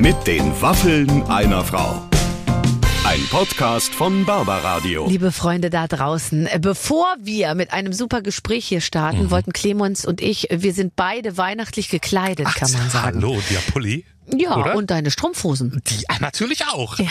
Mit 0.00 0.26
den 0.26 0.42
Waffeln 0.62 1.22
einer 1.24 1.62
Frau. 1.62 2.02
Ein 3.04 3.20
Podcast 3.30 3.94
von 3.94 4.24
Barbaradio. 4.24 5.06
Liebe 5.08 5.30
Freunde 5.32 5.68
da 5.68 5.86
draußen, 5.86 6.46
äh, 6.46 6.58
bevor 6.60 7.06
wir 7.20 7.54
mit 7.54 7.72
einem 7.72 7.92
super 7.92 8.22
Gespräch 8.22 8.66
hier 8.66 8.80
starten, 8.80 9.24
Mhm. 9.24 9.30
wollten 9.30 9.52
Clemens 9.52 10.06
und 10.06 10.20
ich, 10.20 10.48
wir 10.50 10.72
sind 10.72 10.94
beide 10.96 11.36
weihnachtlich 11.36 11.88
gekleidet, 11.90 12.46
kann 12.54 12.70
man 12.72 12.88
sagen. 12.90 13.16
Hallo, 13.16 13.38
der 13.50 13.58
Pulli. 13.72 14.04
Ja, 14.36 14.56
oder? 14.56 14.74
und 14.76 14.90
deine 14.90 15.10
Strumpfhosen. 15.10 15.82
Die 15.86 16.08
ah, 16.08 16.16
natürlich 16.20 16.66
auch. 16.66 16.98
Ja, 16.98 17.08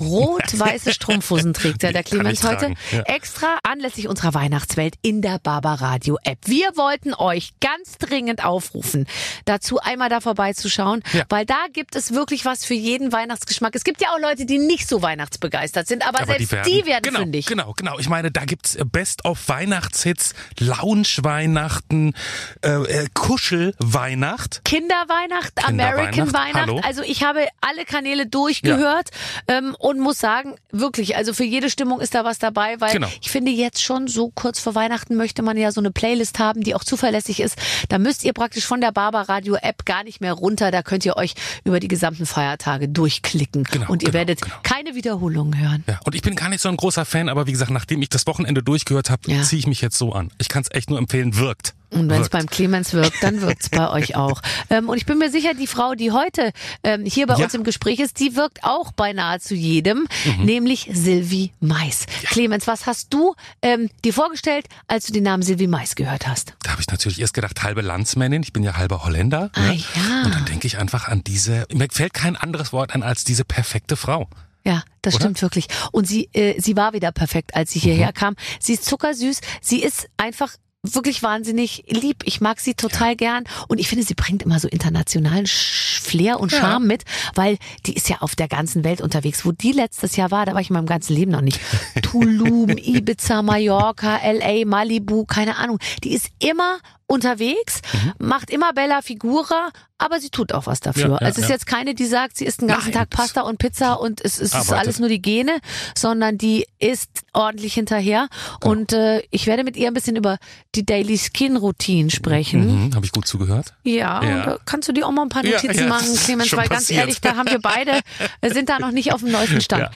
rot-weiße 0.00 0.92
Strumpfhosen 0.94 1.54
trägt 1.54 1.82
ja 1.82 1.92
der 1.92 2.02
Die 2.02 2.10
Clemens 2.10 2.42
heute. 2.44 2.74
ja. 2.92 3.02
Extra 3.02 3.58
anlässlich 3.62 4.08
unserer 4.08 4.34
Weihnachtswelt 4.34 4.94
in 5.02 5.22
der 5.22 5.38
Barbaradio 5.38 6.18
App. 6.24 6.38
Wir 6.46 6.76
wollten 6.76 7.14
euch 7.14 7.52
ganz 7.60 7.98
dringend 7.98 8.44
aufrufen, 8.44 9.06
dazu 9.44 9.78
einmal 9.80 10.08
da 10.08 10.20
vorbeizuschauen, 10.20 11.02
Ja. 11.12 11.24
weil 11.28 11.46
da 11.46 11.66
gibt 11.72 11.96
es 11.96 12.12
wirklich 12.12 12.44
was 12.44 12.64
für 12.64 12.74
jeden 12.74 13.12
Weihnachtsgeschmack. 13.12 13.74
Es 13.74 13.84
gibt 13.84 14.00
ja 14.00 14.08
auch 14.14 14.20
Leute, 14.20 14.46
die 14.46 14.58
nicht 14.58 14.88
so 14.88 15.02
weihnachtsbegeistert 15.02 15.86
sind, 15.86 16.06
aber, 16.06 16.24
selbst 16.26 16.52
die 16.66 16.84
werden, 16.86 17.02
genau, 17.02 17.20
fündig. 17.20 17.46
Genau, 17.46 17.72
genau. 17.76 17.98
Ich 17.98 18.08
meine, 18.08 18.30
da 18.30 18.44
gibt's 18.44 18.74
äh, 18.74 18.84
Best 18.84 19.24
of 19.24 19.48
Weihnachtshits, 19.48 20.34
Lounge-Weihnachten, 20.58 22.14
äh, 22.62 22.68
äh, 22.70 23.06
Kuschel-Weihnacht. 23.14 24.62
Kinderweihnacht, 24.64 25.56
Kinderweihnacht, 25.56 25.68
American 25.68 26.32
Weihnacht. 26.32 26.55
Hallo. 26.62 26.80
Also 26.84 27.02
ich 27.02 27.22
habe 27.22 27.46
alle 27.60 27.84
Kanäle 27.84 28.26
durchgehört 28.26 29.10
ähm, 29.48 29.74
und 29.78 30.00
muss 30.00 30.18
sagen, 30.18 30.54
wirklich, 30.72 31.16
also 31.16 31.32
für 31.32 31.44
jede 31.44 31.70
Stimmung 31.70 32.00
ist 32.00 32.14
da 32.14 32.24
was 32.24 32.38
dabei, 32.38 32.76
weil 32.80 32.92
Genau. 32.92 33.08
ich 33.20 33.30
finde 33.30 33.50
jetzt 33.50 33.82
schon 33.82 34.08
so 34.08 34.30
kurz 34.34 34.58
vor 34.60 34.74
Weihnachten 34.74 35.16
möchte 35.16 35.42
man 35.42 35.56
ja 35.56 35.72
so 35.72 35.80
eine 35.80 35.90
Playlist 35.90 36.38
haben, 36.38 36.62
die 36.62 36.74
auch 36.74 36.84
zuverlässig 36.84 37.40
ist. 37.40 37.56
Da 37.88 37.98
müsst 37.98 38.24
ihr 38.24 38.32
praktisch 38.32 38.64
von 38.66 38.80
der 38.80 38.92
Barbaradio 38.92 39.56
App 39.56 39.84
gar 39.86 40.02
nicht 40.04 40.20
mehr 40.20 40.32
runter. 40.32 40.70
Da 40.70 40.82
könnt 40.82 41.04
ihr 41.04 41.16
euch 41.16 41.34
über 41.64 41.80
die 41.80 41.88
gesamten 41.88 42.26
Feiertage 42.26 42.88
durchklicken 42.88 43.64
Genau, 43.64 43.86
und 43.90 44.02
ihr 44.02 44.06
genau, 44.06 44.18
werdet 44.18 44.42
genau. 44.42 44.54
keine 44.62 44.94
Wiederholungen 44.94 45.58
hören. 45.58 45.84
Ja, 45.86 46.00
und 46.04 46.14
ich 46.14 46.22
bin 46.22 46.34
gar 46.34 46.48
nicht 46.48 46.60
so 46.60 46.68
ein 46.68 46.76
großer 46.76 47.04
Fan, 47.04 47.28
aber 47.28 47.46
wie 47.46 47.52
gesagt, 47.52 47.70
nachdem 47.70 48.02
ich 48.02 48.08
das 48.08 48.26
Wochenende 48.26 48.62
durchgehört 48.62 49.10
habe, 49.10 49.30
Ja. 49.30 49.42
ziehe 49.42 49.60
ich 49.60 49.66
mich 49.66 49.80
jetzt 49.80 49.96
so 49.98 50.12
an. 50.12 50.30
Ich 50.38 50.48
kann 50.48 50.62
es 50.62 50.70
echt 50.74 50.90
nur 50.90 50.98
empfehlen, 50.98 51.36
wirkt. 51.36 51.74
Und 51.90 52.08
wenn 52.10 52.16
es 52.16 52.18
wirkt. 52.22 52.30
beim 52.32 52.46
Clemens 52.46 52.92
wirkt, 52.92 53.22
dann 53.22 53.40
wirkt's 53.40 53.68
bei 53.68 53.88
euch 53.90 54.16
auch. 54.16 54.40
Ähm, 54.68 54.88
und 54.88 54.96
ich 54.96 55.06
bin 55.06 55.18
mir 55.18 55.30
sicher, 55.30 55.54
die 55.54 55.68
Frau, 55.68 55.94
die 55.94 56.10
heute 56.10 56.50
ähm, 56.82 57.04
hier 57.04 57.26
bei 57.28 57.36
Ja. 57.36 57.44
uns 57.44 57.54
im 57.54 57.62
Gespräch 57.62 58.00
ist, 58.00 58.18
die 58.18 58.34
wirkt 58.34 58.64
auch 58.64 58.90
bei 58.90 59.12
nahezu 59.12 59.54
jedem, 59.54 60.08
Mhm. 60.24 60.44
nämlich 60.44 60.90
Sylvie 60.92 61.52
Mais. 61.60 62.06
Clemens, 62.24 62.66
was 62.66 62.86
hast 62.86 63.12
du 63.14 63.34
ähm, 63.62 63.88
dir 64.04 64.12
vorgestellt, 64.12 64.66
als 64.88 65.06
du 65.06 65.12
den 65.12 65.22
Namen 65.22 65.42
Sylvie 65.44 65.68
Mais 65.68 65.94
gehört 65.94 66.26
hast? 66.26 66.54
Da 66.64 66.72
habe 66.72 66.80
ich 66.80 66.88
natürlich 66.88 67.20
erst 67.20 67.34
gedacht, 67.34 67.62
halbe 67.62 67.80
Landsmännin, 67.82 68.42
ich 68.42 68.52
bin 68.52 68.64
ja 68.64 68.76
halber 68.76 69.04
Holländer. 69.04 69.50
Ah, 69.54 69.60
ne? 69.60 69.74
ja. 69.76 70.22
Und 70.24 70.34
dann 70.34 70.44
denke 70.46 70.66
ich 70.66 70.78
einfach 70.78 71.06
an 71.08 71.22
diese, 71.24 71.66
mir 71.72 71.86
fällt 71.92 72.12
kein 72.14 72.34
anderes 72.36 72.72
Wort 72.72 72.92
ein 72.94 73.04
als 73.04 73.22
diese 73.22 73.44
perfekte 73.44 73.94
Frau. 73.96 74.28
Ja, 74.64 74.82
das 75.02 75.14
Oder? 75.14 75.22
stimmt 75.26 75.42
wirklich. 75.42 75.68
Und 75.92 76.08
sie, 76.08 76.28
äh, 76.32 76.60
sie 76.60 76.76
war 76.76 76.92
wieder 76.92 77.12
perfekt, 77.12 77.54
als 77.54 77.70
sie 77.70 77.78
Mhm. 77.78 77.82
hierher 77.82 78.12
kam. 78.12 78.34
Sie 78.58 78.72
ist 78.72 78.84
zuckersüß. 78.84 79.40
Sie 79.60 79.80
ist 79.80 80.08
einfach 80.16 80.54
wirklich 80.94 81.22
wahnsinnig 81.22 81.84
lieb. 81.88 82.22
Ich 82.24 82.40
mag 82.40 82.60
sie 82.60 82.74
total 82.74 83.16
gern 83.16 83.44
und 83.68 83.78
ich 83.78 83.88
finde, 83.88 84.04
sie 84.04 84.14
bringt 84.14 84.42
immer 84.42 84.58
so 84.60 84.68
internationalen 84.68 85.46
Flair 85.46 86.40
und 86.40 86.52
Ja. 86.52 86.58
Charme 86.60 86.86
mit, 86.86 87.04
weil 87.34 87.58
die 87.86 87.94
ist 87.94 88.08
ja 88.08 88.18
auf 88.20 88.36
der 88.36 88.48
ganzen 88.48 88.84
Welt 88.84 89.00
unterwegs. 89.00 89.44
Wo 89.44 89.52
die 89.52 89.72
letztes 89.72 90.16
Jahr 90.16 90.30
war, 90.30 90.46
da 90.46 90.54
war 90.54 90.60
ich 90.60 90.70
in 90.70 90.74
meinem 90.74 90.86
ganzen 90.86 91.14
Leben 91.14 91.32
noch 91.32 91.40
nicht. 91.40 91.60
Tulum, 92.02 92.70
Ibiza, 92.70 93.42
Mallorca, 93.42 94.18
LA, 94.24 94.64
Malibu, 94.64 95.24
keine 95.24 95.56
Ahnung. 95.56 95.78
Die 96.04 96.12
ist 96.12 96.28
immer 96.38 96.78
unterwegs, 97.08 97.80
Mhm. 97.92 98.12
macht 98.26 98.50
immer 98.50 98.72
Bella 98.72 99.00
Figura, 99.00 99.70
aber 99.96 100.18
sie 100.20 100.28
tut 100.30 100.52
auch 100.52 100.66
was 100.66 100.80
dafür. 100.80 101.02
Ja, 101.04 101.08
ja, 101.10 101.16
also 101.18 101.28
es 101.30 101.38
ist 101.44 101.48
ja. 101.48 101.54
jetzt 101.54 101.66
keine, 101.66 101.94
die 101.94 102.04
sagt, 102.04 102.36
sie 102.36 102.44
isst 102.44 102.60
den 102.62 102.68
ganzen 102.68 102.86
Nein, 102.90 102.94
Tag 102.94 103.10
Pasta 103.10 103.42
und 103.42 103.58
Pizza 103.58 103.94
und 104.00 104.20
es, 104.24 104.40
es 104.40 104.52
ist 104.54 104.72
alles 104.72 104.98
nur 104.98 105.08
die 105.08 105.22
Gene, 105.22 105.58
sondern 105.96 106.36
die 106.36 106.66
ist 106.80 107.08
ordentlich 107.32 107.74
hinterher. 107.74 108.28
Und 108.62 108.92
äh, 108.92 109.22
ich 109.30 109.46
werde 109.46 109.62
mit 109.62 109.76
ihr 109.76 109.86
ein 109.88 109.94
bisschen 109.94 110.16
über 110.16 110.38
die 110.74 110.84
Daily 110.84 111.16
Skin 111.16 111.56
Routine 111.56 112.10
sprechen. 112.10 112.86
Mhm, 112.88 112.94
habe 112.96 113.06
ich 113.06 113.12
gut 113.12 113.26
zugehört? 113.28 113.74
Ja, 113.84 114.20
da 114.20 114.58
kannst 114.64 114.88
du 114.88 114.92
dir 114.92 115.06
auch 115.06 115.12
mal 115.12 115.22
ein 115.22 115.28
paar 115.28 115.44
Notizen 115.44 115.88
machen, 115.88 116.12
Clemens, 116.24 116.52
weil 116.52 116.68
ganz 116.68 116.82
passiert. 116.82 117.00
ehrlich, 117.00 117.20
da 117.20 117.36
haben 117.36 117.48
wir 117.50 117.60
beide, 117.60 118.00
äh, 118.40 118.50
sind 118.52 118.68
da 118.68 118.78
noch 118.80 118.90
nicht 118.90 119.12
auf 119.12 119.20
dem 119.20 119.30
neuesten 119.30 119.60
Stand. 119.60 119.90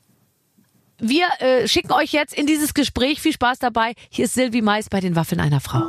Wir 1.02 1.26
äh, 1.40 1.66
schicken 1.66 1.92
euch 1.92 2.12
jetzt 2.12 2.34
in 2.34 2.46
dieses 2.46 2.74
Gespräch. 2.74 3.20
Viel 3.20 3.32
Spaß 3.32 3.58
dabei. 3.58 3.94
Hier 4.10 4.26
ist 4.26 4.34
Silvi 4.34 4.60
Mais 4.62 4.88
bei 4.90 5.00
den 5.00 5.16
Waffeln 5.16 5.40
einer 5.40 5.60
Frau. 5.60 5.88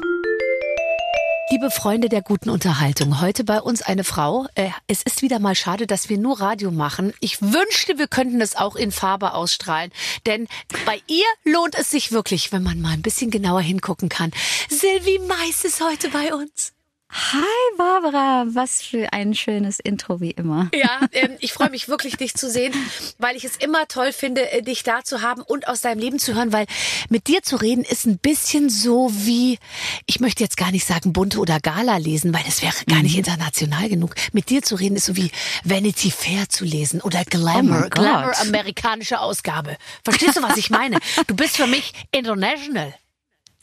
Liebe 1.51 1.69
Freunde 1.69 2.07
der 2.07 2.21
guten 2.21 2.49
Unterhaltung, 2.49 3.19
heute 3.19 3.43
bei 3.43 3.61
uns 3.61 3.81
eine 3.81 4.05
Frau. 4.05 4.47
Äh, 4.55 4.69
es 4.87 5.01
ist 5.01 5.21
wieder 5.21 5.37
mal 5.39 5.53
schade, 5.53 5.85
dass 5.85 6.07
wir 6.07 6.17
nur 6.17 6.39
Radio 6.39 6.71
machen. 6.71 7.13
Ich 7.19 7.41
wünschte, 7.41 7.97
wir 7.97 8.07
könnten 8.07 8.39
es 8.39 8.55
auch 8.55 8.77
in 8.77 8.93
Farbe 8.93 9.33
ausstrahlen. 9.33 9.91
Denn 10.25 10.47
bei 10.85 11.01
ihr 11.07 11.25
lohnt 11.43 11.75
es 11.75 11.89
sich 11.89 12.13
wirklich, 12.13 12.53
wenn 12.53 12.63
man 12.63 12.79
mal 12.79 12.93
ein 12.93 13.01
bisschen 13.01 13.31
genauer 13.31 13.59
hingucken 13.59 14.07
kann. 14.07 14.31
Silvi 14.69 15.19
Mais 15.27 15.65
ist 15.65 15.83
heute 15.83 16.07
bei 16.07 16.33
uns. 16.33 16.71
Hi 17.13 17.77
Barbara, 17.77 18.45
was 18.47 18.81
für 18.81 19.11
ein 19.11 19.33
schönes 19.35 19.79
Intro 19.79 20.21
wie 20.21 20.31
immer. 20.31 20.69
Ja, 20.73 21.01
ähm, 21.11 21.31
ich 21.39 21.51
freue 21.51 21.69
mich 21.69 21.89
wirklich, 21.89 22.15
dich 22.15 22.35
zu 22.35 22.49
sehen, 22.49 22.73
weil 23.17 23.35
ich 23.35 23.43
es 23.43 23.57
immer 23.57 23.85
toll 23.89 24.13
finde, 24.13 24.49
äh, 24.51 24.61
dich 24.61 24.83
da 24.83 25.03
zu 25.03 25.21
haben 25.21 25.41
und 25.41 25.67
aus 25.67 25.81
deinem 25.81 25.99
Leben 25.99 26.19
zu 26.19 26.35
hören, 26.35 26.53
weil 26.53 26.65
mit 27.09 27.27
dir 27.27 27.43
zu 27.43 27.57
reden 27.57 27.83
ist 27.83 28.05
ein 28.05 28.17
bisschen 28.17 28.69
so 28.69 29.09
wie, 29.11 29.59
ich 30.05 30.21
möchte 30.21 30.41
jetzt 30.41 30.55
gar 30.55 30.71
nicht 30.71 30.85
sagen 30.87 31.11
bunte 31.11 31.39
oder 31.39 31.59
Gala 31.59 31.97
lesen, 31.97 32.33
weil 32.33 32.43
das 32.45 32.61
wäre 32.61 32.73
gar 32.87 33.01
nicht 33.03 33.17
international 33.17 33.89
genug. 33.89 34.15
Mit 34.31 34.49
dir 34.49 34.61
zu 34.61 34.75
reden 34.75 34.95
ist 34.95 35.05
so 35.05 35.17
wie 35.17 35.31
Vanity 35.65 36.11
Fair 36.11 36.47
zu 36.47 36.63
lesen 36.63 37.01
oder 37.01 37.25
Glamour, 37.25 37.87
Oh. 37.87 37.89
Glamour 37.89 38.39
amerikanische 38.39 39.19
Ausgabe. 39.19 39.75
Verstehst 40.05 40.37
du, 40.37 40.43
was 40.43 40.55
ich 40.55 40.69
meine? 40.69 40.97
Du 41.27 41.35
bist 41.35 41.57
für 41.57 41.67
mich 41.67 41.91
international. 42.11 42.93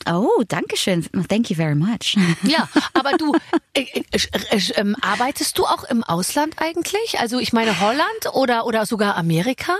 Oh, 0.07 0.43
danke 0.47 0.77
schön. 0.77 1.05
Thank 1.27 1.49
you 1.49 1.55
very 1.55 1.75
much. 1.75 2.15
Ja, 2.43 2.69
aber 2.93 3.17
du, 3.17 3.33
äh, 3.73 3.81
äh, 3.81 4.01
äh, 4.51 4.59
ähm, 4.75 4.95
arbeitest 5.01 5.57
du 5.57 5.65
auch 5.65 5.83
im 5.83 6.03
Ausland 6.03 6.55
eigentlich? 6.57 7.19
Also 7.19 7.39
ich 7.39 7.53
meine 7.53 7.79
Holland 7.79 8.33
oder, 8.33 8.65
oder 8.65 8.85
sogar 8.85 9.17
Amerika? 9.17 9.75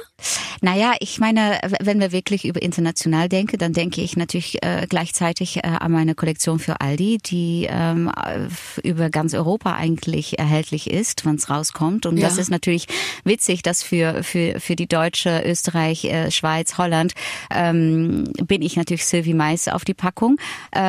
Naja, 0.61 0.93
ich 0.99 1.19
meine, 1.19 1.59
wenn 1.79 2.01
wir 2.01 2.11
wirklich 2.11 2.43
über 2.45 2.61
international 2.61 3.29
denken, 3.29 3.57
dann 3.57 3.71
denke 3.71 4.01
ich 4.01 4.17
natürlich 4.17 4.61
äh, 4.61 4.85
gleichzeitig 4.89 5.57
äh, 5.57 5.61
an 5.61 5.91
meine 5.93 6.15
Kollektion 6.15 6.59
für 6.59 6.81
Aldi, 6.81 7.19
die 7.19 7.67
ähm, 7.69 8.11
äh, 8.15 8.87
über 8.87 9.09
ganz 9.09 9.33
Europa 9.33 9.73
eigentlich 9.73 10.37
erhältlich 10.37 10.89
ist, 10.89 11.25
wenn 11.25 11.35
es 11.35 11.49
rauskommt. 11.49 12.05
Und 12.05 12.17
Ja. 12.17 12.27
das 12.27 12.37
ist 12.37 12.51
natürlich 12.51 12.87
witzig, 13.23 13.63
dass 13.63 13.83
für 13.83 14.21
für 14.23 14.59
für 14.59 14.75
die 14.75 14.87
Deutsche, 14.87 15.41
Österreich, 15.45 16.07
Schweiz, 16.29 16.77
Holland 16.77 17.13
ähm, 17.51 18.25
bin 18.43 18.61
ich 18.61 18.75
natürlich 18.75 19.05
Sylvie 19.05 19.33
Mais 19.33 19.67
auf 19.69 19.85
die 19.85 19.93
Packung, 20.09 20.37
äh, 20.75 20.79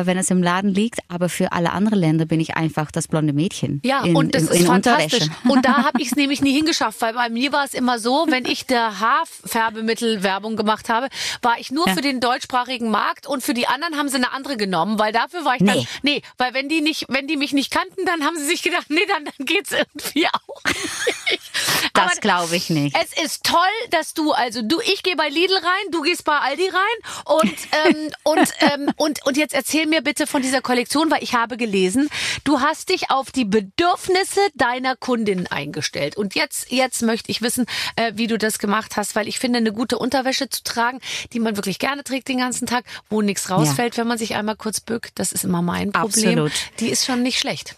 äh, 0.00 0.06
wenn 0.06 0.18
es 0.18 0.30
im 0.30 0.42
Laden 0.42 0.72
liegt. 0.74 1.00
Aber 1.08 1.28
für 1.28 1.52
alle 1.52 1.72
anderen 1.72 1.98
Länder 1.98 2.26
bin 2.26 2.40
ich 2.40 2.56
einfach 2.56 2.90
das 2.90 3.08
blonde 3.08 3.32
Mädchen. 3.32 3.80
Ja, 3.84 4.04
in, 4.04 4.14
und 4.16 4.34
das 4.34 4.42
in, 4.44 4.48
ist 4.48 4.60
in 4.60 4.66
fantastisch. 4.66 5.22
Unterwäsche. 5.22 5.48
Und 5.48 5.64
da 5.64 5.76
habe 5.84 6.00
ich 6.02 6.08
es 6.08 6.16
nämlich 6.16 6.42
nie 6.42 6.52
hingeschafft, 6.52 7.00
weil 7.00 7.14
bei 7.14 7.28
mir 7.30 7.52
war 7.52 7.64
es 7.64 7.72
immer 7.74 7.98
so, 7.98 8.26
wenn 8.28 8.44
ich 8.44 8.66
der 8.66 9.00
Haarfärbemittel 9.00 10.22
Werbung 10.22 10.56
gemacht 10.56 10.88
habe, 10.88 11.08
war 11.42 11.58
ich 11.58 11.70
nur 11.70 11.86
Ja. 11.86 11.94
für 11.94 12.00
den 12.02 12.20
deutschsprachigen 12.20 12.90
Markt 12.90 13.26
und 13.26 13.42
für 13.42 13.54
die 13.54 13.66
anderen 13.66 13.96
haben 13.96 14.08
sie 14.08 14.16
eine 14.16 14.32
andere 14.32 14.56
genommen, 14.56 14.98
weil 14.98 15.12
dafür 15.12 15.44
war 15.44 15.54
ich 15.54 15.64
dann 15.64 15.76
Nee. 15.76 15.86
nee, 16.02 16.22
weil 16.38 16.52
wenn 16.54 16.68
die 16.68 16.80
nicht, 16.80 17.06
wenn 17.08 17.26
die 17.26 17.36
mich 17.36 17.52
nicht 17.52 17.70
kannten, 17.70 18.04
dann 18.04 18.24
haben 18.24 18.36
sie 18.36 18.44
sich 18.44 18.62
gedacht, 18.62 18.86
nee, 18.88 19.06
dann, 19.08 19.24
dann 19.24 19.46
geht's 19.46 19.72
irgendwie 19.72 20.26
auch 20.26 20.62
Das 21.94 22.20
glaube 22.20 22.54
ich 22.56 22.68
nicht. 22.70 22.94
es 23.00 23.22
ist 23.24 23.44
toll, 23.44 23.56
dass 23.90 24.12
du, 24.14 24.32
also 24.32 24.60
du, 24.62 24.80
ich 24.80 25.02
gehe 25.02 25.16
bei 25.16 25.28
Lidl 25.28 25.54
rein, 25.54 25.90
du 25.92 26.02
gehst 26.02 26.24
bei 26.24 26.38
Aldi 26.38 26.68
rein 26.68 27.24
und 27.24 27.54
ähm, 27.88 28.10
und 28.24 28.38
ähm, 28.74 28.90
und 28.96 29.24
und 29.24 29.36
jetzt 29.36 29.54
erzähl 29.54 29.86
mir 29.86 30.02
bitte 30.02 30.26
von 30.26 30.42
dieser 30.42 30.60
Kollektion, 30.60 31.10
weil 31.10 31.22
ich 31.22 31.34
habe 31.34 31.56
gelesen, 31.56 32.08
du 32.44 32.60
hast 32.60 32.88
dich 32.90 33.10
auf 33.10 33.30
die 33.30 33.44
Bedürfnisse 33.44 34.40
deiner 34.54 34.96
Kundin 34.96 35.46
eingestellt 35.46 36.16
und 36.16 36.34
jetzt 36.34 36.70
jetzt 36.70 37.02
möchte 37.02 37.30
ich 37.30 37.42
wissen, 37.42 37.66
äh, 37.96 38.12
wie 38.14 38.26
du 38.26 38.38
das 38.38 38.58
gemacht 38.58 38.96
hast, 38.96 39.14
weil 39.14 39.28
ich 39.28 39.38
finde, 39.38 39.58
eine 39.58 39.72
gute 39.72 39.98
Unterwäsche 39.98 40.48
zu 40.48 40.62
tragen, 40.62 41.00
die 41.32 41.40
man 41.40 41.56
wirklich 41.56 41.78
gerne 41.78 42.04
trägt 42.04 42.28
den 42.28 42.38
ganzen 42.38 42.66
Tag, 42.66 42.84
wo 43.08 43.22
nichts 43.22 43.50
rausfällt, 43.50 43.96
wenn 43.96 44.06
man 44.06 44.18
sich 44.18 44.34
einmal 44.34 44.56
kurz 44.56 44.80
bückt, 44.80 45.18
das 45.18 45.32
ist 45.32 45.44
immer 45.44 45.62
mein 45.62 45.92
Problem. 45.92 46.38
Absolut. 46.38 46.52
Die 46.80 46.88
ist 46.88 47.04
schon 47.04 47.22
nicht 47.22 47.38
schlecht. 47.38 47.76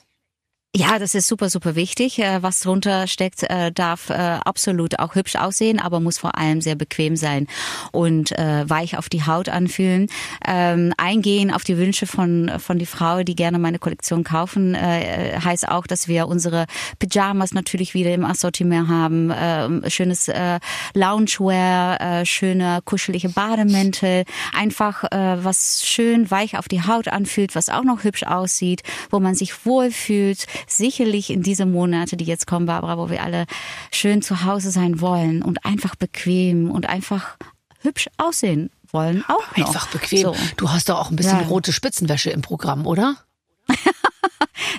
Ja, 0.78 1.00
das 1.00 1.16
ist 1.16 1.26
super, 1.26 1.50
super 1.50 1.74
wichtig. 1.74 2.20
Äh, 2.20 2.40
Was 2.40 2.60
drunter 2.60 3.08
steckt, 3.08 3.42
äh, 3.42 3.72
darf 3.72 4.10
äh, 4.10 4.12
absolut 4.12 5.00
auch 5.00 5.16
hübsch 5.16 5.34
aussehen, 5.34 5.80
aber 5.80 5.98
muss 5.98 6.18
vor 6.18 6.38
allem 6.38 6.60
sehr 6.60 6.76
bequem 6.76 7.16
sein 7.16 7.48
und 7.90 8.30
weich 8.30 8.96
auf 8.96 9.08
die 9.08 9.24
Haut 9.24 9.48
anfühlen. 9.48 10.08
Ähm, 10.46 10.92
eingehen 10.96 11.50
auf 11.50 11.64
die 11.64 11.76
Wünsche 11.78 12.06
von 12.06 12.52
von 12.58 12.78
die 12.78 12.86
Frau, 12.86 13.22
die 13.22 13.34
gerne 13.34 13.58
meine 13.58 13.78
Kollektion 13.78 14.22
kaufen, 14.22 14.76
heißt 14.76 15.68
auch, 15.68 15.86
dass 15.86 16.06
wir 16.06 16.28
unsere 16.28 16.66
Pyjamas 16.98 17.52
natürlich 17.54 17.94
wieder 17.94 18.12
im 18.12 18.24
Assortiment 18.24 18.88
haben, 18.88 19.30
äh, 19.30 19.90
schönes 19.90 20.30
Loungewear, 20.94 22.24
schöne 22.24 22.80
kuschelige 22.84 23.30
Bademäntel, 23.30 24.24
einfach 24.52 25.02
was 25.02 25.84
schön 25.84 26.30
weich 26.30 26.58
auf 26.58 26.68
die 26.68 26.82
Haut 26.82 27.08
anfühlt, 27.08 27.54
was 27.54 27.68
auch 27.68 27.84
noch 27.84 28.04
hübsch 28.04 28.24
aussieht, 28.24 28.82
wo 29.10 29.18
man 29.20 29.34
sich 29.34 29.64
wohlfühlt, 29.66 30.46
sicherlich 30.68 31.30
in 31.30 31.42
diese 31.42 31.66
Monate, 31.66 32.16
die 32.16 32.24
jetzt 32.24 32.46
kommen, 32.46 32.66
Barbara, 32.66 32.98
wo 32.98 33.10
wir 33.10 33.22
alle 33.22 33.46
schön 33.90 34.22
zu 34.22 34.44
Hause 34.44 34.70
sein 34.70 35.00
wollen 35.00 35.42
und 35.42 35.64
einfach 35.64 35.94
bequem 35.96 36.70
und 36.70 36.88
einfach 36.88 37.36
hübsch 37.80 38.08
aussehen 38.16 38.70
wollen 38.90 39.24
auch 39.28 39.56
noch. 39.56 39.66
Einfach 39.66 39.88
bequem. 39.88 40.22
So. 40.22 40.36
Du 40.56 40.70
hast 40.70 40.88
doch 40.88 40.98
auch 40.98 41.10
ein 41.10 41.16
bisschen 41.16 41.40
Ja. 41.40 41.46
rote 41.46 41.72
Spitzenwäsche 41.72 42.30
im 42.30 42.42
Programm, 42.42 42.86
oder? 42.86 43.16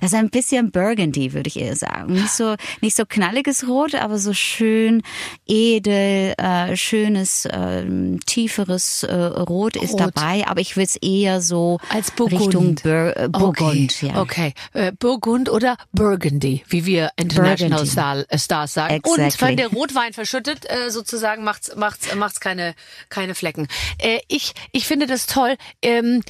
Das 0.02 0.12
ist 0.14 0.18
ein 0.18 0.30
bisschen 0.30 0.72
Burgundy, 0.72 1.34
würde 1.34 1.48
ich 1.48 1.60
eher 1.60 1.76
sagen. 1.76 2.14
Nicht 2.14 2.30
so, 2.32 2.56
nicht 2.82 2.96
so 2.96 3.06
knalliges 3.06 3.68
Rot, 3.68 3.96
aber 3.96 4.18
so 4.18 4.34
schön 4.34 5.02
edel, 5.46 6.34
äh, 6.38 6.76
schönes, 6.78 7.48
ähm, 7.52 8.20
tieferes 8.26 9.04
äh, 9.04 9.14
Rot 9.14 9.76
ist 9.76 9.94
Rot. 9.94 10.00
dabei. 10.00 10.46
Aber 10.48 10.62
ich 10.62 10.76
würde 10.76 10.86
es 10.86 10.96
eher 10.98 11.42
so 11.42 11.80
Als 11.90 12.12
Burgund. 12.12 12.42
Richtung 12.42 12.76
Bur 12.76 13.18
äh, 13.18 13.30
Burgund. 13.30 13.94
okay. 14.02 14.08
Ja. 14.08 14.22
Okay. 14.22 14.54
Äh, 14.74 14.92
Burgund 14.94 15.50
oder 15.50 15.76
Burgundy, 15.92 16.64
wie 16.68 16.86
wir 16.86 17.12
International. 17.18 17.86
Star, 17.86 18.26
äh, 18.30 18.38
Stars 18.38 18.74
sagen. 18.74 19.02
Und 19.04 19.20
Exactly. 19.20 19.48
wenn 19.48 19.58
der 19.58 19.68
Rotwein 19.68 20.14
verschüttet, 20.14 20.66
äh, 20.70 20.90
sozusagen 20.92 21.44
macht's, 21.44 21.76
macht's, 21.76 22.14
macht's 22.16 22.40
keine, 22.40 22.74
keine 23.10 23.36
Flecken. 23.36 23.68
Äh, 23.98 24.20
ich, 24.28 24.54
ich 24.72 24.86
finde 24.86 25.08
das 25.08 25.26
toll, 25.26 25.56
ähm, 25.82 26.22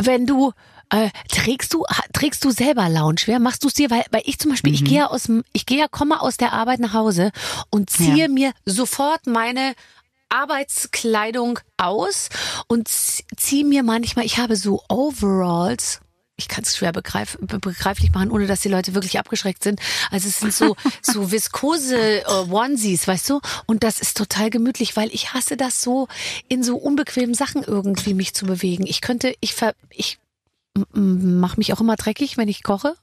wenn 0.00 0.26
du 0.26 0.52
äh, 0.90 1.10
trägst 1.28 1.72
du 1.74 1.84
trägst 2.12 2.44
du 2.44 2.50
selber 2.50 2.88
Loungewear? 2.88 3.38
Machst 3.40 3.64
du 3.64 3.68
es 3.68 3.74
dir? 3.74 3.90
Weil, 3.90 4.04
weil 4.10 4.22
ich 4.24 4.38
zum 4.38 4.50
Beispiel, 4.52 4.72
ich 4.74 4.84
gehe 4.84 4.98
ja 4.98 5.06
aus 5.08 5.24
dem, 5.24 5.42
ich 5.52 5.66
gehe 5.66 5.78
ja 5.78 5.88
komme 5.88 6.20
aus 6.20 6.36
der 6.36 6.52
Arbeit 6.52 6.80
nach 6.80 6.92
Hause 6.92 7.32
und 7.70 7.90
ziehe 7.90 8.16
Ja. 8.16 8.28
mir 8.28 8.52
sofort 8.64 9.26
meine 9.26 9.74
Arbeitskleidung 10.28 11.58
aus 11.76 12.28
und 12.68 12.88
ziehe 12.88 13.64
mir 13.64 13.82
manchmal, 13.82 14.24
ich 14.24 14.38
habe 14.38 14.56
so 14.56 14.82
Overalls. 14.88 16.00
Ich 16.38 16.48
kann 16.48 16.64
es 16.64 16.76
schwer 16.76 16.92
begreif, 16.92 17.38
be- 17.40 17.58
begreiflich 17.58 18.12
machen, 18.12 18.30
ohne 18.30 18.46
dass 18.46 18.60
die 18.60 18.68
Leute 18.68 18.92
wirklich 18.92 19.18
abgeschreckt 19.18 19.62
sind. 19.62 19.80
Also 20.10 20.28
es 20.28 20.38
sind 20.40 20.52
so 20.52 20.76
so 21.02 21.32
viskose 21.32 21.96
äh, 22.20 22.24
Onesies, 22.50 23.08
weißt 23.08 23.30
du? 23.30 23.40
Und 23.64 23.82
das 23.84 24.00
ist 24.00 24.18
total 24.18 24.50
gemütlich, 24.50 24.96
weil 24.96 25.08
ich 25.14 25.32
hasse 25.32 25.56
das 25.56 25.80
so 25.80 26.08
in 26.48 26.62
so 26.62 26.76
unbequemen 26.76 27.34
Sachen 27.34 27.62
irgendwie 27.62 28.12
mich 28.12 28.34
zu 28.34 28.44
bewegen. 28.44 28.86
Ich 28.86 29.00
könnte, 29.00 29.34
ich 29.40 29.54
ver, 29.54 29.74
ich 29.88 30.18
mache 30.92 31.58
mich 31.58 31.72
auch 31.72 31.80
immer 31.80 31.96
dreckig, 31.96 32.36
wenn 32.36 32.48
ich 32.48 32.62
koche. 32.62 32.94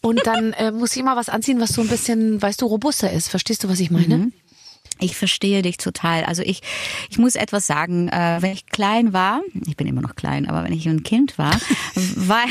Und 0.00 0.20
dann 0.26 0.52
äh, 0.54 0.72
muss 0.72 0.92
ich 0.92 0.98
immer 1.00 1.16
was 1.16 1.28
anziehen, 1.28 1.60
was 1.60 1.70
so 1.70 1.82
ein 1.82 1.88
bisschen, 1.88 2.40
weißt 2.42 2.60
du, 2.60 2.66
robuster 2.66 3.12
ist. 3.12 3.28
Verstehst 3.28 3.64
du, 3.64 3.68
was 3.68 3.80
ich 3.80 3.90
meine? 3.90 4.32
Ich 5.02 5.16
verstehe 5.16 5.62
dich 5.62 5.76
total. 5.76 6.24
Also 6.24 6.42
ich, 6.42 6.62
ich 7.10 7.18
muss 7.18 7.34
etwas 7.34 7.66
sagen. 7.66 8.08
Äh, 8.08 8.38
wenn 8.40 8.52
ich 8.52 8.66
klein 8.66 9.12
war, 9.12 9.40
ich 9.66 9.76
bin 9.76 9.86
immer 9.86 10.00
noch 10.00 10.14
klein, 10.14 10.48
aber 10.48 10.64
wenn 10.64 10.72
ich 10.72 10.88
ein 10.88 11.02
Kind 11.02 11.38
war, 11.38 11.52
war 12.16 12.44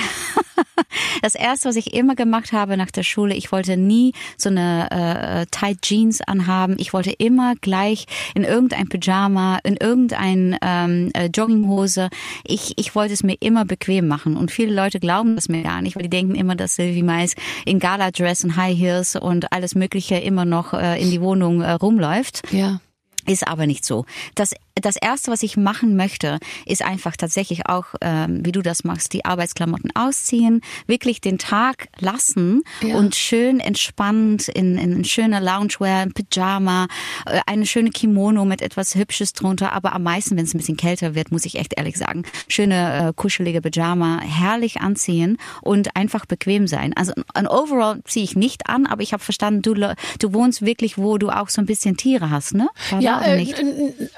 das 1.21 1.36
erste, 1.36 1.69
was 1.69 1.75
ich 1.75 1.94
immer 1.94 2.15
gemacht 2.15 2.51
habe 2.51 2.77
nach 2.77 2.92
der 2.92 3.03
Schule, 3.03 3.36
ich 3.36 3.51
wollte 3.51 3.77
nie 3.77 4.13
so 4.38 4.50
eine 4.50 4.89
äh, 4.92 5.45
Tight 5.51 5.81
Jeans 5.81 6.21
anhaben. 6.21 6.75
Ich 6.77 6.94
wollte 6.94 7.12
immer 7.12 7.56
gleich 7.62 8.06
in 8.36 8.44
irgendein 8.44 8.89
Pyjama, 8.89 9.59
in 9.63 9.77
irgendein 9.77 10.57
ähm, 10.62 11.12
äh, 11.13 11.30
Jogginghose. 11.33 12.09
Ich, 12.44 12.74
ich 12.77 12.95
wollte 12.95 13.13
es 13.13 13.24
mir 13.24 13.36
immer 13.39 13.65
bequem 13.65 14.07
machen. 14.07 14.38
Und 14.38 14.51
viele 14.51 14.74
Leute 14.74 15.00
glauben 15.00 15.36
das 15.36 15.50
mir 15.50 15.63
gar 15.63 15.81
nicht, 15.81 15.95
weil 15.95 16.04
die 16.04 16.09
denken 16.09 16.36
immer, 16.36 16.56
dass 16.56 16.75
Sylvie 16.75 17.04
Mais 17.04 17.36
in 17.65 17.80
Gala-Dress 17.80 18.44
und 18.44 18.56
High 18.56 18.77
Heels 18.77 19.15
und 19.15 19.51
alles 19.54 19.75
Mögliche 19.75 20.15
immer 20.15 20.45
noch 20.45 20.74
äh, 20.74 21.01
in 21.01 21.12
die 21.12 21.21
Wohnung 21.21 21.62
äh, 21.62 21.71
rumläuft. 21.71 22.41
Ja. 22.50 22.82
Ist 23.25 23.47
aber 23.47 23.68
nicht 23.68 23.85
so. 23.85 24.06
Das, 24.35 24.53
das 24.75 24.95
Erste, 24.95 25.31
was 25.31 25.44
ich 25.44 25.57
machen 25.57 25.95
möchte, 25.95 26.39
ist 26.65 26.81
einfach 26.83 27.15
tatsächlich 27.15 27.68
auch, 27.68 27.85
ähm, 28.01 28.44
wie 28.45 28.51
du 28.51 28.62
das 28.62 28.83
machst, 28.83 29.13
die 29.13 29.25
Arbeitsklamotten 29.25 29.91
ausziehen, 29.95 30.62
wirklich 30.88 31.21
den 31.21 31.38
Tag 31.38 31.88
lassen 32.00 32.63
Ja. 32.81 32.95
und 32.95 33.15
schön 33.15 33.59
entspannt 33.59 34.47
in, 34.47 34.77
in 34.77 35.03
schöner 35.03 35.39
Loungewear, 35.39 36.01
ein 36.01 36.13
Pyjama, 36.13 36.88
äh, 37.25 37.39
eine 37.45 37.65
schöne 37.65 37.91
Kimono 37.91 38.45
mit 38.45 38.62
etwas 38.62 38.95
Hübsches 38.95 39.33
drunter. 39.33 39.73
Aber 39.73 39.94
am 39.94 40.03
meisten, 40.03 40.38
wenn 40.38 40.45
es 40.45 40.53
ein 40.53 40.57
bisschen 40.57 40.77
kälter 40.77 41.15
wird, 41.15 41.31
muss 41.31 41.45
ich 41.45 41.56
echt 41.56 41.73
ehrlich 41.77 41.97
sagen, 41.97 42.23
schöne 42.47 43.09
äh, 43.09 43.13
kuschelige 43.15 43.62
Pyjama, 43.62 44.19
herrlich 44.21 44.81
anziehen 44.81 45.38
und 45.62 45.95
einfach 45.95 46.25
bequem 46.25 46.68
sein. 46.68 46.94
Also 46.95 47.13
ein 47.33 47.47
Overall 47.47 48.01
ziehe 48.06 48.23
ich 48.25 48.35
nicht 48.35 48.68
an, 48.68 48.85
aber 48.85 49.03
ich 49.03 49.13
habe 49.13 49.23
verstanden, 49.23 49.62
du, 49.62 49.73
du 49.73 50.33
wohnst 50.33 50.62
wirklich, 50.63 50.97
wo 50.97 51.18
du 51.18 51.29
auch 51.29 51.50
so 51.50 51.62
ein 51.62 51.65
bisschen 51.65 51.97
Tiere 51.97 52.29
hast, 52.29 52.53
ne? 52.53 52.68
War 52.89 53.01
Ja, 53.01 53.11
oder 53.19 53.28
äh, 53.28 53.38
nicht? 53.38 53.56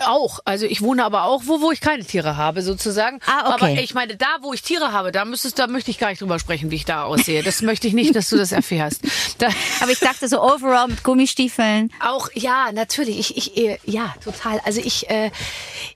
auch. 0.05 0.39
Also 0.45 0.65
ich 0.65 0.81
wohne 0.81 1.03
aber 1.03 1.23
auch, 1.23 1.43
wo, 1.45 1.61
wo 1.61 1.71
ich 1.71 1.81
keine 1.81 2.03
Tiere 2.05 2.37
habe, 2.37 2.61
sozusagen. 2.61 3.19
Ah, 3.25 3.53
okay. 3.53 3.65
Aber 3.65 3.81
ich 3.81 3.93
meine, 3.93 4.15
da, 4.15 4.27
wo 4.41 4.53
ich 4.53 4.61
Tiere 4.61 4.91
habe, 4.91 5.11
da 5.11 5.25
müsstest, 5.25 5.59
da 5.59 5.67
möchte 5.67 5.91
ich 5.91 5.99
gar 5.99 6.09
nicht 6.09 6.21
drüber 6.21 6.39
sprechen, 6.39 6.71
wie 6.71 6.75
ich 6.75 6.85
da 6.85 7.03
aussehe. 7.03 7.43
Das 7.43 7.61
möchte 7.61 7.87
ich 7.87 7.93
nicht, 7.93 8.15
dass 8.15 8.29
du 8.29 8.37
das 8.37 8.51
erfährst. 8.51 9.01
Da, 9.39 9.47
Aber 9.81 9.91
ich 9.91 9.99
dachte 9.99 10.27
so 10.27 10.41
overall 10.41 10.87
mit 10.87 11.03
Gummistiefeln. 11.03 11.91
auch, 12.05 12.29
ja, 12.35 12.71
natürlich. 12.71 13.19
Ich, 13.19 13.37
ich, 13.37 13.57
äh, 13.57 13.77
ja, 13.83 14.13
total. 14.23 14.59
Also 14.63 14.79
ich, 14.79 15.09
äh, 15.09 15.31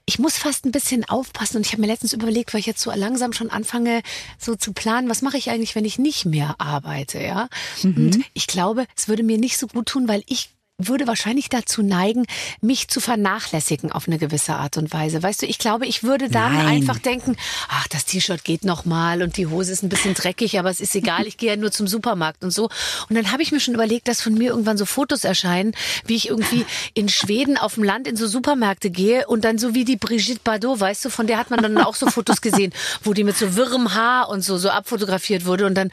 ich 0.06 0.18
muss 0.18 0.36
fast 0.38 0.64
ein 0.64 0.72
bisschen 0.72 1.04
aufpassen. 1.08 1.58
Und 1.58 1.66
ich 1.66 1.72
habe 1.72 1.82
mir 1.82 1.86
letztens 1.86 2.12
überlegt, 2.12 2.52
weil 2.52 2.60
ich 2.60 2.66
jetzt 2.66 2.80
so 2.80 2.90
langsam 2.90 3.32
schon 3.32 3.50
anfange, 3.50 4.02
so 4.38 4.56
zu 4.56 4.72
planen, 4.72 5.08
was 5.08 5.22
mache 5.22 5.36
ich 5.36 5.50
eigentlich, 5.50 5.74
wenn 5.76 5.84
ich 5.84 5.98
nicht 5.98 6.24
mehr 6.24 6.56
arbeite, 6.58 7.20
ja? 7.20 7.48
Und 7.84 8.18
ich 8.34 8.46
glaube, 8.46 8.86
es 8.96 9.08
würde 9.08 9.22
mir 9.22 9.38
nicht 9.38 9.56
so 9.58 9.66
gut 9.68 9.86
tun, 9.86 10.08
weil 10.08 10.22
ich 10.26 10.50
würde 10.80 11.08
wahrscheinlich 11.08 11.48
dazu 11.48 11.82
neigen, 11.82 12.24
mich 12.60 12.86
zu 12.86 13.00
vernachlässigen 13.00 13.90
auf 13.90 14.06
eine 14.06 14.16
gewisse 14.16 14.54
Art 14.54 14.76
und 14.76 14.92
Weise. 14.92 15.20
Weißt 15.20 15.42
du, 15.42 15.46
ich 15.46 15.58
glaube, 15.58 15.86
ich 15.86 16.04
würde 16.04 16.30
dann 16.30 16.54
Nein. 16.54 16.66
einfach 16.66 17.00
denken, 17.00 17.36
ach, 17.68 17.88
das 17.88 18.04
T-Shirt 18.04 18.44
geht 18.44 18.64
noch 18.64 18.84
mal 18.84 19.22
und 19.22 19.36
die 19.36 19.48
Hose 19.48 19.72
ist 19.72 19.82
ein 19.82 19.88
bisschen 19.88 20.14
dreckig, 20.14 20.56
aber 20.56 20.70
es 20.70 20.78
ist 20.78 20.94
egal, 20.94 21.26
ich 21.26 21.36
gehe 21.36 21.50
ja 21.50 21.56
nur 21.56 21.72
zum 21.72 21.88
Supermarkt 21.88 22.44
und 22.44 22.52
so. 22.52 22.68
Und 23.08 23.16
dann 23.16 23.32
habe 23.32 23.42
ich 23.42 23.50
mir 23.50 23.58
schon 23.58 23.74
überlegt, 23.74 24.06
dass 24.06 24.22
von 24.22 24.34
mir 24.34 24.50
irgendwann 24.50 24.78
so 24.78 24.86
Fotos 24.86 25.24
erscheinen, 25.24 25.72
wie 26.06 26.14
ich 26.14 26.28
irgendwie 26.28 26.64
in 26.94 27.08
Schweden 27.08 27.56
auf 27.56 27.74
dem 27.74 27.82
Land 27.82 28.06
in 28.06 28.14
so 28.14 28.28
Supermärkte 28.28 28.90
gehe 28.90 29.26
und 29.26 29.44
dann 29.44 29.58
so 29.58 29.74
wie 29.74 29.84
die 29.84 29.96
Brigitte 29.96 30.40
Bardot, 30.44 30.78
weißt 30.78 31.06
du, 31.06 31.10
von 31.10 31.26
der 31.26 31.38
hat 31.38 31.50
man 31.50 31.60
dann 31.60 31.76
auch 31.78 31.96
so 31.96 32.06
Fotos 32.06 32.40
gesehen, 32.40 32.72
wo 33.02 33.14
die 33.14 33.24
mit 33.24 33.36
so 33.36 33.56
wirrem 33.56 33.94
Haar 33.94 34.28
und 34.28 34.42
so 34.42 34.58
so 34.58 34.70
abfotografiert 34.70 35.44
wurde 35.44 35.66
und 35.66 35.74
dann 35.74 35.88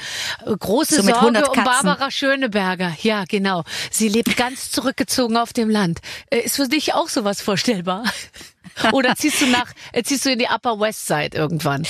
äh, 0.45 0.55
große 0.55 0.97
So 0.97 1.01
Sorge 1.01 1.19
100 1.19 1.49
um. 1.57 1.63
Barbara 1.63 2.11
Schöneberger. 2.11 2.95
Ja, 3.01 3.23
genau. 3.27 3.63
Sie 3.89 4.09
lebt 4.09 4.37
ganz 4.37 4.74
zurückgezogen 4.75 5.37
auf 5.37 5.53
dem 5.53 5.69
Land. 5.69 5.99
Äh, 6.29 6.39
Ist 6.39 6.57
für 6.57 6.67
dich 6.67 6.93
auch 6.93 7.09
sowas 7.09 7.41
vorstellbar? 7.41 8.03
Oder 8.91 9.15
ziehst 9.15 9.41
du 9.41 9.47
nach, 9.47 9.71
äh, 9.93 10.03
ziehst 10.03 10.25
du 10.25 10.31
in 10.31 10.39
die 10.39 10.47
Upper 10.47 10.79
West 10.79 11.07
Side 11.07 11.35
irgendwann? 11.35 11.87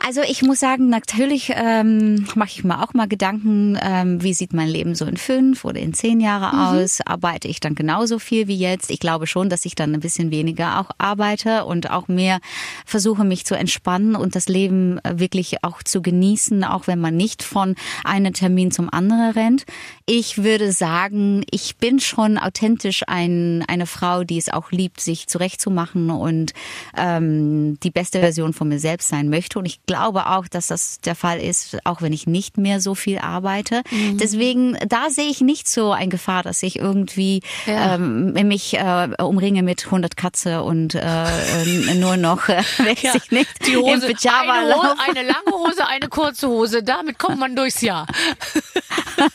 Also 0.00 0.22
ich 0.22 0.42
muss 0.42 0.60
sagen, 0.60 0.88
natürlich 0.88 1.52
ähm, 1.54 2.26
mache 2.36 2.50
ich 2.50 2.64
mir 2.64 2.82
auch 2.82 2.94
mal 2.94 3.08
Gedanken, 3.08 3.76
ähm, 3.82 4.22
wie 4.22 4.32
sieht 4.32 4.52
mein 4.52 4.68
Leben 4.68 4.94
so 4.94 5.04
in 5.04 5.16
fünf 5.16 5.64
oder 5.64 5.80
in 5.80 5.92
zehn 5.92 6.20
Jahre 6.20 6.70
aus? 6.70 7.00
Arbeite 7.04 7.48
ich 7.48 7.58
dann 7.58 7.74
genauso 7.74 8.20
viel 8.20 8.46
wie 8.46 8.56
jetzt? 8.56 8.90
Ich 8.90 9.00
glaube 9.00 9.26
schon, 9.26 9.48
dass 9.48 9.64
ich 9.64 9.74
dann 9.74 9.92
ein 9.92 10.00
bisschen 10.00 10.30
weniger 10.30 10.78
auch 10.78 10.90
arbeite 10.98 11.64
und 11.64 11.90
auch 11.90 12.06
mehr 12.06 12.38
versuche, 12.86 13.24
mich 13.24 13.44
zu 13.44 13.56
entspannen 13.56 14.14
und 14.14 14.36
das 14.36 14.48
Leben 14.48 14.98
äh, 15.00 15.18
wirklich 15.18 15.64
auch 15.64 15.82
zu 15.82 16.00
genießen, 16.00 16.62
auch 16.62 16.86
wenn 16.86 17.00
man 17.00 17.16
nicht 17.16 17.42
von 17.42 17.74
einem 18.04 18.32
Termin 18.32 18.70
zum 18.70 18.88
anderen 18.90 19.32
rennt. 19.32 19.64
Ich 20.06 20.44
würde 20.44 20.70
sagen, 20.70 21.44
ich 21.50 21.76
bin 21.76 21.98
schon 21.98 22.38
authentisch 22.38 23.02
ein, 23.08 23.64
eine 23.66 23.86
Frau, 23.86 24.22
die 24.22 24.38
es 24.38 24.48
auch 24.48 24.70
liebt, 24.70 25.00
sich 25.00 25.26
zurechtzumachen 25.26 26.10
und 26.10 26.54
ähm, 26.96 27.78
die 27.82 27.90
beste 27.90 28.20
Version 28.20 28.52
von 28.52 28.68
mir 28.68 28.78
selbst 28.78 29.08
sein 29.08 29.28
möchte. 29.28 29.58
Und 29.58 29.66
ich 29.66 29.80
glaube 29.88 30.26
auch, 30.26 30.46
dass 30.46 30.68
das 30.68 31.00
der 31.00 31.16
Fall 31.16 31.40
ist, 31.40 31.78
auch 31.84 32.00
wenn 32.02 32.12
ich 32.12 32.28
nicht 32.28 32.56
mehr 32.58 32.80
so 32.80 32.94
viel 32.94 33.18
arbeite. 33.18 33.82
Deswegen, 34.12 34.78
da 34.86 35.10
sehe 35.10 35.28
ich 35.28 35.40
nicht 35.40 35.66
so 35.68 35.90
ein 35.90 36.10
Gefahr, 36.10 36.44
dass 36.44 36.62
ich 36.62 36.78
irgendwie 36.78 37.42
Ja. 37.66 37.96
ähm, 37.96 38.32
mich 38.46 38.74
äh, 38.74 39.08
umringe 39.20 39.64
mit 39.64 39.86
100 39.86 40.16
Katze 40.16 40.62
und 40.62 40.94
äh, 40.94 41.94
nur 41.96 42.16
noch, 42.16 42.48
äh, 42.48 42.58
weiß 42.78 43.14
ich 43.16 43.30
nicht, 43.32 43.66
Die 43.66 43.72
im 43.72 43.80
Hose, 43.80 44.06
Pyjama 44.12 44.52
eine, 44.60 44.74
Hose, 44.76 44.94
eine 45.08 45.22
lange 45.22 45.52
Hose, 45.52 45.86
eine 45.88 46.08
kurze 46.08 46.48
Hose. 46.48 46.82
Damit 46.84 47.18
kommt 47.18 47.38
man 47.40 47.56
durchs 47.56 47.80
Jahr. 47.80 48.06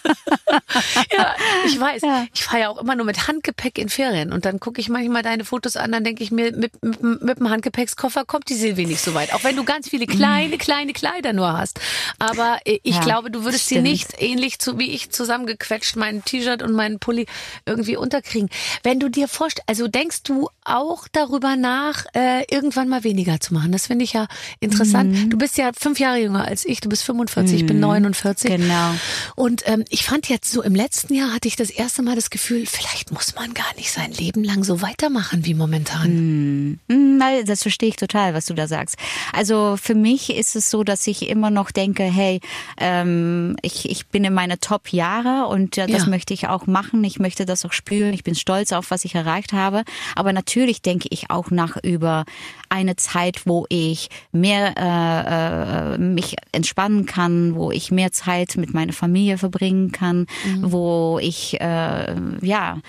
ja, 1.17 1.35
ich 1.65 1.79
weiß. 1.79 2.01
Ja. 2.03 2.25
Ich 2.33 2.43
fahre 2.43 2.59
ja 2.61 2.69
auch 2.69 2.77
immer 2.79 2.95
nur 2.95 3.05
mit 3.05 3.27
Handgepäck 3.27 3.77
in 3.77 3.89
Ferien. 3.89 4.31
Und 4.31 4.45
dann 4.45 4.59
gucke 4.59 4.79
ich 4.79 4.89
manchmal 4.89 5.23
deine 5.23 5.45
Fotos 5.45 5.75
an, 5.77 5.91
dann 5.91 6.03
denke 6.03 6.23
ich 6.23 6.31
mir, 6.31 6.51
mit, 6.51 6.81
mit, 6.83 7.01
mit 7.01 7.39
dem 7.39 7.49
Handgepäckskoffer 7.49 8.25
kommt 8.25 8.49
die 8.49 8.55
Silvi 8.55 8.85
nicht 8.85 9.01
so 9.01 9.13
weit. 9.13 9.33
Auch 9.33 9.43
wenn 9.43 9.55
du 9.55 9.63
ganz 9.63 9.89
viele 9.89 10.05
kleine, 10.05 10.42
kleine 10.51 10.93
Kleider 10.93 11.33
nur 11.33 11.51
hast. 11.57 11.79
Aber 12.19 12.59
äh, 12.65 12.79
ich 12.83 12.95
Ja, 12.95 13.01
glaube, 13.01 13.31
du 13.31 13.43
würdest 13.43 13.67
sie 13.67 13.75
stimmt. 13.75 13.87
nicht 13.87 14.21
ähnlich 14.21 14.59
zu, 14.59 14.77
wie 14.77 14.91
ich 14.91 15.11
zusammengequetscht, 15.11 15.95
meinen 15.95 16.23
T-Shirt 16.23 16.61
und 16.61 16.73
meinen 16.73 16.99
Pulli 16.99 17.25
irgendwie 17.65 17.97
unterkriegen. 17.97 18.49
Wenn 18.83 18.99
du 18.99 19.09
dir 19.09 19.27
vorstellst, 19.27 19.67
also 19.69 19.87
denkst 19.87 20.23
du 20.23 20.49
auch 20.65 21.07
darüber 21.11 21.55
nach, 21.55 22.05
äh, 22.15 22.43
irgendwann 22.49 22.87
mal 22.89 23.03
weniger 23.03 23.39
zu 23.39 23.53
machen. 23.53 23.71
Das 23.71 23.87
finde 23.87 24.03
ich 24.05 24.13
ja 24.13 24.27
interessant. 24.59 25.11
Mhm. 25.13 25.29
Du 25.29 25.37
bist 25.37 25.57
ja 25.57 25.71
fünf 25.77 25.99
Jahre 25.99 26.19
jünger 26.19 26.45
als 26.45 26.65
ich. 26.65 26.79
Du 26.79 26.89
bist 26.89 27.03
45, 27.03 27.61
ich 27.61 27.65
bin 27.65 27.79
49. 27.79 28.49
Genau. 28.51 28.91
Und 29.35 29.63
ähm, 29.65 29.83
ich 29.89 30.03
fand 30.03 30.29
jetzt 30.29 30.51
so 30.51 30.61
im 30.61 30.75
letzten 30.75 31.13
Jahr 31.13 31.33
hatte 31.33 31.47
ich 31.47 31.55
das 31.55 31.69
erste 31.69 32.01
Mal 32.03 32.15
das 32.15 32.29
Gefühl, 32.29 32.65
vielleicht 32.65 33.11
muss 33.11 33.35
man 33.35 33.53
gar 33.53 33.73
nicht 33.75 33.91
sein 33.91 34.11
Leben 34.11 34.43
lang 34.43 34.63
so 34.63 34.81
weitermachen 34.81 35.45
wie 35.45 35.53
momentan. 35.53 36.69
Mm, 36.87 37.17
Nein, 37.17 37.45
das 37.45 37.61
verstehe 37.63 37.89
ich 37.89 37.95
total, 37.95 38.33
was 38.33 38.45
du 38.45 38.53
da 38.53 38.67
sagst. 38.67 38.95
Also 39.33 39.77
für 39.81 39.95
mich 39.95 40.29
ist 40.33 40.55
es 40.55 40.69
so, 40.69 40.83
dass 40.83 41.05
ich 41.07 41.27
immer 41.29 41.49
noch 41.49 41.71
denke, 41.71 42.03
hey, 42.03 42.39
ähm, 42.77 43.55
ich, 43.61 43.89
ich 43.89 44.07
bin 44.07 44.23
in 44.23 44.33
meine 44.33 44.59
Top-Jahre 44.59 45.47
und 45.47 45.75
ja, 45.75 45.87
das 45.87 46.03
Ja. 46.03 46.09
möchte 46.09 46.33
ich 46.33 46.47
auch 46.47 46.67
machen. 46.67 47.03
Ich 47.03 47.19
möchte 47.19 47.45
das 47.45 47.65
auch 47.65 47.73
spüren. 47.73 48.13
Ich 48.13 48.23
bin 48.23 48.35
stolz 48.35 48.71
auf, 48.71 48.91
was 48.91 49.05
ich 49.05 49.15
erreicht 49.15 49.53
habe. 49.53 49.83
Aber 50.15 50.31
natürlich 50.33 50.52
denke 50.81 51.07
ich 51.11 51.29
auch 51.29 51.51
nach 51.51 51.77
über 51.83 52.25
eine 52.69 52.95
Zeit, 52.95 53.45
wo 53.45 53.65
ich 53.69 54.09
mehr 54.31 54.73
äh, 54.77 55.95
äh, 55.95 55.97
mich 55.97 56.35
entspannen 56.51 57.05
kann, 57.05 57.55
wo 57.55 57.71
ich 57.71 57.91
mehr 57.91 58.11
Zeit 58.11 58.55
mit 58.57 58.73
meiner 58.73 58.93
Familie 58.93 59.37
verbringen 59.37 59.91
kann, 59.91 60.27
wo 60.61 61.19
ich 61.21 61.59
äh, 61.61 62.15
ja 62.41 62.79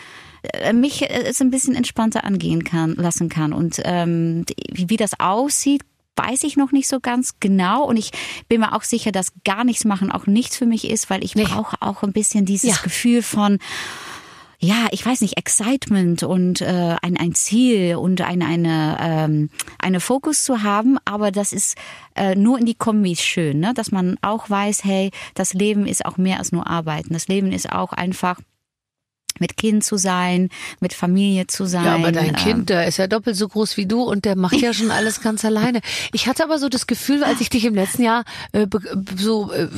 äh, 0.43 0.73
mich 0.73 1.03
äh, 1.03 1.25
es 1.25 1.41
ein 1.41 1.51
bisschen 1.51 1.75
entspannter 1.75 2.25
angehen 2.25 2.65
kann, 2.65 2.95
lassen 2.95 3.29
kann. 3.29 3.53
Und 3.53 3.81
ähm, 3.85 4.45
wie 4.73 4.97
das 4.97 5.19
aussieht, 5.21 5.83
weiß 6.17 6.45
ich 6.45 6.57
noch 6.57 6.71
nicht 6.71 6.87
so 6.87 7.01
ganz 7.01 7.35
genau. 7.41 7.85
Und 7.85 7.97
ich 7.97 8.13
bin 8.49 8.61
mir 8.61 8.73
auch 8.73 8.85
sicher, 8.85 9.11
dass 9.11 9.33
gar 9.45 9.65
nichts 9.65 9.85
machen 9.85 10.13
auch 10.13 10.27
nichts 10.27 10.57
für 10.57 10.65
mich 10.67 10.89
ist, 10.89 11.11
weil 11.11 11.25
ich 11.25 11.35
Nee. 11.35 11.43
brauche 11.43 11.77
auch 11.81 12.05
ein 12.05 12.13
bisschen 12.13 12.45
dieses 12.45 12.71
Ja. 12.71 12.77
Gefühl 12.85 13.21
von 13.21 13.59
ja, 14.65 14.89
ich 14.93 15.05
weiß 15.05 15.21
nicht, 15.21 15.37
Excitement 15.37 16.23
und 16.23 16.63
äh, 16.63 16.97
ein, 17.03 17.19
ein 17.19 17.35
Ziel 17.35 17.97
und 17.97 18.23
eine, 18.23 18.47
eine, 18.47 18.97
ähm, 18.99 19.51
eine 19.79 20.01
Fokus 20.01 20.43
zu 20.43 20.63
haben, 20.63 20.97
aber 21.05 21.31
das 21.31 21.53
ist 21.53 21.77
äh, 22.17 22.35
nur 22.35 22.59
in 22.59 22.65
die 22.65 22.75
Kombis 22.75 23.21
schön, 23.21 23.61
ne? 23.61 23.75
dass 23.75 23.93
man 23.93 24.17
auch 24.23 24.49
weiß, 24.49 24.83
hey, 24.85 25.11
das 25.35 25.53
Leben 25.53 25.87
ist 25.87 26.07
auch 26.07 26.17
mehr 26.17 26.39
als 26.39 26.51
nur 26.51 26.67
Arbeiten. 26.67 27.13
Das 27.13 27.29
Leben 27.29 27.53
ist 27.53 27.71
auch 27.71 27.93
einfach 27.93 28.41
mit 29.41 29.57
Kind 29.57 29.85
zu 29.85 29.97
sein, 29.97 30.49
mit 30.81 30.93
Familie 30.93 31.47
zu 31.47 31.67
sein. 31.67 31.85
Ja, 31.85 31.95
aber 31.95 32.13
dein 32.13 32.31
ähm, 32.31 32.37
Kind, 32.37 32.71
der 32.71 32.87
ist 32.87 32.99
ja 32.99 33.07
doppelt 33.07 33.37
so 33.37 33.49
groß 33.49 33.77
wie 33.77 33.87
du 33.87 34.03
und 34.03 34.25
der 34.25 34.37
macht 34.37 34.57
ja 34.57 34.73
schon 34.73 34.91
alles 34.91 35.21
ganz 35.21 35.45
alleine. 35.45 35.81
Ich 36.13 36.27
hatte 36.27 36.45
aber 36.45 36.59
so 36.59 36.69
das 36.69 36.87
Gefühl, 36.87 37.25
als 37.25 37.41
ich 37.41 37.51
dich 37.51 37.65
im 37.65 37.75
letzten 37.75 38.03
Jahr 38.03 38.25
äh, 38.53 38.67
so 39.17 39.53
äh, 39.53 39.69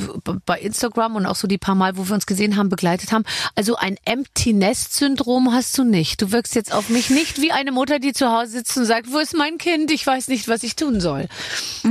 bei 0.45 0.59
Instagram 0.59 1.15
und 1.15 1.25
auch 1.25 1.35
so 1.35 1.47
die 1.47 1.57
paar 1.57 1.75
Mal, 1.75 1.97
wo 1.97 2.07
wir 2.07 2.13
uns 2.13 2.25
gesehen 2.25 2.55
haben, 2.55 2.69
begleitet 2.69 3.11
haben, 3.11 3.23
also 3.55 3.75
ein 3.75 3.97
Empty 4.05 4.53
Nest 4.53 4.93
Syndrom 4.93 5.53
hast 5.53 5.77
du 5.77 5.83
nicht. 5.83 6.21
Du 6.21 6.31
wirkst 6.31 6.55
jetzt 6.55 6.73
auf 6.73 6.89
mich 6.89 7.09
nicht 7.09 7.41
wie 7.41 7.51
eine 7.51 7.71
Mutter, 7.71 7.99
die 7.99 8.13
zu 8.13 8.31
Hause 8.31 8.51
sitzt 8.51 8.77
und 8.77 8.85
sagt, 8.85 9.11
wo 9.11 9.19
ist 9.19 9.35
mein 9.35 9.57
Kind? 9.57 9.91
Ich 9.91 10.05
weiß 10.05 10.27
nicht, 10.27 10.47
was 10.47 10.63
ich 10.63 10.75
tun 10.75 10.99
soll. 11.01 11.27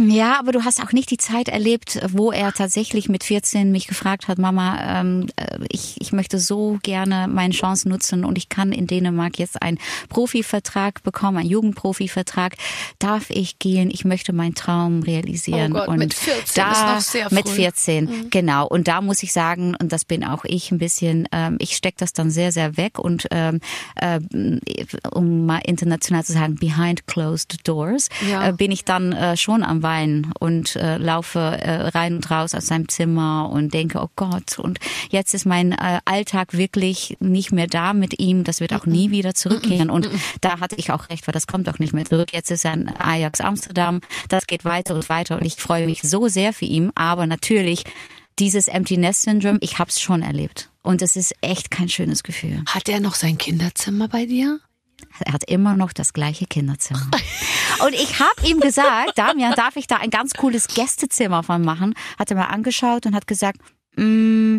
Ja, 0.08 0.38
aber 0.38 0.52
du 0.52 0.64
hast 0.64 0.82
auch 0.82 0.92
nicht 0.92 1.10
die 1.10 1.16
Zeit 1.16 1.48
erlebt, 1.48 2.00
wo 2.12 2.30
er 2.30 2.52
tatsächlich 2.52 3.08
mit 3.08 3.24
14 3.24 3.70
mich 3.70 3.86
gefragt 3.86 4.28
hat, 4.28 4.38
Mama, 4.38 5.00
ähm, 5.00 5.26
äh, 5.36 5.58
ich, 5.68 6.00
ich 6.00 6.12
möchte 6.12 6.38
so 6.38 6.78
gerne 6.82 7.28
meine 7.28 7.54
Chance 7.56 7.88
nutzen 7.88 8.24
und 8.24 8.38
ich 8.38 8.48
kann 8.48 8.72
in 8.72 8.86
Dänemark 8.86 9.38
jetzt 9.38 9.60
einen 9.62 9.78
Profivertrag 10.08 11.02
bekommen, 11.02 11.38
einen 11.38 11.48
Jugendprofivertrag. 11.48 12.54
Darf 12.98 13.30
ich 13.30 13.58
gehen? 13.58 13.90
Ich 13.90 14.04
möchte 14.04 14.32
meinen 14.32 14.54
Traum 14.54 15.02
realisieren. 15.02 15.72
Oh 15.72 15.76
Gott, 15.78 15.88
und 15.88 15.98
mit 15.98 16.14
14 16.14 16.44
da, 16.54 16.72
ist 16.72 16.82
noch 16.82 17.00
sehr 17.00 17.28
Mit 17.32 17.48
früh. 17.48 17.54
14, 17.56 18.30
genau. 18.30 18.66
Und 18.66 18.88
da 18.88 19.00
muss 19.00 19.22
ich 19.22 19.32
sagen, 19.32 19.74
und 19.80 19.92
das 19.92 20.04
bin 20.04 20.24
auch 20.24 20.44
ich 20.44 20.70
ein 20.70 20.78
bisschen, 20.78 21.28
ähm, 21.32 21.56
ich 21.60 21.76
stecke 21.76 21.96
das 21.98 22.12
dann 22.12 22.30
sehr, 22.30 22.52
sehr 22.52 22.76
weg 22.76 22.98
und 22.98 23.26
ähm, 23.30 23.60
äh, 23.96 24.18
um 25.12 25.46
mal 25.46 25.58
international 25.64 26.24
zu 26.24 26.32
sagen, 26.32 26.56
behind 26.56 27.06
closed 27.06 27.66
doors, 27.68 28.08
Ja. 28.28 28.48
äh, 28.48 28.52
bin 28.52 28.70
ich 28.72 28.84
dann 28.84 29.12
äh, 29.12 29.36
schon 29.36 29.62
am 29.62 29.82
Weinen 29.82 30.32
und 30.38 30.76
äh, 30.76 30.96
laufe 30.98 31.38
äh, 31.38 31.88
rein 31.88 32.16
und 32.16 32.30
raus 32.30 32.54
aus 32.54 32.66
seinem 32.66 32.88
Zimmer 32.88 33.50
und 33.52 33.72
denke, 33.74 34.00
oh 34.00 34.08
Gott, 34.16 34.58
und 34.58 34.78
jetzt 35.10 35.34
ist 35.34 35.46
mein 35.46 35.72
äh, 35.72 36.00
Alltag 36.04 36.54
wirklich 36.56 37.16
nicht 37.20 37.45
mehr 37.52 37.66
da 37.66 37.92
mit 37.92 38.18
ihm, 38.18 38.44
das 38.44 38.60
wird 38.60 38.72
auch 38.72 38.86
nie 38.86 39.10
wieder 39.10 39.34
zurückkehren. 39.34 39.90
Und 39.90 40.08
da 40.40 40.60
hatte 40.60 40.76
ich 40.76 40.90
auch 40.90 41.08
recht, 41.08 41.26
weil 41.26 41.32
das 41.32 41.46
kommt 41.46 41.68
auch 41.68 41.78
nicht 41.78 41.92
mehr 41.92 42.04
zurück. 42.04 42.32
Jetzt 42.32 42.50
ist 42.50 42.64
er 42.64 42.74
in 42.74 42.88
Ajax 42.88 43.40
Amsterdam, 43.40 44.00
das 44.28 44.46
geht 44.46 44.64
weiter 44.64 44.94
und 44.94 45.08
weiter 45.08 45.36
und 45.36 45.44
ich 45.44 45.56
freue 45.56 45.86
mich 45.86 46.02
so 46.02 46.28
sehr 46.28 46.52
für 46.52 46.64
ihn, 46.64 46.90
aber 46.94 47.26
natürlich 47.26 47.84
dieses 48.38 48.68
Empty 48.68 48.98
Nest 48.98 49.22
Syndrome, 49.22 49.58
ich 49.60 49.78
habe 49.78 49.90
es 49.90 50.00
schon 50.00 50.22
erlebt. 50.22 50.70
Und 50.82 51.02
es 51.02 51.16
ist 51.16 51.34
echt 51.40 51.70
kein 51.70 51.88
schönes 51.88 52.22
Gefühl. 52.22 52.62
Hat 52.66 52.88
er 52.88 53.00
noch 53.00 53.14
sein 53.14 53.38
Kinderzimmer 53.38 54.08
bei 54.08 54.26
dir? 54.26 54.60
Er 55.20 55.32
hat 55.32 55.44
immer 55.48 55.76
noch 55.76 55.92
das 55.92 56.12
gleiche 56.12 56.46
Kinderzimmer. 56.46 57.10
Und 57.84 57.94
ich 57.94 58.20
habe 58.20 58.46
ihm 58.46 58.60
gesagt, 58.60 59.16
Damian, 59.16 59.54
darf 59.54 59.76
ich 59.76 59.86
da 59.86 59.96
ein 59.96 60.10
ganz 60.10 60.34
cooles 60.34 60.68
Gästezimmer 60.68 61.42
von 61.42 61.62
machen? 61.62 61.94
Hat 62.18 62.30
er 62.30 62.36
mal 62.36 62.46
angeschaut 62.46 63.06
und 63.06 63.14
hat 63.14 63.26
gesagt, 63.26 63.60
mm, 63.96 64.58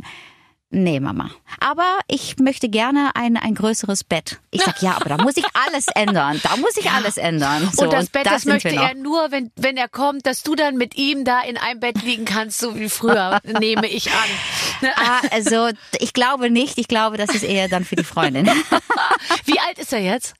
nee, 0.69 0.99
Mama. 0.99 1.29
Aber 1.59 1.99
ich 2.07 2.37
möchte 2.37 2.69
gerne 2.69 3.11
ein, 3.15 3.37
ein 3.37 3.55
größeres 3.55 4.03
Bett. 4.03 4.39
Ich 4.51 4.61
sag, 4.61 4.81
ja, 4.81 4.95
aber 4.95 5.09
da 5.09 5.17
muss 5.17 5.37
ich 5.37 5.45
alles 5.53 5.87
ändern. 5.95 6.39
Da 6.43 6.57
muss 6.57 6.77
ich 6.77 6.89
alles 6.91 7.17
ändern. 7.17 7.69
So, 7.73 7.85
und 7.85 7.93
das 7.93 8.09
Bett, 8.09 8.25
da 8.25 8.31
das 8.31 8.43
sind 8.43 8.53
möchte 8.53 8.69
er 8.69 8.95
nur, 8.95 9.31
wenn, 9.31 9.51
wenn 9.55 9.77
er 9.77 9.87
kommt, 9.87 10.25
dass 10.25 10.43
du 10.43 10.55
dann 10.55 10.75
mit 10.75 10.97
ihm 10.97 11.25
da 11.25 11.41
in 11.41 11.57
einem 11.57 11.79
Bett 11.79 12.01
liegen 12.03 12.25
kannst, 12.25 12.59
so 12.59 12.77
wie 12.77 12.89
früher, 12.89 13.39
nehme 13.59 13.87
ich 13.87 14.11
an. 14.11 14.89
Ah, 14.95 15.21
also 15.31 15.69
ich 15.99 16.13
glaube 16.13 16.49
nicht. 16.49 16.77
Ich 16.77 16.87
glaube, 16.87 17.17
das 17.17 17.29
ist 17.29 17.43
eher 17.43 17.67
dann 17.67 17.85
für 17.85 17.95
die 17.95 18.03
Freundin. 18.03 18.47
Wie 19.45 19.56
ist 19.87 19.93
er 19.93 19.99
jetzt? 19.99 20.33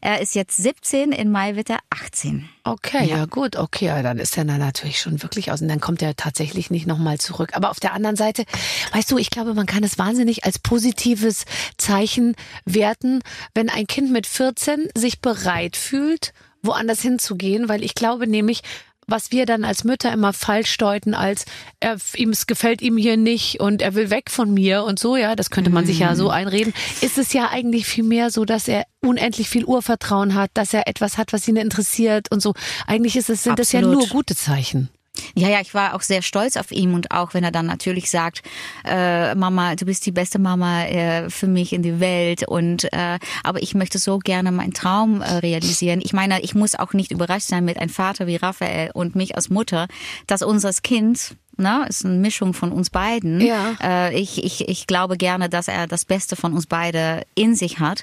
Er 0.00 0.22
ist 0.22 0.34
jetzt 0.34 0.56
17, 0.56 1.12
in 1.12 1.30
Mai 1.30 1.54
wird 1.54 1.68
er 1.68 1.80
18. 1.90 2.48
Okay, 2.64 3.06
ja, 3.06 3.26
gut, 3.26 3.56
okay, 3.56 3.86
ja, 3.86 4.02
dann 4.02 4.18
ist 4.18 4.38
er 4.38 4.46
dann 4.46 4.60
natürlich 4.60 4.98
schon 4.98 5.22
wirklich 5.22 5.52
aus 5.52 5.60
und 5.60 5.68
dann 5.68 5.80
kommt 5.80 6.00
er 6.00 6.16
tatsächlich 6.16 6.70
nicht 6.70 6.86
nochmal 6.86 7.18
zurück. 7.18 7.50
Aber 7.52 7.70
auf 7.70 7.78
der 7.78 7.92
anderen 7.92 8.16
Seite, 8.16 8.46
weißt 8.92 9.10
du, 9.10 9.18
ich 9.18 9.28
glaube, 9.28 9.52
man 9.52 9.66
kann 9.66 9.84
es 9.84 9.98
wahnsinnig 9.98 10.44
als 10.44 10.58
positives 10.58 11.44
Zeichen 11.76 12.36
werten, 12.64 13.20
wenn 13.54 13.68
ein 13.68 13.86
Kind 13.86 14.10
mit 14.10 14.26
14 14.26 14.88
sich 14.94 15.20
bereit 15.20 15.76
fühlt, 15.76 16.32
woanders 16.62 17.02
hinzugehen, 17.02 17.68
weil 17.68 17.84
ich 17.84 17.94
glaube 17.94 18.26
nämlich, 18.26 18.62
was 19.10 19.32
wir 19.32 19.46
dann 19.46 19.64
als 19.64 19.84
Mütter 19.84 20.12
immer 20.12 20.32
falsch 20.32 20.76
deuten, 20.78 21.14
als 21.14 21.44
er, 21.80 21.96
ihm 22.16 22.30
es 22.30 22.46
gefällt 22.46 22.82
ihm 22.82 22.96
hier 22.96 23.16
nicht 23.16 23.60
und 23.60 23.82
er 23.82 23.94
will 23.94 24.10
weg 24.10 24.30
von 24.30 24.52
mir 24.52 24.84
und 24.84 24.98
so, 24.98 25.16
ja, 25.16 25.36
das 25.36 25.50
könnte 25.50 25.70
man 25.70 25.86
sich 25.86 25.98
ja 25.98 26.14
so 26.14 26.30
einreden, 26.30 26.72
ist 27.00 27.18
es 27.18 27.32
ja 27.32 27.48
eigentlich 27.50 27.86
viel 27.86 28.04
mehr 28.04 28.30
so, 28.30 28.44
dass 28.44 28.68
er 28.68 28.84
unendlich 29.00 29.48
viel 29.48 29.64
Urvertrauen 29.64 30.34
hat, 30.34 30.50
dass 30.54 30.72
er 30.74 30.86
etwas 30.86 31.18
hat, 31.18 31.32
was 31.32 31.46
ihn 31.48 31.56
interessiert 31.56 32.30
und 32.30 32.40
so. 32.40 32.54
Eigentlich 32.86 33.16
ist 33.16 33.30
es, 33.30 33.42
sind 33.42 33.58
das 33.58 33.72
ja 33.72 33.80
Absolut. 33.80 34.00
nur 34.00 34.08
gute 34.08 34.36
Zeichen. 34.36 34.90
Ja, 35.34 35.48
ja, 35.48 35.60
ich 35.60 35.74
war 35.74 35.94
auch 35.94 36.02
sehr 36.02 36.22
stolz 36.22 36.56
auf 36.56 36.70
ihn 36.70 36.94
und 36.94 37.10
auch 37.10 37.34
wenn 37.34 37.44
er 37.44 37.50
dann 37.50 37.66
natürlich 37.66 38.10
sagt, 38.10 38.42
äh, 38.84 39.34
Mama, 39.34 39.76
du 39.76 39.84
bist 39.84 40.06
die 40.06 40.12
beste 40.12 40.38
Mama 40.38 40.84
äh, 40.84 41.30
für 41.30 41.46
mich 41.46 41.72
in 41.72 41.82
die 41.82 42.00
Welt 42.00 42.46
und 42.46 42.84
äh, 42.92 43.18
aber 43.44 43.62
ich 43.62 43.74
möchte 43.74 43.98
so 43.98 44.18
gerne 44.18 44.52
meinen 44.52 44.74
Traum 44.74 45.20
äh, 45.20 45.34
realisieren. 45.34 46.00
Ich 46.02 46.12
meine, 46.12 46.40
ich 46.42 46.54
muss 46.54 46.74
auch 46.74 46.92
nicht 46.92 47.10
überrascht 47.10 47.48
sein 47.48 47.64
mit 47.64 47.78
einem 47.78 47.90
Vater 47.90 48.26
wie 48.26 48.36
Raphael 48.36 48.90
und 48.94 49.16
mich 49.16 49.36
als 49.36 49.50
Mutter, 49.50 49.88
dass 50.26 50.42
unser 50.42 50.70
Kind 50.82 51.36
Ne, 51.60 51.84
ist 51.90 52.06
eine 52.06 52.14
Mischung 52.14 52.54
von 52.54 52.72
uns 52.72 52.88
beiden. 52.88 53.38
Ja. 53.42 53.74
Äh, 53.82 54.18
ich, 54.18 54.42
ich, 54.42 54.66
ich 54.66 54.86
glaube 54.86 55.18
gerne, 55.18 55.50
dass 55.50 55.68
er 55.68 55.86
das 55.86 56.06
Beste 56.06 56.34
von 56.34 56.54
uns 56.54 56.66
beide 56.66 57.26
in 57.34 57.54
sich 57.54 57.80
hat. 57.80 58.02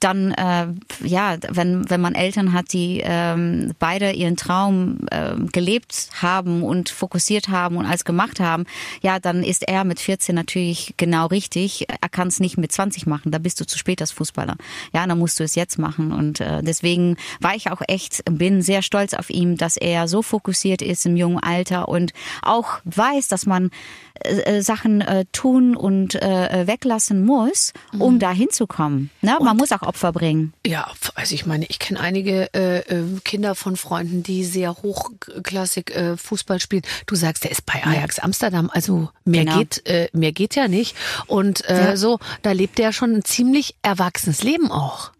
Dann, 0.00 0.30
äh, 0.30 0.68
ja, 1.06 1.36
wenn, 1.50 1.90
wenn 1.90 2.00
man 2.00 2.14
Eltern 2.14 2.54
hat, 2.54 2.72
die 2.72 3.02
ähm, 3.04 3.74
beide 3.78 4.12
ihren 4.12 4.38
Traum 4.38 5.00
ähm, 5.10 5.50
gelebt 5.52 6.08
haben 6.22 6.62
und 6.62 6.88
fokussiert 6.88 7.48
haben 7.48 7.76
und 7.76 7.84
alles 7.84 8.06
gemacht 8.06 8.40
haben, 8.40 8.64
ja, 9.02 9.18
dann 9.18 9.42
ist 9.42 9.68
er 9.68 9.84
mit 9.84 10.00
14 10.00 10.34
natürlich 10.34 10.94
genau 10.96 11.26
richtig. 11.26 11.86
Er 12.00 12.08
kann 12.08 12.28
es 12.28 12.40
nicht 12.40 12.56
mit 12.56 12.72
20 12.72 13.06
machen, 13.06 13.32
da 13.32 13.38
bist 13.38 13.60
du 13.60 13.66
zu 13.66 13.76
spät 13.76 14.00
als 14.00 14.12
Fußballer. 14.12 14.56
Ja, 14.94 15.06
dann 15.06 15.18
musst 15.18 15.38
du 15.38 15.44
es 15.44 15.56
jetzt 15.56 15.78
machen. 15.78 16.10
Und 16.10 16.40
äh, 16.40 16.62
deswegen 16.62 17.18
war 17.40 17.54
ich 17.54 17.70
auch 17.70 17.82
echt, 17.86 18.22
bin 18.30 18.62
sehr 18.62 18.80
stolz 18.80 19.12
auf 19.12 19.28
ihn, 19.28 19.58
dass 19.58 19.76
er 19.76 20.08
so 20.08 20.22
fokussiert 20.22 20.80
ist 20.80 21.04
im 21.04 21.18
jungen 21.18 21.40
Alter 21.40 21.90
und 21.90 22.14
auch 22.40 22.80
weiß, 22.96 23.28
dass 23.28 23.46
man 23.46 23.70
äh, 24.24 24.40
äh, 24.58 24.62
Sachen 24.62 25.00
äh, 25.00 25.24
tun 25.32 25.76
und 25.76 26.14
äh, 26.14 26.66
weglassen 26.66 27.24
muss, 27.24 27.72
um 27.98 28.18
da 28.18 28.30
hinzukommen. 28.30 29.10
Ne? 29.22 29.36
Man 29.40 29.56
muss 29.56 29.72
auch 29.72 29.82
Opfer 29.82 30.12
bringen. 30.12 30.52
Ja, 30.66 30.90
also 31.14 31.34
ich 31.34 31.46
meine, 31.46 31.66
ich 31.66 31.78
kenne 31.78 32.00
einige 32.00 32.52
äh, 32.54 32.78
äh, 32.80 33.02
Kinder 33.24 33.54
von 33.54 33.76
Freunden, 33.76 34.22
die 34.22 34.44
sehr 34.44 34.74
hochklassig 34.74 35.90
äh, 35.94 36.16
Fußball 36.16 36.60
spielen. 36.60 36.82
Du 37.06 37.14
sagst, 37.14 37.44
der 37.44 37.50
ist 37.50 37.66
bei 37.66 37.84
Ajax 37.84 38.18
Amsterdam, 38.18 38.70
also 38.72 39.08
mehr 39.24 39.44
Genau. 39.44 39.58
geht 39.58 39.86
äh, 39.86 40.08
mehr 40.12 40.32
geht 40.32 40.54
ja 40.54 40.68
nicht. 40.68 40.96
Und 41.26 41.64
äh, 41.68 41.90
Ja. 41.90 41.96
so, 41.96 42.18
da 42.42 42.52
lebt 42.52 42.78
der 42.78 42.92
schon 42.92 43.12
ein 43.14 43.24
ziemlich 43.24 43.74
erwachsenes 43.82 44.42
Leben 44.42 44.70
auch. 44.70 45.10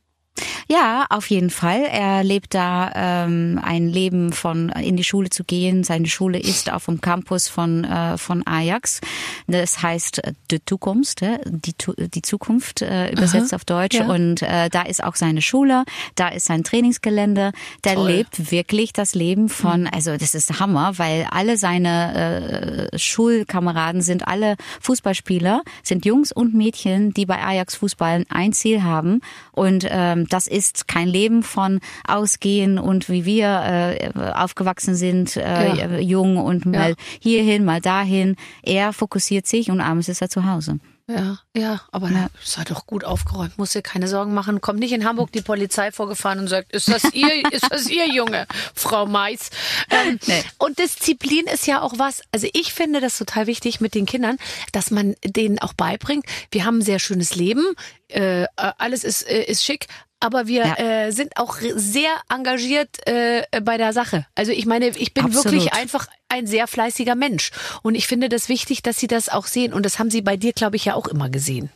Ja, 0.67 1.07
auf 1.11 1.31
jeden 1.31 1.51
Fall. 1.51 1.83
Er 1.83 2.25
lebt 2.25 2.55
da 2.55 2.91
ähm, 2.95 3.61
ein 3.63 3.89
Leben 3.89 4.33
von 4.33 4.71
in 4.71 4.97
die 4.97 5.05
Schule 5.05 5.31
zu 5.31 5.45
gehen. 5.45 5.85
Seine 5.85 6.09
Schule 6.09 6.39
ist 6.39 6.73
auf 6.73 6.87
dem 6.87 7.01
Campus 7.01 7.49
von 7.49 7.85
äh, 7.85 8.19
von 8.19 8.45
Ajax. 8.47 9.01
Das 9.47 9.83
heißt 9.83 10.25
äh, 10.25 10.33
die 10.51 10.65
Zukunft, 10.65 11.23
äh, 11.23 11.39
die 11.47 11.75
die 11.99 12.23
Zukunft 12.23 12.83
äh, 12.83 13.11
übersetzt 13.13 13.53
Aha, 13.53 13.57
auf 13.57 13.65
Deutsch. 13.65 13.97
Ja. 13.97 14.07
Und 14.07 14.43
äh, 14.43 14.71
da 14.71 14.83
ist 14.83 15.05
auch 15.05 15.15
seine 15.15 15.43
Schule, 15.43 15.85
da 16.17 16.29
ist 16.29 16.47
sein 16.47 16.65
Trainingsgelände. 16.65 17.53
Der 17.85 17.95
Toll. 17.95 18.11
lebt 18.11 18.51
wirklich 18.51 18.93
das 18.93 19.15
Leben 19.15 19.49
von. 19.49 19.83
Mhm. 19.83 19.91
Also 19.95 20.17
das 20.17 20.35
ist 20.35 20.59
Hammer, 20.59 20.99
weil 20.99 21.29
alle 21.31 21.57
seine 21.59 22.91
äh, 22.91 22.99
Schulkameraden 22.99 24.03
sind 24.03 24.27
alle 24.27 24.57
Fußballspieler, 24.81 25.63
sind 25.83 26.05
Jungs 26.05 26.33
und 26.33 26.55
Mädchen, 26.55 27.13
die 27.13 27.27
bei 27.27 27.41
Ajax 27.41 27.77
Fußballen 27.77 28.25
ein 28.31 28.53
Ziel 28.53 28.83
haben 28.83 29.21
und 29.53 29.87
ähm, 29.89 30.24
das 30.33 30.47
ist 30.47 30.89
kein 30.89 31.09
Leben 31.09 31.43
von 31.43 31.81
Ausgehen 32.07 32.79
und 32.79 33.09
wie 33.09 33.25
wir 33.25 33.47
äh, 33.65 34.11
aufgewachsen 34.35 34.95
sind, 34.95 35.37
äh, 35.37 35.75
ja. 35.75 35.99
jung 35.99 36.37
und 36.37 36.67
mal 36.67 36.91
ja. 36.91 36.97
hierhin, 37.21 37.65
mal 37.65 37.81
dahin. 37.81 38.37
Er 38.63 38.93
fokussiert 38.93 39.47
sich 39.47 39.71
und 39.71 39.81
abends 39.81 40.09
ist 40.09 40.23
er 40.23 40.29
zu 40.29 40.45
Hause. 40.45 40.79
Ja, 41.07 41.39
ja, 41.55 41.83
aber 41.93 42.11
ja. 42.11 42.29
sei 42.43 42.65
doch 42.65 42.87
gut 42.87 43.05
aufgeräumt, 43.05 43.59
muss 43.59 43.73
dir 43.73 43.83
keine 43.83 44.09
Sorgen 44.09 44.33
machen. 44.33 44.63
Kommt 44.63 44.79
nicht 44.79 44.93
in 44.93 45.05
Hamburg 45.05 45.33
die 45.33 45.43
Polizei 45.43 45.93
vorgefahren 45.93 46.39
und 46.39 46.49
sagt, 46.49 46.73
ist 46.73 46.89
das 46.89 47.05
ihr, 47.13 47.45
ist 47.53 47.71
das 47.71 47.91
ihr 47.91 48.09
Junge, 48.09 48.47
Frau 48.75 49.05
Mais? 49.05 49.51
Ähm, 49.91 50.19
nee. 50.27 50.43
Und 50.57 50.79
Disziplin 50.79 51.45
ist 51.45 51.67
ja 51.67 51.83
auch 51.83 51.99
was, 51.99 52.23
also 52.33 52.49
ich 52.55 52.73
finde 52.73 53.03
das 53.03 53.19
total 53.19 53.47
wichtig 53.47 53.83
mit 53.83 53.95
den 53.95 54.07
Kindern, 54.07 54.39
dass 54.73 54.91
man 54.91 55.15
denen 55.23 55.59
auch 55.59 55.75
beibringt, 55.75 56.25
wir 56.51 56.65
haben 56.65 56.79
ein 56.79 56.83
sehr 56.83 56.99
schönes 56.99 57.35
Leben, 57.35 57.75
äh, 58.09 58.47
alles 58.57 59.05
ist, 59.05 59.29
äh, 59.29 59.43
ist 59.45 59.63
schick, 59.63 59.89
aber 60.21 60.47
wir 60.47 60.65
ja. 60.65 60.79
äh, 60.79 61.11
sind 61.13 61.37
auch 61.37 61.57
sehr 61.61 62.11
engagiert 62.29 62.89
äh, 63.07 63.43
bei 63.63 63.77
der 63.77 63.93
Sache. 63.93 64.27
Also 64.35 64.53
ich 64.53 64.67
meine, 64.67 64.89
ich 64.89 65.13
bin 65.15 65.25
Absolut. 65.25 65.53
wirklich 65.53 65.73
einfach 65.73 66.07
ein 66.29 66.47
sehr 66.47 66.67
fleißiger 66.67 67.15
Mensch. 67.15 67.51
Und 67.83 67.95
ich 67.95 68.07
finde 68.07 68.29
das 68.29 68.49
wichtig, 68.49 68.83
dass 68.83 68.99
Sie 68.99 69.07
das 69.07 69.29
auch 69.29 69.47
sehen. 69.47 69.73
Und 69.73 69.85
das 69.85 69.99
haben 69.99 70.11
Sie 70.11 70.23
bei 70.23 70.37
dir, 70.37 70.53
glaube 70.53 70.77
ich, 70.77 70.87
ja 70.87 70.95
auch 70.95 71.07
immer 71.07 71.29
gesehen. 71.29 71.71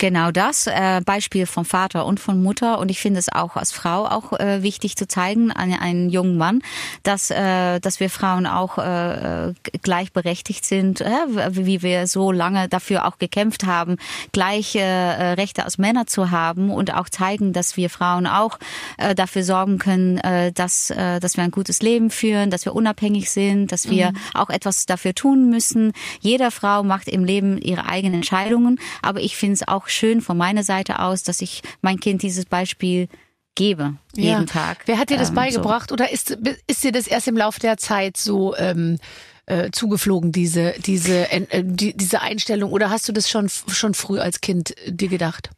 Genau 0.00 0.30
das, 0.30 0.66
äh, 0.66 1.02
Beispiel 1.04 1.44
vom 1.44 1.66
Vater 1.66 2.06
und 2.06 2.20
von 2.20 2.42
Mutter. 2.42 2.78
Und 2.78 2.90
ich 2.90 3.00
finde 3.00 3.20
es 3.20 3.30
auch 3.30 3.56
als 3.56 3.70
Frau 3.70 4.06
auch 4.06 4.32
äh, 4.32 4.62
wichtig 4.62 4.96
zu 4.96 5.06
zeigen 5.06 5.52
an 5.52 5.74
einen 5.74 6.08
jungen 6.08 6.38
Mann, 6.38 6.62
dass, 7.02 7.30
äh, 7.30 7.80
dass 7.80 8.00
wir 8.00 8.08
Frauen 8.08 8.46
auch 8.46 8.78
äh, 8.78 9.52
gleichberechtigt 9.82 10.64
sind, 10.64 11.02
äh, 11.02 11.10
wie 11.50 11.82
wir 11.82 12.06
so 12.06 12.32
lange 12.32 12.66
dafür 12.70 13.04
auch 13.04 13.18
gekämpft 13.18 13.66
haben, 13.66 13.98
gleiche 14.32 14.78
äh, 14.78 15.32
Rechte 15.32 15.66
als 15.66 15.76
Männer 15.76 16.06
zu 16.06 16.30
haben 16.30 16.70
und 16.70 16.94
auch 16.94 17.10
zeigen, 17.10 17.52
dass 17.52 17.76
wir 17.76 17.90
Frauen 17.90 18.26
auch 18.26 18.58
äh, 18.96 19.14
dafür 19.14 19.44
sorgen 19.44 19.78
können, 19.78 20.16
äh, 20.16 20.50
dass, 20.50 20.88
äh, 20.88 21.20
dass 21.20 21.36
wir 21.36 21.44
ein 21.44 21.50
gutes 21.50 21.82
Leben 21.82 22.08
führen, 22.08 22.48
dass 22.48 22.64
wir 22.64 22.74
unabhängig 22.74 23.30
sind, 23.30 23.70
dass 23.70 23.90
wir 23.90 24.12
mhm. 24.12 24.16
auch 24.32 24.48
etwas 24.48 24.86
dafür 24.86 25.14
tun 25.14 25.50
müssen. 25.50 25.92
Jeder 26.20 26.50
Frau 26.50 26.84
macht 26.84 27.06
im 27.06 27.22
Leben 27.22 27.58
ihre 27.58 27.84
eigenen 27.84 28.14
Entscheidungen, 28.14 28.80
aber 29.02 29.20
ich 29.20 29.36
finde 29.36 29.56
es 29.56 29.68
auch 29.68 29.89
schön 29.90 30.20
von 30.20 30.36
meiner 30.36 30.62
Seite 30.62 31.00
aus, 31.00 31.22
dass 31.22 31.40
ich 31.40 31.62
mein 31.82 32.00
Kind 32.00 32.22
dieses 32.22 32.46
Beispiel 32.46 33.08
gebe, 33.54 33.94
ja. 34.14 34.22
jeden 34.24 34.46
Tag. 34.46 34.82
Wer 34.86 34.98
hat 34.98 35.10
dir 35.10 35.18
das 35.18 35.30
ähm, 35.30 35.34
beigebracht 35.34 35.90
so. 35.90 35.94
oder 35.94 36.10
ist, 36.10 36.38
ist 36.66 36.82
dir 36.82 36.92
das 36.92 37.06
erst 37.06 37.28
im 37.28 37.36
Laufe 37.36 37.60
der 37.60 37.76
Zeit 37.76 38.16
so 38.16 38.56
ähm, 38.56 38.98
äh, 39.46 39.70
zugeflogen, 39.70 40.32
diese, 40.32 40.74
diese, 40.78 41.30
äh, 41.30 41.62
die, 41.64 41.96
diese 41.96 42.22
Einstellung 42.22 42.72
oder 42.72 42.90
hast 42.90 43.08
du 43.08 43.12
das 43.12 43.28
schon, 43.28 43.48
schon 43.48 43.94
früh 43.94 44.18
als 44.18 44.40
Kind 44.40 44.74
dir 44.86 45.08
gedacht? 45.08 45.50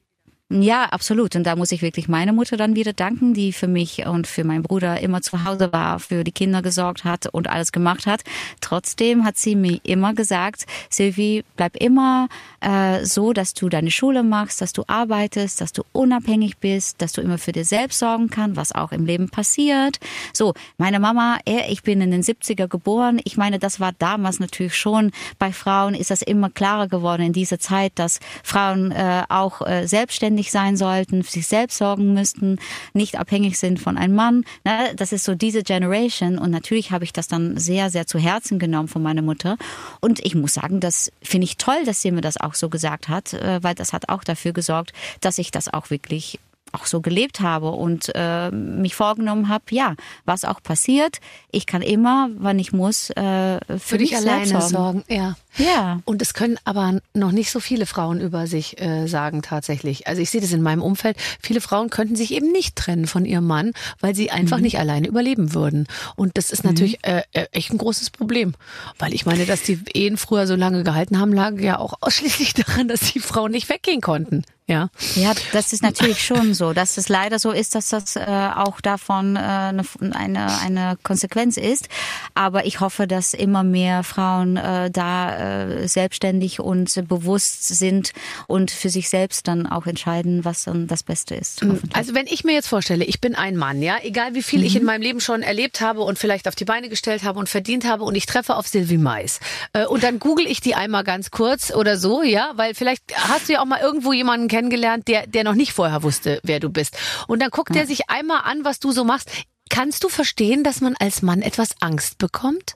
Ja, 0.61 0.85
absolut. 0.85 1.35
Und 1.35 1.44
da 1.44 1.56
muss 1.56 1.73
ich 1.73 1.80
wirklich 1.80 2.09
meine 2.09 2.32
Mutter 2.35 2.59
dann 2.59 2.76
wieder 2.76 2.92
danken, 2.92 3.32
die 3.32 3.52
für 3.52 3.68
mich 3.68 4.06
und 4.06 4.26
für 4.26 4.44
meinen 4.44 4.62
Bruder 4.62 5.00
immer 5.00 5.23
zu 5.23 5.44
Hause 5.44 5.73
war, 5.73 5.99
für 5.99 6.25
die 6.25 6.32
Kinder 6.32 6.61
gesorgt 6.61 7.04
hat 7.04 7.26
und 7.26 7.49
alles 7.49 7.73
gemacht 7.73 8.06
hat. 8.06 8.23
Trotzdem 8.61 9.25
hat 9.25 9.38
sie 9.38 9.56
mir 9.56 9.80
immer 9.82 10.12
gesagt, 10.12 10.66
Sylvie, 10.90 11.42
bleib 11.56 11.76
immer 11.76 12.28
äh, 12.61 13.04
so, 13.06 13.32
dass 13.32 13.54
du 13.54 13.71
deine 13.71 13.90
Schule 13.90 14.23
machst, 14.23 14.61
dass 14.61 14.75
du 14.75 14.85
arbeitest, 14.88 15.62
dass 15.62 15.73
du 15.73 15.85
unabhängig 15.92 16.59
bist, 16.59 17.00
dass 17.00 17.12
du 17.12 17.23
immer 17.23 17.38
für 17.38 17.52
dir 17.52 17.64
selbst 17.64 18.00
sorgen 18.00 18.28
kannst, 18.28 18.56
was 18.56 18.73
auch 18.73 18.92
im 18.92 19.06
Leben 19.06 19.30
passiert. 19.30 20.00
So, 20.35 20.52
meine 20.76 21.00
Mama, 21.00 21.38
ich 21.47 21.82
bin 21.82 22.02
in 22.02 22.11
den 22.11 22.23
70er 22.23 22.68
geboren. 22.68 23.21
Ich 23.25 23.38
meine, 23.38 23.59
das 23.59 23.80
war 23.80 23.92
damals 23.99 24.38
natürlich 24.38 24.76
schon 24.76 25.12
bei 25.38 25.52
Frauen 25.52 25.94
ist 25.94 26.11
das 26.11 26.21
immer 26.21 26.50
klarer 26.50 26.88
geworden 26.88 27.23
in 27.23 27.32
dieser 27.32 27.59
Zeit, 27.59 27.92
dass 27.94 28.21
Frauen 28.42 28.90
äh, 28.90 29.23
auch 29.28 29.66
äh, 29.66 29.87
selbstständig 29.87 30.41
selbstständig 30.42 30.50
sein 30.50 30.76
sollten, 30.76 31.22
für 31.22 31.30
sich 31.30 31.46
selbst 31.46 31.78
sorgen 31.78 32.14
müssten, 32.14 32.58
nicht 32.92 33.18
abhängig 33.18 33.58
sind 33.58 33.78
von 33.78 33.96
einem 33.96 34.14
Mann. 34.14 34.44
Ne? 34.64 34.94
Das 34.96 35.12
ist 35.12 35.25
so 35.25 35.34
diese 35.34 35.62
Generation 35.62 36.38
und 36.38 36.50
natürlich 36.50 36.90
habe 36.90 37.04
ich 37.04 37.12
das 37.12 37.28
dann 37.28 37.58
sehr, 37.58 37.90
sehr 37.90 38.06
zu 38.06 38.18
Herzen 38.18 38.58
genommen 38.58 38.88
von 38.88 39.02
meiner 39.02 39.22
Mutter. 39.22 39.56
Und 40.00 40.25
ich 40.25 40.34
muss 40.34 40.54
sagen, 40.54 40.80
das 40.80 41.11
finde 41.22 41.44
ich 41.44 41.56
toll, 41.56 41.84
dass 41.84 42.02
sie 42.02 42.11
mir 42.11 42.20
das 42.20 42.37
auch 42.37 42.54
so 42.54 42.68
gesagt 42.68 43.08
hat, 43.08 43.34
äh, 43.34 43.62
weil 43.62 43.75
das 43.75 43.92
hat 43.92 44.08
auch 44.08 44.25
dafür 44.25 44.52
gesorgt, 44.52 44.92
dass 45.20 45.38
ich 45.38 45.50
das 45.50 45.72
auch 45.72 45.90
wirklich 45.90 46.38
auch 46.72 46.87
so 46.87 47.00
gelebt 47.00 47.40
habe 47.40 47.70
und 47.70 48.11
äh, 48.14 48.50
mich 48.50 48.94
vorgenommen 48.94 49.48
habe, 49.48 49.64
ja, 49.70 49.94
was 50.24 50.44
auch 50.44 50.62
passiert, 50.62 51.18
ich 51.50 51.66
kann 51.66 51.83
immer, 51.83 52.31
wann 52.38 52.59
ich 52.59 52.72
muss, 52.72 53.11
äh, 53.11 53.59
für, 53.66 53.78
für 53.78 53.98
dich 53.98 54.16
alleine 54.16 54.46
sorgen. 54.46 54.68
sorgen. 54.68 55.05
Ja. 55.09 55.37
Ja. 55.56 56.00
Und 56.04 56.22
es 56.22 56.34
können 56.34 56.58
aber 56.64 57.00
noch 57.14 57.32
nicht 57.32 57.50
so 57.50 57.60
viele 57.60 57.86
Frauen 57.86 58.20
über 58.20 58.46
sich 58.46 58.80
äh, 58.80 59.06
sagen 59.06 59.42
tatsächlich. 59.42 60.06
Also 60.06 60.22
ich 60.22 60.30
sehe 60.30 60.40
das 60.40 60.52
in 60.52 60.62
meinem 60.62 60.82
Umfeld. 60.82 61.16
Viele 61.40 61.60
Frauen 61.60 61.90
könnten 61.90 62.16
sich 62.16 62.32
eben 62.32 62.50
nicht 62.52 62.76
trennen 62.76 63.06
von 63.06 63.24
ihrem 63.24 63.46
Mann, 63.46 63.72
weil 64.00 64.14
sie 64.14 64.30
einfach 64.30 64.58
mhm. 64.58 64.64
nicht 64.64 64.78
alleine 64.78 65.08
überleben 65.08 65.54
würden. 65.54 65.86
Und 66.16 66.36
das 66.36 66.50
ist 66.50 66.64
natürlich 66.64 66.98
mhm. 67.06 67.22
äh, 67.32 67.46
echt 67.52 67.72
ein 67.72 67.78
großes 67.78 68.10
Problem. 68.10 68.54
Weil 68.98 69.14
ich 69.14 69.26
meine, 69.26 69.46
dass 69.46 69.62
die 69.62 69.80
Ehen 69.92 70.16
früher 70.16 70.46
so 70.46 70.54
lange 70.54 70.84
gehalten 70.84 71.18
haben, 71.18 71.32
lag 71.32 71.58
ja 71.58 71.78
auch 71.78 71.94
ausschließlich 72.00 72.54
daran, 72.54 72.88
dass 72.88 73.12
die 73.12 73.20
Frauen 73.20 73.50
nicht 73.52 73.68
weggehen 73.68 74.00
konnten. 74.00 74.44
Ja. 74.68 74.88
ja, 75.16 75.32
das 75.52 75.72
ist 75.72 75.82
natürlich 75.82 76.24
schon 76.24 76.54
so, 76.54 76.72
dass 76.72 76.96
es 76.96 77.08
leider 77.08 77.38
so 77.40 77.50
ist, 77.50 77.74
dass 77.74 77.88
das 77.88 78.14
äh, 78.14 78.24
auch 78.54 78.80
davon 78.80 79.34
äh, 79.34 79.40
eine, 79.40 79.84
eine, 80.12 80.60
eine 80.60 80.96
Konsequenz 81.02 81.56
ist. 81.56 81.88
Aber 82.34 82.64
ich 82.64 82.80
hoffe, 82.80 83.08
dass 83.08 83.34
immer 83.34 83.64
mehr 83.64 84.04
Frauen 84.04 84.56
äh, 84.56 84.90
da 84.90 85.36
äh, 85.42 85.88
selbstständig 85.88 86.61
und 86.61 87.09
bewusst 87.09 87.68
sind 87.68 88.12
und 88.46 88.70
für 88.70 88.88
sich 88.88 89.09
selbst 89.09 89.48
dann 89.48 89.66
auch 89.66 89.87
entscheiden, 89.87 90.44
was 90.44 90.64
dann 90.64 90.87
das 90.87 91.02
Beste 91.02 91.35
ist. 91.35 91.64
Mhm. 91.64 91.81
Also 91.92 92.14
wenn 92.14 92.26
ich 92.26 92.44
mir 92.44 92.52
jetzt 92.52 92.68
vorstelle, 92.68 93.05
ich 93.05 93.20
bin 93.20 93.35
ein 93.35 93.57
Mann, 93.57 93.83
ja, 93.83 93.96
egal 94.02 94.35
wie 94.35 94.42
viel 94.42 94.61
mhm. 94.61 94.66
ich 94.66 94.76
in 94.76 94.85
meinem 94.85 95.02
Leben 95.02 95.20
schon 95.20 95.42
erlebt 95.42 95.81
habe 95.81 96.02
und 96.02 96.18
vielleicht 96.18 96.48
auf 96.48 96.55
die 96.55 96.64
Beine 96.64 96.88
gestellt 96.88 97.24
habe 97.24 97.38
und 97.38 97.48
verdient 97.48 97.85
habe 97.85 98.05
und 98.05 98.14
ich 98.14 98.26
treffe 98.26 98.57
auf 98.57 98.68
Sylvie 98.68 98.98
Mais 98.98 99.40
äh, 99.72 99.87
und 99.87 100.02
dann 100.02 100.18
google 100.18 100.46
ich 100.46 100.61
die 100.61 100.74
einmal 100.74 101.05
ganz 101.05 101.31
kurz 101.31 101.72
oder 101.72 101.96
so, 101.96 102.22
ja, 102.22 102.52
weil 102.57 102.74
vielleicht 102.74 103.02
hast 103.14 103.48
du 103.48 103.55
ja 103.55 103.62
auch 103.62 103.66
mal 103.66 103.81
irgendwo 103.81 104.12
jemanden 104.12 104.48
kennengelernt, 104.48 105.09
der 105.09 105.26
der 105.26 105.44
noch 105.44 105.55
nicht 105.55 105.72
vorher 105.72 106.02
wusste, 106.02 106.40
wer 106.42 106.61
du 106.61 106.70
bist. 106.70 106.96
Und 107.26 107.40
dann 107.40 107.50
guckt 107.50 107.74
ja. 107.74 107.83
er 107.83 107.87
sich 107.87 108.09
einmal 108.09 108.42
an, 108.44 108.64
was 108.64 108.78
du 108.78 108.92
so 108.92 109.05
machst. 109.05 109.31
Kannst 109.70 110.05
du 110.05 110.09
verstehen, 110.09 110.64
dass 110.64 110.81
man 110.81 110.94
als 110.98 111.22
Mann 111.22 111.42
etwas 111.42 111.70
Angst 111.81 112.18
bekommt? 112.18 112.74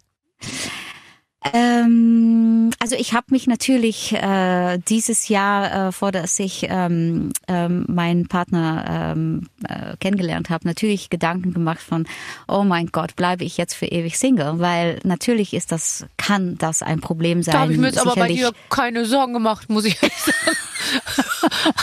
Ähm, 1.52 2.70
also 2.78 2.96
ich 2.96 3.12
habe 3.14 3.26
mich 3.30 3.46
natürlich 3.46 4.12
äh, 4.12 4.78
dieses 4.78 5.28
Jahr, 5.28 5.88
äh, 5.88 5.92
vor 5.92 6.12
dass 6.12 6.38
ich 6.38 6.66
ähm, 6.68 7.32
ähm, 7.48 7.84
meinen 7.88 8.28
Partner 8.28 9.14
ähm, 9.14 9.48
äh, 9.68 9.96
kennengelernt 9.98 10.50
habe, 10.50 10.66
natürlich 10.66 11.10
Gedanken 11.10 11.52
gemacht 11.52 11.80
von, 11.80 12.06
oh 12.48 12.64
mein 12.64 12.88
Gott, 12.88 13.16
bleibe 13.16 13.44
ich 13.44 13.56
jetzt 13.56 13.74
für 13.74 13.86
ewig 13.86 14.18
Single? 14.18 14.58
Weil 14.58 15.00
natürlich 15.04 15.54
ist 15.54 15.72
das, 15.72 16.06
kann 16.16 16.58
das 16.58 16.82
ein 16.82 17.00
Problem 17.00 17.42
sein. 17.42 17.52
Da 17.52 17.60
habe 17.60 17.72
ich 17.72 17.78
mir 17.78 17.88
jetzt 17.88 17.98
aber 17.98 18.14
bei 18.14 18.28
dir 18.28 18.52
keine 18.70 19.04
Sorgen 19.04 19.32
gemacht, 19.32 19.68
muss 19.68 19.84
ich 19.84 20.02
ehrlich 20.02 20.18
sagen. 20.18 20.56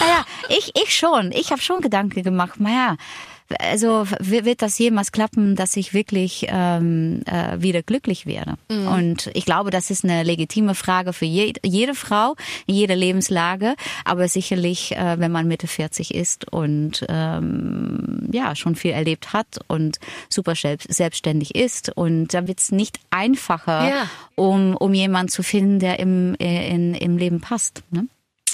naja, 0.00 0.24
ich, 0.48 0.72
ich 0.82 0.96
schon. 0.96 1.32
Ich 1.32 1.50
habe 1.50 1.60
schon 1.60 1.80
Gedanken 1.80 2.22
gemacht. 2.22 2.60
Naja, 2.60 2.96
also 3.60 4.06
wird 4.18 4.62
das 4.62 4.78
jemals 4.78 5.12
klappen, 5.12 5.56
dass 5.56 5.76
ich 5.76 5.94
wirklich 5.94 6.46
ähm, 6.48 7.22
äh, 7.26 7.60
wieder 7.60 7.82
glücklich 7.82 8.26
werde? 8.26 8.54
Mhm. 8.68 8.88
Und 8.88 9.30
ich 9.34 9.44
glaube, 9.44 9.70
das 9.70 9.90
ist 9.90 10.04
eine 10.04 10.22
legitime 10.22 10.74
Frage 10.74 11.12
für 11.12 11.24
je, 11.24 11.52
jede 11.64 11.94
Frau 11.94 12.34
in 12.66 12.74
jeder 12.74 12.96
Lebenslage, 12.96 13.74
aber 14.04 14.28
sicherlich, 14.28 14.96
äh, 14.96 15.18
wenn 15.18 15.32
man 15.32 15.46
Mitte 15.46 15.66
40 15.66 16.14
ist 16.14 16.52
und 16.52 17.04
ähm, 17.08 18.28
ja 18.32 18.56
schon 18.56 18.76
viel 18.76 18.92
erlebt 18.92 19.32
hat 19.32 19.58
und 19.68 19.98
super 20.28 20.54
selbstständig 20.54 21.54
ist 21.54 21.90
und 21.96 22.34
da 22.34 22.46
wird 22.46 22.60
es 22.60 22.72
nicht 22.72 22.98
einfacher, 23.10 23.88
ja. 23.88 24.10
um 24.34 24.76
um 24.76 24.94
jemanden 24.94 25.28
zu 25.28 25.42
finden, 25.42 25.78
der 25.78 25.98
im 25.98 26.34
in, 26.36 26.94
im 26.94 27.16
Leben 27.16 27.40
passt. 27.40 27.82
Ne? 27.90 28.08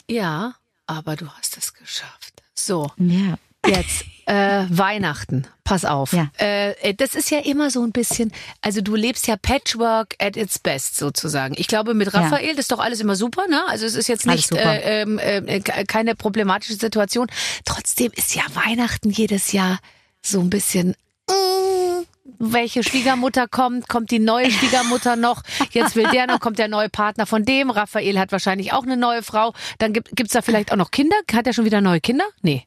Ja, 0.08 0.54
aber 0.86 1.16
du 1.16 1.28
hast 1.28 1.56
es 1.56 1.74
geschafft. 1.74 2.42
So. 2.54 2.90
Ja. 2.98 3.36
Jetzt 3.66 4.04
Äh, 4.26 4.64
Weihnachten, 4.68 5.46
pass 5.64 5.84
auf. 5.84 6.12
Ja. 6.12 6.30
Äh, 6.38 6.94
das 6.94 7.14
ist 7.14 7.30
ja 7.30 7.40
immer 7.40 7.70
so 7.70 7.82
ein 7.84 7.90
bisschen, 7.92 8.32
also 8.60 8.80
du 8.80 8.94
lebst 8.94 9.26
ja 9.26 9.36
Patchwork 9.36 10.14
at 10.20 10.36
its 10.36 10.58
best 10.58 10.96
sozusagen. 10.96 11.54
Ich 11.58 11.66
glaube, 11.66 11.94
mit 11.94 12.14
Raphael, 12.14 12.50
das 12.50 12.60
ist 12.66 12.72
doch 12.72 12.78
alles 12.78 13.00
immer 13.00 13.16
super, 13.16 13.46
ne? 13.48 13.62
Also 13.68 13.84
es 13.86 13.94
ist 13.96 14.08
jetzt 14.08 14.26
nicht 14.26 14.52
äh, 14.52 15.02
ähm, 15.02 15.18
äh, 15.18 15.60
ke- 15.60 15.84
keine 15.86 16.14
problematische 16.14 16.74
Situation. 16.74 17.26
Trotzdem 17.64 18.12
ist 18.14 18.34
ja 18.34 18.42
Weihnachten 18.54 19.10
jedes 19.10 19.52
Jahr 19.52 19.78
so 20.22 20.40
ein 20.40 20.50
bisschen. 20.50 20.94
mm, 21.28 22.04
welche 22.38 22.82
Schwiegermutter 22.82 23.46
kommt, 23.48 23.88
kommt 23.88 24.10
die 24.10 24.18
neue 24.18 24.50
Schwiegermutter 24.50 25.14
noch, 25.16 25.42
jetzt 25.72 25.94
will 25.96 26.08
der 26.12 26.26
noch, 26.26 26.40
kommt 26.40 26.58
der 26.58 26.68
neue 26.68 26.88
Partner 26.88 27.26
von 27.26 27.44
dem, 27.44 27.70
Raphael 27.70 28.18
hat 28.18 28.32
wahrscheinlich 28.32 28.72
auch 28.72 28.82
eine 28.82 28.96
neue 28.96 29.22
Frau, 29.22 29.52
dann 29.78 29.92
gibt 29.92 30.14
gibt's 30.16 30.32
da 30.32 30.42
vielleicht 30.42 30.72
auch 30.72 30.76
noch 30.76 30.90
Kinder, 30.90 31.16
hat 31.32 31.46
er 31.46 31.52
schon 31.52 31.64
wieder 31.64 31.80
neue 31.80 32.00
Kinder? 32.00 32.24
Nee. 32.42 32.66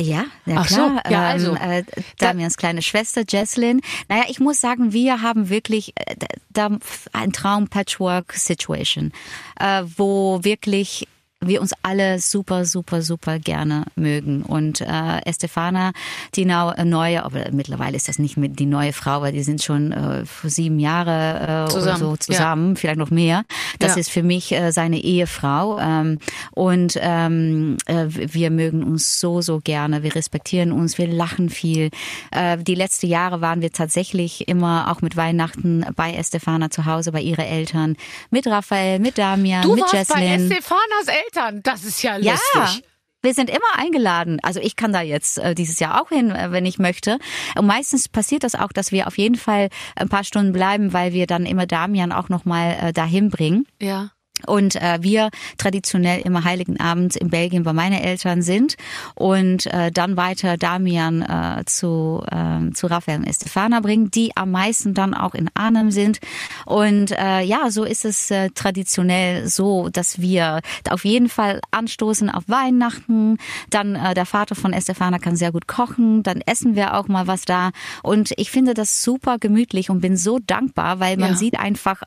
Ja, 0.00 0.24
ja 0.46 0.56
Ach 0.58 0.68
so, 0.68 0.76
klar. 0.76 1.02
ja, 1.10 1.28
also. 1.28 1.54
äh, 1.54 1.84
Damians 2.18 2.56
kleine 2.56 2.82
Schwester 2.82 3.22
Jesslyn. 3.28 3.80
Naja, 4.08 4.24
ich 4.28 4.40
muss 4.40 4.60
sagen, 4.60 4.92
wir 4.92 5.22
haben 5.22 5.48
wirklich 5.48 5.92
äh, 5.96 6.16
da 6.50 6.70
ein 7.12 7.32
Traum 7.32 7.68
Patchwork 7.68 8.32
Situation, 8.34 9.12
äh, 9.58 9.82
wo 9.96 10.42
wirklich 10.42 11.08
wir 11.44 11.60
uns 11.60 11.72
alle 11.82 12.18
super, 12.18 12.64
super, 12.64 13.02
super 13.02 13.38
gerne 13.38 13.84
mögen. 13.94 14.42
Und 14.42 14.80
äh, 14.80 15.20
Estefana, 15.26 15.92
die 16.34 16.46
nau- 16.46 16.70
äh, 16.72 16.84
neue, 16.84 17.22
aber 17.24 17.50
mittlerweile 17.52 17.94
ist 17.96 18.08
das 18.08 18.18
nicht 18.18 18.36
mit 18.38 18.58
die 18.58 18.64
neue 18.66 18.92
Frau, 18.94 19.20
weil 19.20 19.32
die 19.32 19.42
sind 19.42 19.62
schon 19.62 19.92
äh, 19.92 20.24
für 20.24 20.48
sieben 20.48 20.78
Jahre 20.80 21.66
äh, 21.66 21.70
Zusammen, 21.70 21.88
oder 21.88 21.98
so 21.98 22.16
zusammen, 22.16 22.76
vielleicht 22.76 22.98
noch 22.98 23.10
mehr. 23.10 23.44
Das 23.78 23.94
Ja. 23.94 24.00
ist 24.00 24.10
für 24.10 24.22
mich 24.22 24.50
äh, 24.52 24.72
seine 24.72 24.98
Ehefrau. 24.98 25.78
Ähm, 25.78 26.18
und 26.52 26.98
ähm, 27.00 27.76
äh, 27.84 28.06
wir 28.08 28.50
mögen 28.50 28.82
uns 28.82 29.20
so, 29.20 29.42
so 29.42 29.60
gerne. 29.62 30.02
Wir 30.02 30.14
respektieren 30.14 30.72
uns, 30.72 30.96
wir 30.96 31.06
lachen 31.06 31.50
viel. 31.50 31.90
Äh, 32.32 32.56
die 32.58 32.74
letzten 32.74 33.08
Jahre 33.08 33.42
waren 33.42 33.60
wir 33.60 33.72
tatsächlich 33.72 34.48
immer 34.48 34.90
auch 34.90 35.02
mit 35.02 35.16
Weihnachten 35.16 35.84
bei 35.96 36.14
Estefana 36.14 36.70
zu 36.70 36.86
Hause, 36.86 37.12
bei 37.12 37.20
ihre 37.20 37.44
Eltern, 37.44 37.96
mit 38.30 38.46
Raphael, 38.46 38.98
mit 39.00 39.18
Damian, 39.18 39.62
Du 39.62 39.74
mit 39.74 39.82
warst 39.82 39.92
bei 40.12 40.22
Jesslyn. 40.24 40.50
Estefanas 40.50 41.06
Eltern. 41.08 41.25
Das 41.62 41.84
ist 41.84 42.02
ja 42.02 42.16
Ja, 42.18 42.36
lustig. 42.54 42.84
wir 43.22 43.34
sind 43.34 43.50
immer 43.50 43.76
eingeladen. 43.76 44.38
Also 44.42 44.60
ich 44.60 44.76
kann 44.76 44.92
da 44.92 45.00
jetzt 45.02 45.38
äh, 45.38 45.54
dieses 45.54 45.80
Jahr 45.80 46.00
auch 46.00 46.08
hin, 46.10 46.30
äh, 46.30 46.50
wenn 46.52 46.64
ich 46.66 46.78
möchte. 46.78 47.18
Und 47.56 47.66
meistens 47.66 48.08
passiert 48.08 48.44
das 48.44 48.54
auch, 48.54 48.72
dass 48.72 48.92
wir 48.92 49.06
auf 49.06 49.18
jeden 49.18 49.36
Fall 49.36 49.68
ein 49.96 50.08
paar 50.08 50.24
Stunden 50.24 50.52
bleiben, 50.52 50.92
weil 50.92 51.12
wir 51.12 51.26
dann 51.26 51.46
immer 51.46 51.66
Damian 51.66 52.12
auch 52.12 52.28
noch 52.28 52.44
mal 52.44 52.76
äh, 52.80 52.92
dahin 52.92 53.30
bringen. 53.30 53.66
Ja. 53.80 54.10
Und 54.46 54.76
äh, 54.76 54.98
wir 55.00 55.30
traditionell 55.58 56.20
immer 56.20 56.44
Heiligen 56.44 56.78
Abend 56.78 57.16
in 57.16 57.30
Belgien 57.30 57.62
bei 57.62 57.72
meinen 57.72 57.98
Eltern 58.00 58.42
sind 58.42 58.76
und 59.14 59.66
äh, 59.66 59.90
dann 59.90 60.16
weiter 60.16 60.56
Damian 60.56 61.22
äh, 61.22 61.64
zu, 61.64 62.22
äh, 62.30 62.70
zu 62.72 62.86
Raphael 62.86 63.18
und 63.20 63.24
Estefana 63.26 63.80
bringen, 63.80 64.10
die 64.10 64.36
am 64.36 64.50
meisten 64.50 64.94
dann 64.94 65.14
auch 65.14 65.34
in 65.34 65.48
Arnhem 65.54 65.90
sind. 65.90 66.18
Und 66.66 67.12
äh, 67.12 67.40
ja, 67.42 67.70
so 67.70 67.84
ist 67.84 68.04
es 68.04 68.30
äh, 68.30 68.50
traditionell 68.50 69.48
so, 69.48 69.88
dass 69.88 70.20
wir 70.20 70.60
auf 70.90 71.04
jeden 71.04 71.28
Fall 71.28 71.60
anstoßen 71.70 72.30
auf 72.30 72.44
Weihnachten. 72.46 73.38
Dann 73.70 73.94
äh, 73.96 74.14
der 74.14 74.26
Vater 74.26 74.54
von 74.54 74.72
Estefana 74.72 75.18
kann 75.18 75.36
sehr 75.36 75.52
gut 75.52 75.66
kochen. 75.66 76.22
Dann 76.22 76.40
essen 76.42 76.76
wir 76.76 76.94
auch 76.94 77.08
mal 77.08 77.26
was 77.26 77.44
da. 77.46 77.70
Und 78.02 78.32
ich 78.36 78.50
finde 78.50 78.74
das 78.74 79.02
super 79.02 79.38
gemütlich 79.38 79.90
und 79.90 80.00
bin 80.00 80.16
so 80.16 80.38
dankbar, 80.38 81.00
weil 81.00 81.16
man 81.16 81.30
Ja. 81.30 81.36
sieht 81.36 81.58
einfach 81.58 82.02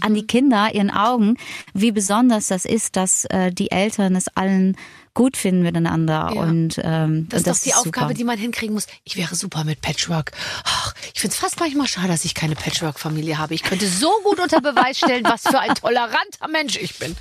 an 0.00 0.14
die 0.14 0.26
Kinder, 0.26 0.74
ihren 0.74 0.90
Augen, 0.90 1.36
wie 1.74 1.92
besonders 1.92 2.48
das 2.48 2.64
ist, 2.64 2.96
dass 2.96 3.24
äh, 3.26 3.50
die 3.50 3.70
Eltern 3.70 4.14
es 4.14 4.28
allen 4.28 4.76
gut 5.14 5.36
finden 5.36 5.62
miteinander. 5.62 6.30
Ja. 6.34 6.40
Und 6.42 6.80
ähm, 6.82 7.26
Das 7.28 7.40
ist 7.42 7.46
und 7.46 7.56
doch 7.56 7.62
die 7.62 7.74
Aufgabe, 7.74 8.06
super. 8.08 8.14
die 8.14 8.24
man 8.24 8.38
hinkriegen 8.38 8.74
muss. 8.74 8.86
Ich 9.04 9.16
wäre 9.16 9.34
super 9.34 9.64
mit 9.64 9.80
Patchwork. 9.80 10.32
Ach, 10.64 10.94
ich 11.14 11.20
finde 11.20 11.34
es 11.34 11.40
fast 11.40 11.58
manchmal 11.60 11.88
schade, 11.88 12.08
dass 12.08 12.24
ich 12.24 12.34
keine 12.34 12.54
Patchwork-Familie 12.54 13.38
habe. 13.38 13.54
Ich 13.54 13.62
könnte 13.62 13.86
so 13.88 14.10
gut 14.24 14.38
unter 14.38 14.60
Beweis 14.60 14.98
stellen, 14.98 15.24
was 15.24 15.42
für 15.42 15.58
ein 15.58 15.74
toleranter 15.74 16.48
Mensch 16.50 16.76
ich 16.76 16.98
bin. 16.98 17.16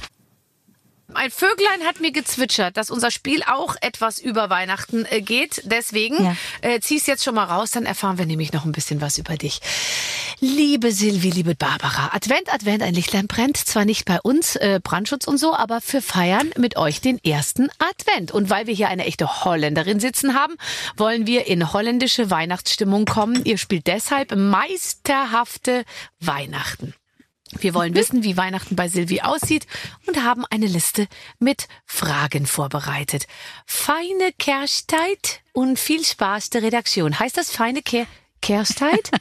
Ein 1.13 1.32
Vöglein 1.32 1.86
hat 1.86 2.02
mir 2.02 2.12
gezwitschert, 2.12 2.78
dass 2.78 2.91
unser 2.91 3.10
Spiel 3.10 3.41
auch 3.43 3.76
etwas 3.82 4.19
über 4.19 4.50
Weihnachten 4.50 5.06
äh, 5.10 5.22
geht. 5.22 5.62
Deswegen 5.65 6.24
Ja. 6.24 6.36
äh, 6.62 6.80
zieh's 6.82 7.08
jetzt 7.08 7.24
schon 7.24 7.36
mal 7.36 7.45
raus, 7.45 7.72
dann 7.72 7.86
erfahren 7.86 8.17
wir 8.19 8.26
nämlich 8.26 8.54
noch 8.54 8.63
ein 8.65 8.72
bisschen 8.72 9.02
was 9.02 9.17
über 9.17 9.36
dich. 9.36 9.60
Liebe 10.39 10.91
Silvi, 10.91 11.32
liebe 11.32 11.56
Barbara, 11.56 12.12
Advent, 12.13 12.54
Advent, 12.54 12.84
ein 12.84 12.93
Lichtlein 12.93 13.28
brennt. 13.28 13.58
Zwar 13.58 13.86
nicht 13.86 14.06
bei 14.06 14.22
uns, 14.22 14.56
äh, 14.56 14.80
Brandschutz 14.82 15.28
und 15.28 15.38
so, 15.38 15.54
aber 15.56 15.82
für 15.82 16.02
Feiern 16.02 16.52
mit 16.58 16.78
euch 16.78 17.02
den 17.02 17.17
ersten 17.24 17.69
Advent. 17.80 18.32
Und 18.32 18.50
weil 18.50 18.67
wir 18.67 18.74
hier 18.76 18.88
eine 18.89 19.06
echte 19.06 19.43
Holländerin 19.43 20.00
sitzen 20.00 20.36
haben, 20.36 20.56
wollen 20.95 21.26
wir 21.28 21.48
in 21.48 21.74
holländische 21.74 22.30
Weihnachtsstimmung 22.30 23.06
kommen. 23.06 23.43
Ihr 23.45 23.58
spielt 23.58 23.88
deshalb 23.88 24.36
meisterhafte 24.36 25.84
Weihnachten. 26.19 26.93
Wir 27.58 27.74
wollen 27.74 27.96
wissen, 27.96 28.24
wie 28.24 28.38
Weihnachten 28.38 28.76
bei 28.76 28.88
Silvi 28.88 29.22
aussieht 29.22 29.66
und 30.06 30.24
haben 30.24 30.46
eine 30.50 30.68
Liste 30.68 31.08
mit 31.40 31.68
Fragen 31.86 32.46
vorbereitet. 32.46 33.26
Feine 33.66 34.32
Kerstzeit 34.38 35.42
und 35.54 35.80
viel 35.80 36.06
Spaß 36.06 36.52
der 36.52 36.62
Redaktion. 36.62 37.18
Heißt 37.20 37.38
das 37.38 37.50
feine 37.52 37.82
Ker 37.82 38.06
Kerstzeit? 38.42 39.12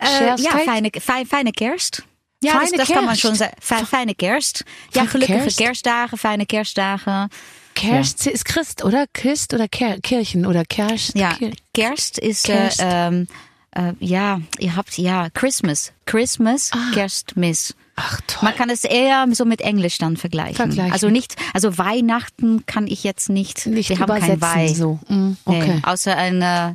Äh, 0.00 0.26
ja, 0.40 0.58
feine, 0.58 0.90
feine, 1.00 1.26
feine 1.26 1.52
Kerst. 1.52 2.02
Ja, 2.44 2.52
Feine 2.52 2.76
das, 2.76 2.86
das 2.86 2.88
kann 2.96 3.04
man 3.06 3.16
schon 3.16 3.34
sagen. 3.34 3.54
Fe- 3.60 3.84
Feine 3.86 4.14
Kerst. 4.14 4.64
Ja, 4.94 5.04
gelukkige 5.06 5.38
Kerst. 5.38 5.56
Kerstdagen, 5.58 6.18
feine 6.18 6.46
Kerstdagen. 6.46 7.28
Kerst 7.74 8.26
ist 8.26 8.44
Christ, 8.44 8.84
oder? 8.84 9.06
Christ 9.12 9.54
oder 9.54 9.66
Ker 9.66 9.98
Kirchen 10.00 10.44
oder 10.46 10.64
Kerst? 10.64 11.16
Ja, 11.16 11.36
Kerst 11.74 12.18
ist, 12.18 12.44
Kerst. 12.44 12.80
Äh, 12.80 13.08
ähm, 13.08 13.26
äh, 13.72 13.92
ja, 14.00 14.40
ihr 14.58 14.76
habt, 14.76 14.96
ja, 14.98 15.28
Christmas. 15.30 15.92
Christmas, 16.06 16.70
Kerstmis. 16.94 17.74
Ach 17.96 18.20
toll. 18.26 18.44
Man 18.44 18.54
kann 18.54 18.70
es 18.70 18.84
eher 18.84 19.26
so 19.32 19.44
mit 19.44 19.60
Englisch 19.60 19.98
dann 19.98 20.16
vergleichen. 20.16 20.54
Vergleichen. 20.54 20.92
Also 20.92 21.10
nicht, 21.10 21.34
also 21.52 21.78
Weihnachten 21.78 22.64
kann 22.66 22.86
ich 22.86 23.02
jetzt 23.02 23.28
nicht. 23.28 23.66
Nicht 23.66 23.90
wir 23.90 23.98
haben 23.98 24.20
kein 24.20 24.40
Weih. 24.40 24.68
so. 24.68 25.00
Mm, 25.08 25.32
okay. 25.44 25.74
Nee, 25.74 25.80
außer 25.82 26.16
ein, 26.16 26.40
äh, 26.40 26.74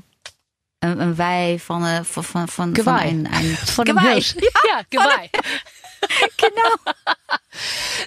ein, 0.82 1.18
Weih 1.18 1.60
von, 1.60 1.84
äh, 1.86 2.04
von, 2.04 2.24
von, 2.24 2.48
von, 2.48 2.74
Geweih. 2.74 2.92
von 2.92 3.00
ein, 3.00 3.28
ein 3.28 3.56
Von 3.56 3.86
Geweih. 3.86 4.14
Hirsch. 4.16 4.36
Ja, 4.70 4.82
Geweih. 4.90 5.30
Genau. 6.38 6.94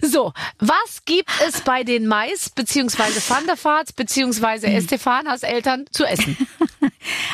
So, 0.03 0.33
was 0.59 1.05
gibt 1.05 1.31
es 1.47 1.61
bei 1.63 1.85
den 1.85 2.07
Mais 2.07 2.51
beziehungsweise 2.51 3.21
Van 3.29 3.47
der 3.47 3.63
Vaart 3.63 3.97
beziehungsweise 3.97 4.67
Estefanas 4.67 5.43
Eltern 5.43 5.87
zu 5.91 6.05
essen? 6.05 6.37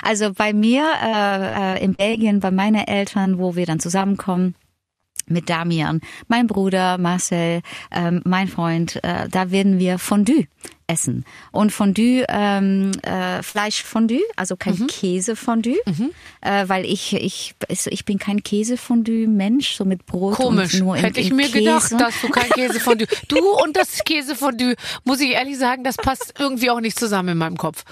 Also 0.03 0.35
bei 0.35 0.53
mir 0.53 0.85
äh, 1.03 1.77
äh, 1.77 1.83
in 1.83 1.95
Belgien, 1.95 2.41
bei 2.41 2.51
meinen 2.51 2.87
Eltern, 2.87 3.39
wo 3.39 3.57
wir 3.57 3.65
dann 3.65 3.81
zusammenkommen, 3.81 4.55
mit 5.27 5.49
Damian, 5.49 6.01
mein 6.29 6.47
Bruder 6.47 6.99
Marcel, 6.99 7.63
ähm, 7.91 8.21
mein 8.25 8.49
Freund, 8.49 9.03
äh, 9.05 9.29
da 9.31 9.51
werden 9.51 9.79
wir 9.79 9.99
Fondue 9.99 10.47
essen. 10.89 11.25
Und 11.53 11.71
Fondue, 11.73 12.25
ähm, 12.29 12.91
äh, 13.03 13.43
Fleischfondue, 13.43 14.21
also 14.37 14.57
kein 14.57 14.75
Mhm. 14.75 14.87
Käsefondue, 14.89 15.77
äh, 16.43 16.69
weil 16.69 16.85
ich, 16.85 17.15
ich, 17.15 17.55
ich 17.69 18.05
bin 18.05 18.19
kein 18.19 18.43
Käsefondue-Mensch, 18.43 19.75
so 19.77 19.85
mit 19.85 20.05
Brot 20.07 20.35
Komisch. 20.35 20.75
und 20.75 20.81
nur 20.81 20.97
in, 20.97 21.03
Hätte 21.05 21.21
ich 21.21 21.31
in 21.31 21.37
mir 21.37 21.47
Käse. 21.47 21.59
gedacht, 21.61 21.93
dass 21.93 22.21
du 22.21 22.29
kein 22.29 22.51
Käsefondue. 22.51 23.07
Du 23.29 23.39
und 23.63 23.77
das 23.77 24.03
Käsefondue, 24.05 24.75
muss 25.05 25.21
ich 25.21 25.31
ehrlich 25.31 25.57
sagen, 25.59 25.85
das 25.85 25.97
passt 25.97 26.35
irgendwie 26.39 26.69
auch 26.71 26.81
nicht 26.81 26.99
zusammen 26.99 27.31
in 27.31 27.39
meinem 27.39 27.57
Kopf. 27.57 27.85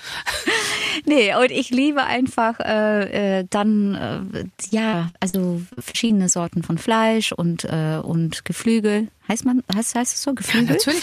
Nee, 1.05 1.35
und 1.35 1.50
ich 1.50 1.70
liebe 1.70 2.05
einfach 2.05 2.61
äh, 2.61 3.40
äh, 3.40 3.46
dann 3.48 3.94
äh, 3.94 4.44
ja, 4.70 5.11
also 5.20 5.62
verschiedene 5.79 6.29
Sorten 6.29 6.62
von 6.62 6.79
Fleisch 6.79 7.33
und 7.33 7.64
äh, 7.64 8.00
und 8.03 8.44
Geflügel. 8.44 9.09
Heißt 9.29 9.44
man 9.44 9.62
heißt 9.74 9.94
heißt 9.94 10.14
es 10.14 10.22
so 10.22 10.35
Geflügel? 10.35 10.76
natürlich. 10.76 11.03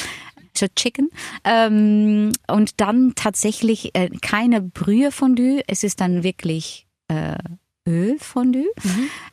So 0.56 0.66
Chicken. 0.76 1.12
Ähm, 1.44 2.32
und 2.48 2.82
dann 2.82 3.14
tatsächlich 3.16 3.94
äh, 3.94 4.10
keine 4.22 4.60
Brühe-Fondue. 4.62 5.62
Es 5.68 5.84
ist 5.84 6.02
dann 6.02 6.24
wirklich 6.24 6.88
äh, 7.10 7.36
Ölfondue 7.88 8.68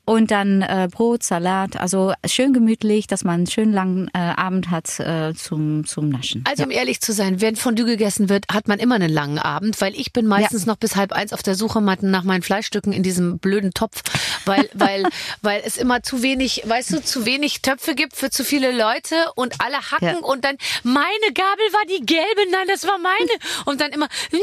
und 0.05 0.31
dann 0.31 0.63
äh, 0.63 0.89
Brot, 0.91 1.23
Salat, 1.23 1.77
also 1.77 2.13
schön 2.27 2.53
gemütlich, 2.53 3.07
dass 3.07 3.25
man 3.25 3.35
einen 3.35 3.47
schönen 3.47 3.73
langen 3.73 4.09
äh, 4.15 4.19
Abend 4.19 4.71
hat 4.71 5.01
äh, 5.01 5.35
zum 5.35 5.87
zum 5.87 6.09
Naschen. 6.09 6.45
Also 6.49 6.65
um 6.65 6.71
ehrlich 6.71 7.01
zu 7.01 7.13
sein, 7.13 7.41
wenn 7.41 7.57
Fondue 7.57 7.87
gegessen 7.87 8.29
wird, 8.29 8.47
hat 8.53 8.69
man 8.69 8.79
immer 8.79 8.95
einen 8.97 9.13
langen 9.13 9.39
Abend, 9.39 9.81
weil 9.81 9.95
ich 9.95 10.13
bin 10.13 10.27
meistens 10.27 10.67
noch 10.67 10.77
bis 10.77 10.97
halb 10.97 11.13
eins 11.13 11.33
auf 11.33 11.43
der 11.43 11.55
Suche 11.55 11.81
nach 11.81 12.25
meinen 12.25 12.43
Fleischstücken 12.43 12.93
in 12.93 13.03
diesem 13.03 13.39
blöden 13.39 13.73
Topf, 13.75 14.03
weil, 14.45 14.69
weil, 14.75 15.05
weil 15.43 15.63
es 15.65 15.77
immer 15.77 16.03
zu 16.03 16.23
wenig, 16.23 16.63
weißt 16.67 16.93
du, 16.93 17.03
zu 17.03 17.27
wenig 17.27 17.63
Töpfe 17.63 17.95
gibt 17.95 18.15
für 18.17 18.31
zu 18.31 18.45
viele 18.45 18.71
Leute 18.77 19.17
und 19.35 19.61
alle 19.61 19.79
hacken 19.91 20.07
Ja. 20.07 20.19
und 20.19 20.45
dann, 20.45 20.57
meine 20.83 21.33
Gabel 21.33 21.65
war 21.73 21.87
die 21.87 22.05
gelbe, 22.05 22.51
nein, 22.51 22.67
das 22.69 22.87
war 22.87 22.99
meine. 22.99 23.31
Und 23.65 23.81
dann 23.81 23.91
immer, 23.93 24.09
hm, 24.31 24.41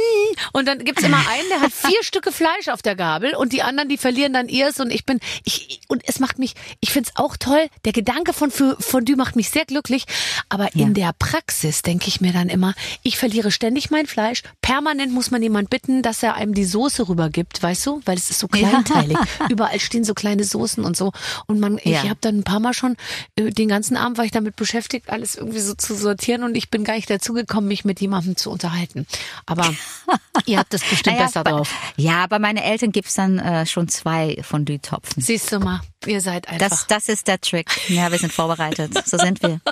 und 0.54 0.68
dann 0.68 0.80
gibt's 0.80 1.04
immer 1.04 1.18
einen, 1.18 1.50
der 1.50 1.62
hat 1.62 1.72
vier 1.72 2.02
Stücke 2.04 2.32
Fleisch 2.32 2.68
auf 2.70 2.82
der 2.82 2.96
Gabel 2.96 3.36
und 3.36 3.54
die 3.54 3.62
anderen, 3.62 3.90
die 3.90 3.98
verlieren 4.02 4.34
dann 4.34 4.50
ihrs 4.50 4.80
und 4.80 4.92
ich 4.92 5.06
bin, 5.06 5.20
ich, 5.46 5.80
und 5.88 6.02
es 6.08 6.20
macht 6.20 6.40
mich, 6.40 6.56
ich 6.82 6.92
find's 6.92 7.12
auch 7.16 7.38
toll, 7.38 7.68
der 7.86 7.94
Gedanke 7.94 8.34
von 8.34 8.52
Fo- 8.52 8.76
Fondue 8.80 9.16
macht 9.16 9.36
mich 9.36 9.50
sehr 9.50 9.66
glücklich, 9.66 10.06
aber 10.50 10.66
Ja. 10.76 10.86
in 10.88 10.94
der 10.94 11.14
Praxis 11.18 11.82
denke 11.84 12.08
ich 12.10 12.20
mir 12.22 12.34
dann 12.34 12.50
immer, 12.50 12.74
ich 13.04 13.18
verliere 13.18 13.52
ständig 13.52 13.92
mein 13.92 14.08
Fleisch, 14.08 14.44
permanent 14.62 15.14
muss 15.14 15.32
man 15.32 15.42
jemand 15.42 15.70
bitten, 15.70 16.02
dass 16.02 16.24
er 16.24 16.36
einem 16.36 16.54
die 16.54 16.66
Soße 16.66 17.08
rübergibt, 17.08 17.62
weißt 17.64 17.86
du, 17.86 18.02
weil 18.06 18.18
es 18.18 18.30
ist 18.30 18.40
so 18.40 18.48
kleinteilig. 18.48 19.18
Überall 19.50 19.80
stehen 19.80 20.04
so 20.04 20.14
kleine 20.14 20.44
Soßen 20.44 20.84
und 20.84 20.98
so 20.98 21.12
und 21.46 21.60
man, 21.60 21.78
ich 21.78 21.86
Ja. 21.86 22.04
habe 22.04 22.18
dann 22.22 22.40
ein 22.40 22.44
paar 22.44 22.60
Mal 22.60 22.74
schon, 22.74 22.98
äh, 23.36 23.52
den 23.52 23.68
ganzen 23.70 23.96
Abend 23.98 24.18
war 24.18 24.26
ich 24.26 24.32
damit 24.32 24.56
beschäftigt, 24.56 25.10
alles 25.10 25.36
irgendwie 25.36 25.60
so 25.60 25.74
zu 25.76 25.96
sortieren 25.96 26.44
und 26.44 26.56
ich 26.56 26.70
bin 26.70 26.84
gar 26.84 26.96
nicht 26.96 27.10
dazu 27.10 27.34
gekommen, 27.34 27.68
mich 27.68 27.86
mit 27.86 28.02
jemandem 28.02 28.36
zu 28.36 28.50
unterhalten. 28.50 29.06
Aber 29.46 29.70
ihr 30.46 30.58
habt 30.58 30.74
das 30.74 30.82
bestimmt 30.84 31.16
Naja, 31.18 31.28
besser 31.28 31.44
bei- 31.44 31.52
drauf. 31.52 31.72
Ja, 31.98 32.26
bei 32.28 32.40
meinen 32.40 32.58
Eltern 32.58 32.92
gibt's 32.92 33.14
dann 33.14 33.38
äh, 33.40 33.66
schon 33.66 33.88
zwei 33.92 34.38
Fondue-Topfen. 34.42 35.22
Siehst 35.22 35.52
du 35.52 35.60
mal, 35.60 35.82
ihr 36.06 36.22
seid 36.22 36.48
einfach. 36.48 36.70
Das, 36.70 36.88
das 36.88 37.10
ist 37.10 37.28
der 37.28 37.40
Trick. 37.40 37.68
Ja, 37.90 38.12
wir 38.12 38.18
sind 38.18 38.34
vorbereitet. 38.34 38.92
So 39.06 39.18
sind 39.18 39.42
wir. 39.42 39.60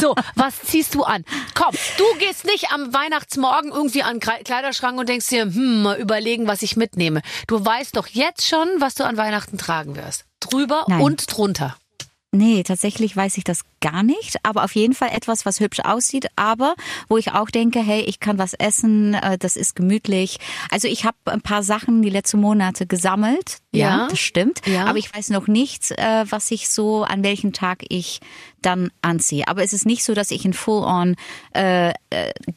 So, 0.00 0.14
was 0.34 0.60
ziehst 0.62 0.94
du 0.94 1.04
an? 1.04 1.24
Komm, 1.54 1.74
du 1.98 2.04
gehst 2.18 2.44
nicht 2.44 2.72
am 2.72 2.92
Weihnachtsmorgen 2.92 3.70
irgendwie 3.70 4.02
an 4.02 4.18
den 4.18 4.44
Kleiderschrank 4.44 4.98
und 4.98 5.08
denkst 5.08 5.28
dir, 5.28 5.42
hm, 5.42 5.82
mal 5.82 5.96
überlegen, 5.96 6.46
was 6.46 6.62
ich 6.62 6.76
mitnehme. 6.76 7.22
Du 7.46 7.64
weißt 7.64 7.96
doch 7.96 8.06
jetzt 8.08 8.46
schon, 8.46 8.68
was 8.78 8.94
du 8.94 9.04
an 9.04 9.16
Weihnachten 9.16 9.58
tragen 9.58 9.96
wirst. 9.96 10.24
Drüber 10.40 10.84
Nein. 10.88 11.00
und 11.00 11.36
drunter. 11.36 11.76
Nee, 12.34 12.62
tatsächlich 12.64 13.16
weiß 13.16 13.38
ich 13.38 13.44
das 13.44 13.60
gar 13.80 14.02
nicht, 14.02 14.36
aber 14.42 14.64
auf 14.64 14.74
jeden 14.74 14.92
Fall 14.94 15.10
etwas, 15.12 15.46
was 15.46 15.60
hübsch 15.60 15.80
aussieht, 15.80 16.26
aber 16.36 16.74
wo 17.08 17.16
ich 17.16 17.30
auch 17.32 17.48
denke, 17.50 17.80
hey, 17.80 18.00
ich 18.00 18.18
kann 18.18 18.38
was 18.38 18.54
essen, 18.54 19.14
äh, 19.14 19.38
das 19.38 19.56
ist 19.56 19.76
gemütlich. 19.76 20.38
Also 20.70 20.88
ich 20.88 21.04
habe 21.04 21.16
ein 21.26 21.42
paar 21.42 21.62
Sachen 21.62 22.02
die 22.02 22.10
letzten 22.10 22.40
Monate 22.40 22.86
gesammelt, 22.86 23.58
ja, 23.72 23.88
Ja. 23.98 24.08
das 24.08 24.18
stimmt, 24.18 24.60
Ja. 24.66 24.86
aber 24.86 24.98
ich 24.98 25.14
weiß 25.14 25.30
noch 25.30 25.46
nicht, 25.46 25.92
äh, 25.92 26.24
was 26.28 26.50
ich 26.50 26.68
so, 26.68 27.04
an 27.04 27.22
welchem 27.22 27.52
Tag 27.52 27.84
ich 27.88 28.20
dann 28.66 28.90
anziehe. 29.02 29.46
Aber 29.48 29.62
es 29.62 29.72
ist 29.72 29.86
nicht 29.86 30.04
so, 30.04 30.14
dass 30.14 30.30
ich 30.30 30.44
in 30.44 30.52
Full-on 30.52 31.16
äh, 31.54 31.90
äh, 31.90 31.92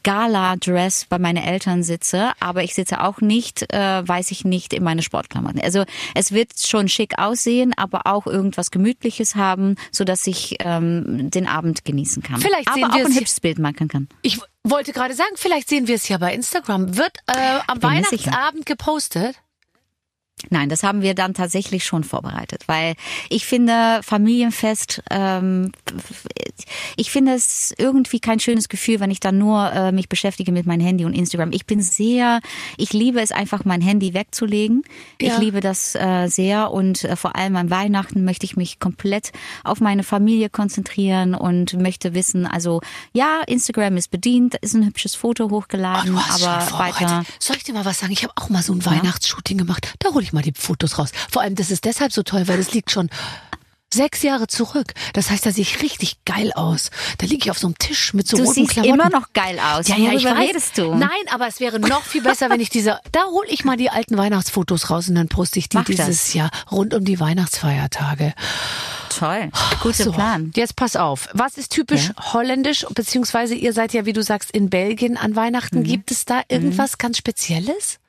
Gala-Dress 0.04 1.06
bei 1.10 1.20
meinen 1.20 1.43
Eltern 1.43 1.84
sitze, 1.84 2.32
aber 2.39 2.63
ich 2.63 2.74
sitze 2.74 3.02
auch 3.04 3.22
nicht, 3.22 3.72
äh, 3.74 4.08
weiß 4.08 4.32
ich 4.32 4.46
nicht, 4.46 4.74
in 4.74 4.84
meine 4.84 5.02
Sportklamotten. 5.02 5.62
Also 5.62 5.84
es 6.15 6.32
wird 6.32 6.52
schon 6.60 6.89
schick 6.89 7.17
aussehen, 7.20 7.74
aber 7.78 8.02
auch 8.06 8.26
irgendwas 8.28 8.72
Gemütliches 8.72 9.36
haben, 9.36 9.76
so 9.91 10.04
dass 10.04 10.26
ich 10.28 10.56
ähm, 10.60 11.30
den 11.32 11.48
Abend 11.48 11.86
genießen 11.86 12.24
kann. 12.24 12.39
Vielleicht 12.41 12.67
aber 12.67 12.76
sehen 12.76 12.86
auch 12.86 12.96
wir 12.96 13.06
ein 13.06 13.12
es- 13.12 13.20
hübsches 13.20 13.39
Bild 13.39 13.60
machen 13.60 13.88
kann. 13.88 14.08
Ich 14.22 14.39
wollte 14.63 14.91
gerade 14.93 15.13
sagen, 15.13 15.32
vielleicht 15.36 15.70
sehen 15.70 15.88
wir 15.88 15.96
es 15.96 16.08
ja 16.10 16.17
bei 16.17 16.34
Instagram. 16.34 16.98
Wird 16.98 17.17
äh, 17.28 17.60
am 17.67 17.78
sicher. 17.80 17.88
Weihnachtsabend 17.88 18.65
gepostet? 18.65 19.36
Nein, 20.52 20.69
das 20.69 20.84
haben 20.84 21.02
wir 21.02 21.15
dann 21.15 21.34
tatsächlich 21.34 21.84
schon 21.84 22.04
vorbereitet, 22.04 22.63
weil 22.67 22.93
ich 23.30 23.45
finde 23.45 24.02
Familienfest, 24.04 25.02
ähm, 25.10 25.71
ich 26.95 27.10
finde 27.10 27.34
es 27.34 27.73
irgendwie 27.78 28.19
kein 28.19 28.39
schönes 28.39 28.69
Gefühl, 28.69 29.00
wenn 29.00 29.10
ich 29.10 29.19
dann 29.19 29.39
nur 29.39 29.71
äh, 29.71 29.91
mich 29.91 30.10
beschäftige 30.10 30.52
mit 30.52 30.67
meinem 30.67 30.86
Handy 30.86 31.06
und 31.06 31.13
Instagram. 31.13 31.52
Ich 31.54 31.65
bin 31.65 31.82
sehr, 31.82 32.39
ich 32.78 32.93
liebe 32.93 33.19
es 33.19 33.32
einfach, 33.32 33.65
mein 33.65 33.82
Handy 33.82 34.13
wegzulegen. 34.13 34.84
Ja. 35.19 35.34
Ich 35.34 35.39
liebe 35.39 35.60
das 35.60 35.95
äh, 35.95 36.28
sehr 36.28 36.71
und 36.71 37.04
äh, 37.04 37.15
vor 37.15 37.36
allem 37.36 37.56
an 37.56 37.71
Weihnachten 37.71 38.23
möchte 38.23 38.45
ich 38.45 38.56
mich 38.56 38.80
komplett 38.80 39.32
auf 39.63 39.82
meine 39.82 40.04
Familie 40.04 40.50
konzentrieren 40.50 41.34
und 41.34 41.73
möchte 41.73 42.13
wissen, 42.13 42.45
also 42.45 42.82
ja, 43.12 43.41
Instagram 43.47 43.97
ist 43.97 44.12
bedient, 44.12 44.54
da 44.54 44.60
ist 44.62 44.76
ein 44.76 44.86
hübsches 44.86 45.15
Foto 45.15 45.47
Oh, 45.47 45.52
hochgeladen, 45.52 46.28
hast 46.28 46.43
aber 46.43 46.80
weiter. 46.80 47.23
Soll 47.39 47.56
ich 47.56 47.63
dir 47.63 47.73
mal 47.73 47.86
was 47.86 48.00
sagen? 48.00 48.12
Ich 48.12 48.23
habe 48.23 48.34
auch 48.36 48.50
mal 48.50 48.62
so 48.62 48.73
ein 48.73 48.86
Weihnachtsshooting 48.86 49.58
gemacht. 49.58 49.93
Da 50.00 50.10
hole 50.13 50.23
ich 50.27 50.33
mal 50.33 50.41
die 50.43 50.53
Fotos 50.55 50.97
raus. 50.97 51.09
Vor 51.31 51.41
allem, 51.41 51.55
das 51.55 51.71
ist 51.71 51.85
deshalb 51.85 52.11
so 52.11 52.23
toll, 52.23 52.47
weil 52.47 52.57
das 52.57 52.73
liegt 52.73 52.91
schon 52.91 53.09
sechs 53.93 54.21
Jahre 54.21 54.47
zurück. 54.47 54.93
Das 55.13 55.29
heißt, 55.31 55.45
da 55.45 55.51
sehe 55.51 55.61
ich 55.61 55.81
richtig 55.81 56.17
geil 56.25 56.51
aus. 56.53 56.91
Da 57.19 57.25
liege 57.25 57.45
ich 57.45 57.51
auf 57.51 57.57
so 57.57 57.67
einem 57.67 57.77
Tisch 57.77 58.13
mit 58.13 58.27
so 58.27 58.35
Du 58.35 58.43
roten 58.43 58.53
siehst 58.55 58.71
Klamotten. 58.71 58.93
immer 58.99 59.09
noch 59.09 59.31
geil 59.31 59.57
aus. 59.59 59.87
Ja, 59.87 59.95
ja, 59.95 60.11
ich 60.11 60.25
weiß. 60.25 60.37
redest 60.37 60.77
du? 60.77 60.93
Nein, 60.93 61.09
aber 61.31 61.47
es 61.47 61.61
wäre 61.61 61.79
noch 61.79 62.03
viel 62.03 62.21
besser, 62.21 62.49
wenn 62.49 62.59
ich 62.59 62.69
diese. 62.69 62.99
Da 63.13 63.23
hole 63.27 63.47
ich 63.49 63.63
mal 63.63 63.77
die 63.77 63.89
alten 63.89 64.17
Weihnachtsfotos 64.17 64.89
raus 64.89 65.07
und 65.07 65.15
dann 65.15 65.29
poste 65.29 65.57
ich 65.59 65.69
die 65.69 65.77
Mach 65.77 65.85
das. 65.85 65.95
dieses 65.95 66.33
Jahr 66.33 66.51
rund 66.69 66.93
um 66.93 67.05
die 67.05 67.19
Weihnachtsfeiertage. 67.21 68.33
Toll. 69.17 69.49
Guter 69.81 70.03
So, 70.03 70.11
Plan. 70.11 70.51
Jetzt 70.53 70.75
pass 70.75 70.97
auf. 70.97 71.29
Was 71.33 71.57
ist 71.57 71.71
typisch 71.71 72.11
holländisch, 72.33 72.85
beziehungsweise 72.93 73.55
ihr 73.55 73.71
seid 73.71 73.93
ja, 73.93 74.05
wie 74.05 74.13
du 74.13 74.21
sagst, 74.21 74.51
in 74.51 74.69
Belgien 74.69 75.15
an 75.15 75.31
Mhm. 75.31 75.35
Weihnachten. 75.37 75.83
Gibt 75.83 76.11
es 76.11 76.25
da 76.25 76.41
irgendwas 76.49 76.97
ganz 76.97 77.17
Spezielles? 77.17 77.99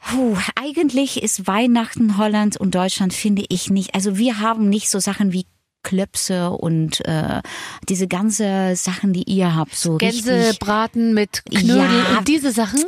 Puh, 0.00 0.36
eigentlich 0.54 1.22
ist 1.22 1.46
Weihnachten 1.46 2.16
Holland 2.18 2.56
und 2.56 2.74
Deutschland, 2.74 3.12
finde 3.12 3.44
ich 3.48 3.70
nicht. 3.70 3.94
Also 3.94 4.16
wir 4.16 4.40
haben 4.40 4.68
nicht 4.68 4.88
so 4.90 4.98
Sachen 5.00 5.32
wie 5.32 5.46
Klöpse 5.82 6.50
und 6.50 7.04
äh, 7.06 7.40
diese 7.88 8.08
ganze 8.08 8.74
Sachen, 8.76 9.12
die 9.12 9.24
ihr 9.24 9.54
habt. 9.54 9.74
So. 9.74 9.96
Gänsebraten 9.96 11.14
mit 11.14 11.44
Knödel 11.46 11.76
Ja. 11.76 12.18
und 12.18 12.28
diese 12.28 12.52
Sachen? 12.52 12.84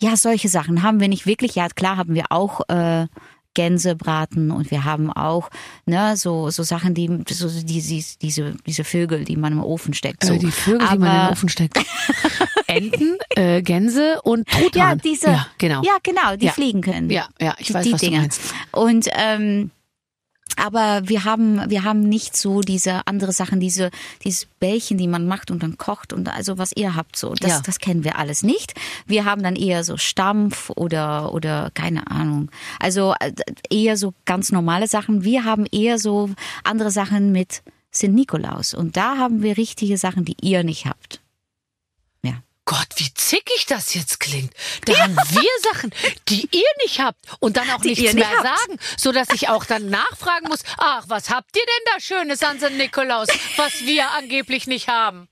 Ja, 0.00 0.16
solche 0.16 0.48
Sachen 0.48 0.82
haben 0.82 1.00
wir 1.00 1.08
nicht 1.08 1.26
wirklich. 1.26 1.54
Ja, 1.54 1.68
klar 1.68 1.96
haben 1.96 2.14
wir 2.14 2.26
auch 2.30 2.60
äh, 2.68 3.06
Gänsebraten 3.56 4.50
und 4.52 4.70
wir 4.70 4.84
haben 4.84 5.10
auch 5.12 5.50
ne 5.86 6.16
so 6.16 6.50
so 6.50 6.62
Sachen, 6.62 6.94
die 6.94 7.08
so 7.28 7.48
die, 7.48 7.80
die, 7.82 8.04
diese 8.22 8.54
diese 8.66 8.84
Vögel, 8.84 9.24
die 9.24 9.36
man 9.36 9.54
im 9.54 9.62
Ofen 9.64 9.94
steckt. 9.94 10.24
So. 10.24 10.34
Äh, 10.34 10.38
die 10.38 10.50
Vögel, 10.52 10.86
die 10.92 10.98
man 10.98 11.08
Aber- 11.08 11.32
Ofen 11.32 11.48
steckt. 11.48 11.78
Enten, 12.68 13.16
äh, 13.36 13.62
Gänse 13.62 14.20
und 14.22 14.46
Ja, 14.52 14.58
Truthahn. 14.60 14.98
diese. 14.98 15.26
Ja, 15.28 15.46
genau. 15.58 15.82
Ja, 15.82 15.96
genau, 16.02 16.36
die 16.36 16.46
Ja. 16.46 16.52
fliegen 16.52 16.80
können. 16.82 17.10
Ja, 17.10 17.26
ja, 17.40 17.54
ich 17.58 17.72
weiß, 17.72 17.84
die 17.86 17.92
was 17.92 18.00
Dinger. 18.00 18.16
du 18.16 18.22
meinst. 18.22 18.40
Und 18.72 19.08
ähm, 19.16 19.70
aber 20.56 21.02
wir 21.08 21.24
haben 21.24 21.60
wir 21.70 21.84
haben 21.84 22.00
nicht 22.00 22.36
so 22.36 22.60
diese 22.60 23.06
andere 23.06 23.32
Sachen, 23.32 23.60
diese 23.60 23.90
diese 24.24 24.46
Bällchen, 24.60 24.98
die 24.98 25.08
man 25.08 25.26
macht 25.26 25.50
und 25.50 25.62
dann 25.62 25.78
kocht 25.78 26.12
und 26.12 26.28
also 26.28 26.58
was 26.58 26.72
ihr 26.74 26.94
habt 26.96 27.16
so, 27.16 27.34
das 27.34 27.50
Ja. 27.50 27.60
das 27.64 27.78
kennen 27.78 28.04
wir 28.04 28.18
alles 28.18 28.42
nicht. 28.42 28.74
Wir 29.06 29.24
haben 29.24 29.42
dann 29.42 29.56
eher 29.56 29.84
so 29.84 29.96
Stampf 29.96 30.70
oder 30.70 31.32
oder 31.34 31.70
keine 31.74 32.10
Ahnung. 32.10 32.50
Also 32.80 33.14
äh, 33.20 33.32
eher 33.70 33.96
so 33.96 34.14
ganz 34.24 34.50
normale 34.52 34.86
Sachen. 34.88 35.24
Wir 35.24 35.44
haben 35.44 35.66
eher 35.70 35.98
so 35.98 36.30
andere 36.64 36.90
Sachen 36.90 37.32
mit 37.32 37.62
St. 37.94 38.08
Nikolaus 38.08 38.74
und 38.74 38.96
da 38.96 39.16
haben 39.16 39.42
wir 39.42 39.56
richtige 39.56 39.96
Sachen, 39.96 40.24
die 40.24 40.36
ihr 40.42 40.64
nicht 40.64 40.86
habt. 40.86 41.20
Ja. 42.68 42.78
Gott, 42.78 42.88
wie 42.96 43.12
zickig 43.14 43.66
das 43.68 43.94
jetzt 43.94 44.18
klingt. 44.18 44.52
Da 44.84 44.98
haben 44.98 45.16
wir 45.16 45.72
Sachen, 45.72 45.92
die 46.28 46.48
ihr 46.50 46.66
nicht 46.82 47.00
habt 47.00 47.18
und 47.38 47.56
dann 47.56 47.70
auch 47.70 47.80
Die 47.80 47.90
nichts 47.90 48.12
mehr 48.12 48.28
nicht 48.28 48.42
sagen, 48.42 48.78
so 48.96 49.12
dass 49.12 49.28
ich 49.32 49.48
auch 49.48 49.64
dann 49.64 49.88
nachfragen 49.88 50.48
muss. 50.48 50.60
Ach, 50.76 51.04
was 51.06 51.30
habt 51.30 51.56
ihr 51.56 51.62
denn 51.62 51.92
da 51.94 52.00
Schönes 52.00 52.42
an 52.42 52.58
St. 52.58 52.72
Nikolaus, 52.72 53.28
was 53.56 53.80
wir 53.82 54.10
angeblich 54.10 54.66
nicht 54.66 54.88
haben? 54.88 55.28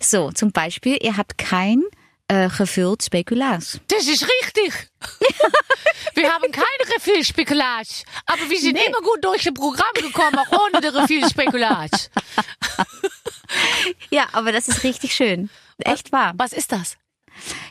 So, 0.00 0.30
zum 0.30 0.52
Beispiel, 0.52 0.98
ihr 1.02 1.16
habt 1.16 1.36
kein 1.36 1.82
äh, 2.28 2.48
gevuld 2.48 3.02
speculaas. 3.02 3.80
Das 3.88 4.06
ist 4.06 4.22
richtig. 4.22 4.88
Wir 6.14 6.32
haben 6.32 6.50
kein 6.50 6.64
Refill-Spekulage, 6.94 8.02
aber 8.26 8.50
wir 8.50 8.58
sind 8.58 8.76
immer 8.76 9.00
gut 9.02 9.24
durch 9.24 9.44
das 9.44 9.54
Programm 9.54 9.92
gekommen, 9.94 10.36
auch 10.36 10.66
ohne 10.66 10.80
den 10.80 10.96
Refill-Spekulage. 10.96 11.90
Ja, 14.10 14.26
aber 14.32 14.52
das 14.52 14.68
ist 14.68 14.84
richtig 14.84 15.14
schön. 15.14 15.48
Echt 15.84 16.12
wahr. 16.12 16.32
Was 16.36 16.52
ist 16.52 16.72
das? 16.72 16.96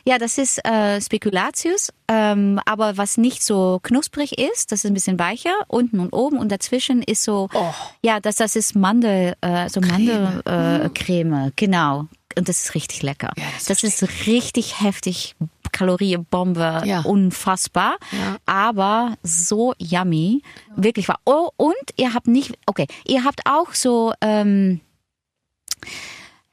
Ja, 0.06 0.16
das 0.16 0.38
ist 0.38 0.64
äh, 0.64 0.98
Spekulatius, 0.98 1.92
ähm, 2.08 2.58
aber 2.64 2.96
was 2.96 3.18
nicht 3.18 3.42
so 3.44 3.80
knusprig 3.82 4.38
ist, 4.38 4.72
das 4.72 4.80
ist 4.84 4.86
ein 4.90 4.94
bisschen 4.94 5.18
weicher, 5.18 5.52
unten 5.66 6.00
und 6.00 6.14
oben 6.14 6.38
und 6.38 6.50
dazwischen 6.50 7.02
ist 7.02 7.22
so, 7.22 7.48
Oh. 7.52 7.74
ja, 8.02 8.18
das, 8.18 8.36
das 8.36 8.56
ist 8.56 8.74
Mandel, 8.74 9.34
äh, 9.42 9.68
so 9.68 9.80
Mandelcreme, 9.82 10.42
äh, 10.86 10.88
Creme, 10.94 11.52
genau. 11.56 12.06
Und 12.36 12.48
das 12.48 12.60
ist 12.64 12.74
richtig 12.74 13.02
lecker. 13.02 13.32
Ja, 13.36 13.44
das 13.56 13.64
das 13.64 13.82
ist 13.84 14.26
richtig 14.26 14.80
heftig, 14.80 15.36
Kalorienbombe, 15.72 16.82
Ja. 16.86 17.00
unfassbar, 17.02 17.98
Ja. 18.12 18.36
aber 18.46 19.16
so 19.22 19.74
yummy, 19.78 20.42
wirklich 20.76 21.08
wahr. 21.08 21.20
Oh, 21.26 21.50
und 21.58 21.74
ihr 21.96 22.14
habt 22.14 22.26
nicht, 22.26 22.54
okay, 22.64 22.86
ihr 23.06 23.24
habt 23.24 23.40
auch 23.44 23.74
so, 23.74 24.14
ähm, 24.22 24.80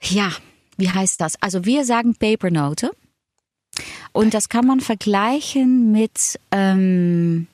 ja, 0.01 0.31
wie 0.77 0.89
heißt 0.89 1.21
das? 1.21 1.41
Also 1.41 1.65
wir 1.65 1.85
sagen 1.85 2.15
Papernote. 2.15 2.91
Und 4.13 4.33
das 4.33 4.47
kann 4.47 4.65
man 4.65 4.79
vergleichen 4.79 5.91
mit, 5.91 6.39
ähm, 6.51 7.47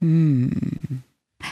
hm. 0.00 1.02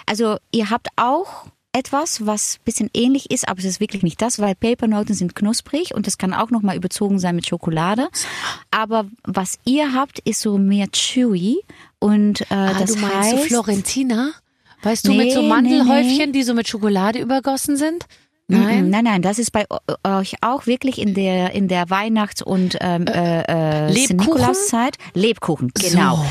also 0.06 0.38
ihr 0.50 0.70
habt 0.70 0.88
auch 0.96 1.46
etwas, 1.76 2.24
was 2.24 2.56
ein 2.56 2.64
bisschen 2.64 2.90
ähnlich 2.94 3.30
ist, 3.30 3.46
aber 3.48 3.58
es 3.58 3.66
ist 3.66 3.80
wirklich 3.80 4.02
nicht 4.02 4.20
das, 4.22 4.38
weil 4.38 4.54
Papernoten 4.54 5.14
sind 5.14 5.36
knusprig 5.36 5.94
und 5.94 6.06
das 6.06 6.16
kann 6.16 6.32
auch 6.32 6.50
nochmal 6.50 6.76
überzogen 6.76 7.18
sein 7.18 7.36
mit 7.36 7.46
Schokolade. 7.46 8.08
Aber 8.70 9.06
was 9.24 9.58
ihr 9.64 9.92
habt, 9.92 10.18
ist 10.20 10.40
so 10.40 10.56
mehr 10.58 10.88
chewy 10.90 11.58
und 11.98 12.40
äh, 12.50 12.54
Ah, 12.54 12.74
das 12.78 12.94
du 12.94 13.00
meinst 13.00 13.14
heißt, 13.14 13.30
so 13.30 13.44
Florentina? 13.44 14.30
Weißt 14.82 15.06
du, 15.06 15.12
mit 15.12 15.32
so 15.32 15.42
Nee, 15.42 15.48
Mandelhäufchen, 15.48 16.26
nee, 16.26 16.32
die 16.32 16.42
so 16.42 16.54
mit 16.54 16.66
Schokolade 16.66 17.18
übergossen 17.20 17.76
sind? 17.76 18.06
Nein, 18.48 18.90
Nein? 18.90 19.04
nein, 19.04 19.22
das 19.22 19.40
ist 19.40 19.50
bei 19.50 19.66
euch 20.04 20.36
auch 20.40 20.66
wirklich 20.66 21.00
in 21.00 21.14
der 21.14 21.52
in 21.52 21.66
der 21.66 21.90
Weihnachts- 21.90 22.42
und 22.42 22.76
ähm, 22.80 23.06
äh, 23.06 23.42
äh, 23.42 23.90
Lebkuchen? 23.90 24.16
Nikolauszeit 24.16 24.98
Lebkuchen, 25.14 25.72
genau. 25.74 26.16
So. 26.16 26.24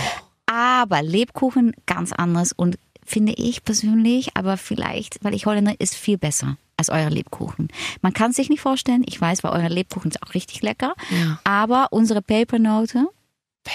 Aber 0.45 1.01
Lebkuchen 1.01 1.73
ganz 1.86 2.13
anders 2.13 2.54
und 2.54 2.78
finde 3.06 3.34
ich 3.34 3.63
persönlich, 3.63 4.30
aber 4.36 4.58
vielleicht, 4.58 5.23
weil 5.23 5.34
ich 5.34 5.45
Holländer, 5.45 5.73
ist 5.80 5.95
viel 5.95 6.17
besser 6.17 6.58
als 6.78 6.89
eure 6.89 7.10
Lebkuchen. 7.10 7.69
Man 8.01 8.13
kann 8.13 8.32
es 8.32 8.36
sich 8.38 8.49
nicht 8.49 8.62
vorstellen. 8.62 9.04
Ich 9.08 9.19
weiß, 9.19 9.43
weil 9.43 9.51
eure 9.51 9.69
Lebkuchen 9.69 10.12
ist 10.12 10.21
auch 10.23 10.34
richtig 10.34 10.62
lecker. 10.62 10.93
Ja. 11.10 11.39
Aber 11.43 11.88
unsere 11.91 12.21
Papernote, 12.21 13.08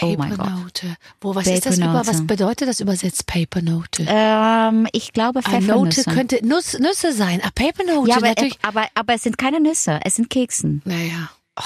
Oh. 0.03 0.16
Papernote. 0.16 0.96
Wo, 1.20 1.35
was 1.35 1.46
ist 1.46 1.66
das 1.66 1.79
über, 1.79 2.07
was 2.07 2.26
bedeutet 2.26 2.68
das 2.68 2.81
übersetzt 2.81 3.26
Papernote? 3.26 4.07
ähm, 4.09 4.87
ich 4.92 5.12
glaube 5.12 5.40
Ah, 5.44 5.61
Note 5.61 5.90
Pfeffernüsse. 5.90 6.05
könnte 6.05 6.46
Nuss, 6.46 6.79
Nüsse 6.79 7.12
sein. 7.12 7.40
Ah, 7.42 7.50
Papernote, 7.55 8.09
ja, 8.09 8.16
aber, 8.16 8.29
natürlich. 8.29 8.59
aber, 8.62 8.87
aber 8.94 9.14
es 9.14 9.22
sind 9.22 9.37
keine 9.38 9.61
Nüsse, 9.61 10.00
es 10.05 10.14
sind 10.14 10.31
Keksen. 10.31 10.83
Naja. 10.85 11.31
Oh. 11.57 11.62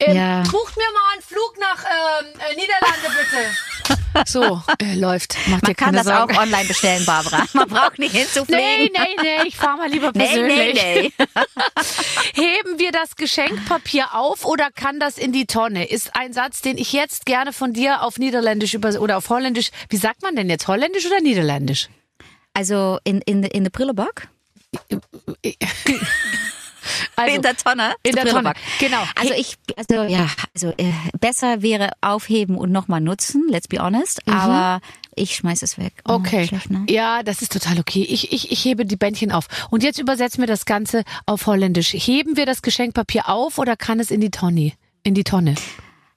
Ähm, 0.00 0.16
Ja. 0.16 0.42
Bucht 0.42 0.76
mir 0.76 0.84
mal 0.92 1.12
einen 1.12 1.22
Flug 1.22 1.54
nach 1.60 1.84
ähm, 1.84 2.26
äh, 2.40 2.54
Niederlande, 2.54 3.08
bitte. 3.18 4.24
so, 4.26 4.62
äh, 4.80 4.94
läuft. 4.94 5.36
Macht 5.48 5.62
Man 5.62 5.76
kann 5.76 5.94
das 5.94 6.06
Sorgen. 6.06 6.36
auch 6.36 6.42
online 6.42 6.64
bestellen, 6.66 7.04
Barbara. 7.06 7.44
Man 7.52 7.68
braucht 7.68 7.98
nicht 7.98 8.14
hinzufliegen. 8.14 8.60
Nee, 8.62 8.90
nee, 8.92 9.16
nee, 9.22 9.48
ich 9.48 9.56
fahr 9.56 9.76
mal 9.76 9.88
lieber 9.88 10.10
nee, 10.14 10.24
persönlich. 10.26 10.74
nee, 10.82 11.12
nee. 11.18 11.26
Heben 12.34 12.78
wir 12.78 12.92
das 12.92 13.16
Geschenkpapier 13.16 14.14
auf 14.14 14.44
oder 14.44 14.70
kann 14.74 14.98
das 15.00 15.18
in 15.18 15.32
die 15.32 15.46
Tonne? 15.46 15.88
Ist 15.88 16.14
ein 16.16 16.32
Satz, 16.32 16.60
den 16.62 16.78
ich 16.78 16.92
jetzt 16.92 17.26
gerne 17.26 17.52
von 17.52 17.72
dir 17.72 18.02
auf 18.02 18.18
Niederländisch 18.18 18.74
über 18.74 18.88
oder 19.00 19.16
auf 19.18 19.28
Holländisch. 19.30 19.70
Wie 19.88 19.96
sagt 19.96 20.22
man 20.22 20.36
denn 20.36 20.48
jetzt? 20.50 20.68
Holländisch 20.68 21.06
oder 21.06 21.20
Niederländisch? 21.20 21.88
Also 22.54 22.98
in, 23.04 23.20
in, 23.22 23.42
in 23.44 23.64
de 23.64 23.70
prullenbak? 23.70 24.28
Also, 27.16 27.34
in 27.36 27.42
der 27.42 27.56
Tonne? 27.56 27.94
in 28.02 28.14
der 28.14 28.24
Tonne. 28.26 28.52
Genau. 28.78 29.02
Also 29.14 29.34
ich, 29.34 29.56
also 29.76 30.02
ja, 30.04 30.26
also 30.54 30.72
äh, 30.76 30.92
besser 31.18 31.62
wäre 31.62 31.90
aufheben 32.00 32.56
und 32.56 32.70
nochmal 32.70 33.00
nutzen, 33.00 33.46
let's 33.48 33.68
be 33.68 33.78
honest. 33.78 34.20
Aber 34.28 34.80
ich 35.14 35.34
schmeiß 35.36 35.62
es 35.62 35.78
weg. 35.78 35.92
Oh, 36.06 36.14
Okay. 36.14 36.46
Schlecht, 36.46 36.70
ne? 36.70 36.84
Ja, 36.88 37.22
das 37.22 37.42
ist 37.42 37.52
total 37.52 37.78
okay. 37.78 38.02
Ich, 38.08 38.32
ich, 38.32 38.50
ich 38.50 38.64
hebe 38.64 38.84
die 38.84 38.96
Bändchen 38.96 39.32
auf. 39.32 39.46
Und 39.70 39.82
jetzt 39.82 39.98
übersetzen 39.98 40.40
wir 40.40 40.46
das 40.46 40.64
Ganze 40.64 41.02
auf 41.26 41.46
Holländisch. 41.46 41.92
Heben 41.92 42.36
wir 42.36 42.46
das 42.46 42.62
Geschenkpapier 42.62 43.28
auf 43.28 43.58
oder 43.58 43.76
kann 43.76 44.00
es 44.00 44.10
in 44.10 44.20
die 44.20 44.30
Tonne? 44.30 44.72
In 45.02 45.14
die 45.14 45.24
Tonne. 45.24 45.54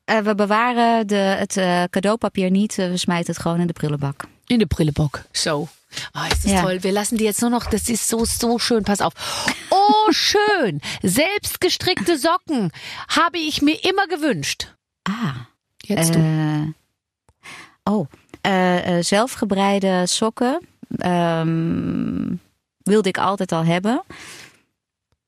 Eh, 0.05 0.23
we 0.23 0.35
bewaren 0.35 1.07
de, 1.07 1.15
het 1.15 1.57
eh, 1.57 1.83
cadeaupapier 1.89 2.51
niet, 2.51 2.77
eh, 2.77 2.87
we 2.89 2.97
smijten 2.97 3.33
het 3.33 3.41
gewoon 3.41 3.59
in 3.59 3.67
de 3.67 3.73
prullenbak. 3.73 4.23
In 4.45 4.57
de 4.59 4.65
Brillebock. 4.65 5.21
So. 5.31 5.67
Ah, 6.13 6.27
ist 6.27 6.43
das 6.45 6.51
Ja. 6.51 6.61
toll. 6.61 6.83
Wir 6.83 6.91
lassen 6.91 7.17
die 7.17 7.23
jetzt 7.25 7.41
nur 7.41 7.49
noch, 7.49 7.65
das 7.65 7.89
ist 7.89 8.07
so, 8.07 8.25
so 8.25 8.59
schön. 8.59 8.83
Pass 8.83 9.01
auf. 9.01 9.13
Oh, 9.69 10.07
schön. 10.11 10.81
Selbstgestrickte 11.01 12.17
Socken 12.17 12.71
habe 13.07 13.37
ich 13.37 13.61
mir 13.61 13.83
immer 13.83 14.07
gewünscht. 14.07 14.67
Ah. 15.03 15.47
Jetzt 15.83 16.13
du. 16.15 16.19
Eh, 16.19 16.73
oh, 17.89 18.05
eh, 18.43 19.01
zelfgebreide 19.01 20.05
sokken 20.07 20.59
ehm, 20.99 22.35
wilde 22.83 23.09
ik 23.09 23.17
altijd 23.17 23.51
al 23.51 23.65
hebben. 23.65 24.01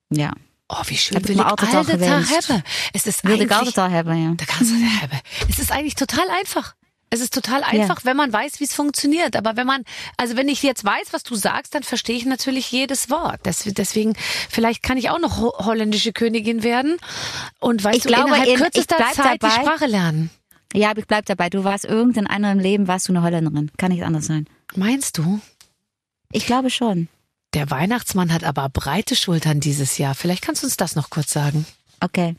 Ja, 0.08 0.34
Oh, 0.68 0.84
wie 0.86 0.98
schön. 0.98 1.18
Heb 1.18 1.30
ik 1.30 1.36
me 1.36 1.42
ich 1.42 1.48
altijd 1.50 1.74
al 1.74 1.84
gewenst. 1.84 2.30
hebben. 2.30 2.64
Es 2.94 3.06
ist 3.06 3.22
wilde 3.24 3.44
ik 3.44 3.52
altijd 3.52 3.78
al 3.78 3.90
hebben, 3.90 4.18
ja. 4.22 4.34
Da 4.36 4.46
kannst 4.46 4.72
du 4.72 4.76
haben. 5.02 5.20
Es 5.50 5.60
ist 5.60 5.72
eigentlich 5.72 5.94
total 5.96 6.30
einfach. 6.30 6.76
Es 7.14 7.22
ist 7.22 7.34
total 7.34 7.64
einfach, 7.64 8.06
wenn 8.06 8.18
man 8.18 8.34
weiß, 8.34 8.60
wie 8.60 8.64
es 8.64 8.74
funktioniert. 8.74 9.36
Aber 9.36 9.56
wenn 9.56 9.68
man, 9.68 9.84
also 10.18 10.36
wenn 10.36 10.48
ich 10.50 10.64
jetzt 10.64 10.84
weiß, 10.84 11.08
was 11.12 11.22
du 11.24 11.36
sagst, 11.36 11.76
dann 11.76 11.84
verstehe 11.84 12.16
ich 12.18 12.26
natürlich 12.26 12.72
jedes 12.72 13.10
Wort. 13.12 13.40
Das, 13.44 13.64
deswegen, 13.66 14.16
vielleicht 14.50 14.82
kann 14.82 14.98
ich 14.98 15.10
auch 15.12 15.20
noch 15.20 15.38
ho 15.38 15.54
holländische 15.60 16.12
Königin 16.12 16.64
werden 16.64 16.98
und 17.60 17.84
weißt 17.84 17.98
Ich 17.98 18.04
du, 18.04 18.10
glaube, 18.10 18.30
innerhalb 18.30 18.48
in- 18.50 18.56
kürzester 18.58 18.98
Zeit 18.98 19.36
die 19.36 19.48
dabei. 19.48 19.62
Sprache 19.62 19.86
lernen. 19.86 20.30
Ja, 20.74 20.90
aber 20.90 21.02
ich 21.02 21.08
bleib 21.08 21.26
dabei. 21.28 21.50
Du 21.52 21.64
warst 21.64 21.86
irgendein 21.86 22.26
anderem 22.26 22.58
Leben, 22.58 22.88
warst 22.88 23.08
du 23.08 23.12
eine 23.14 23.22
Holländerin. 23.22 23.70
Kann 23.78 23.92
nicht 23.92 24.04
anders 24.04 24.26
sein. 24.26 24.48
Meinst 24.76 25.20
du? 25.20 25.40
Ich 26.32 26.48
glaube 26.48 26.72
schon. 26.72 27.10
Der 27.54 27.70
Weihnachtsmann 27.70 28.34
hat 28.34 28.44
aber 28.44 28.70
breite 28.70 29.16
Schultern 29.16 29.60
dieses 29.60 30.00
Jahr. 30.00 30.16
Vielleicht 30.16 30.42
kannst 30.42 30.64
du 30.64 30.66
uns 30.68 30.78
das 30.78 30.96
noch 30.96 31.12
kurz 31.12 31.32
sagen. 31.32 31.68
Oké. 32.02 32.34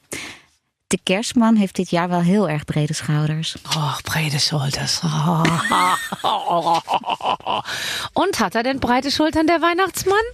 De 0.94 1.00
kerstman 1.02 1.56
heeft 1.56 1.74
dit 1.76 1.90
jaar 1.90 2.08
wel 2.08 2.20
heel 2.20 2.48
erg 2.48 2.64
brede 2.64 2.92
schouders. 2.92 3.56
Oh, 3.76 3.98
breite 4.02 4.38
Schulters. 4.38 5.00
Und 8.12 8.38
hat 8.40 8.54
er 8.54 8.62
denn 8.62 8.78
breite 8.78 9.10
Schultern, 9.10 9.46
der 9.46 9.60
Weihnachtsmann? 9.60 10.24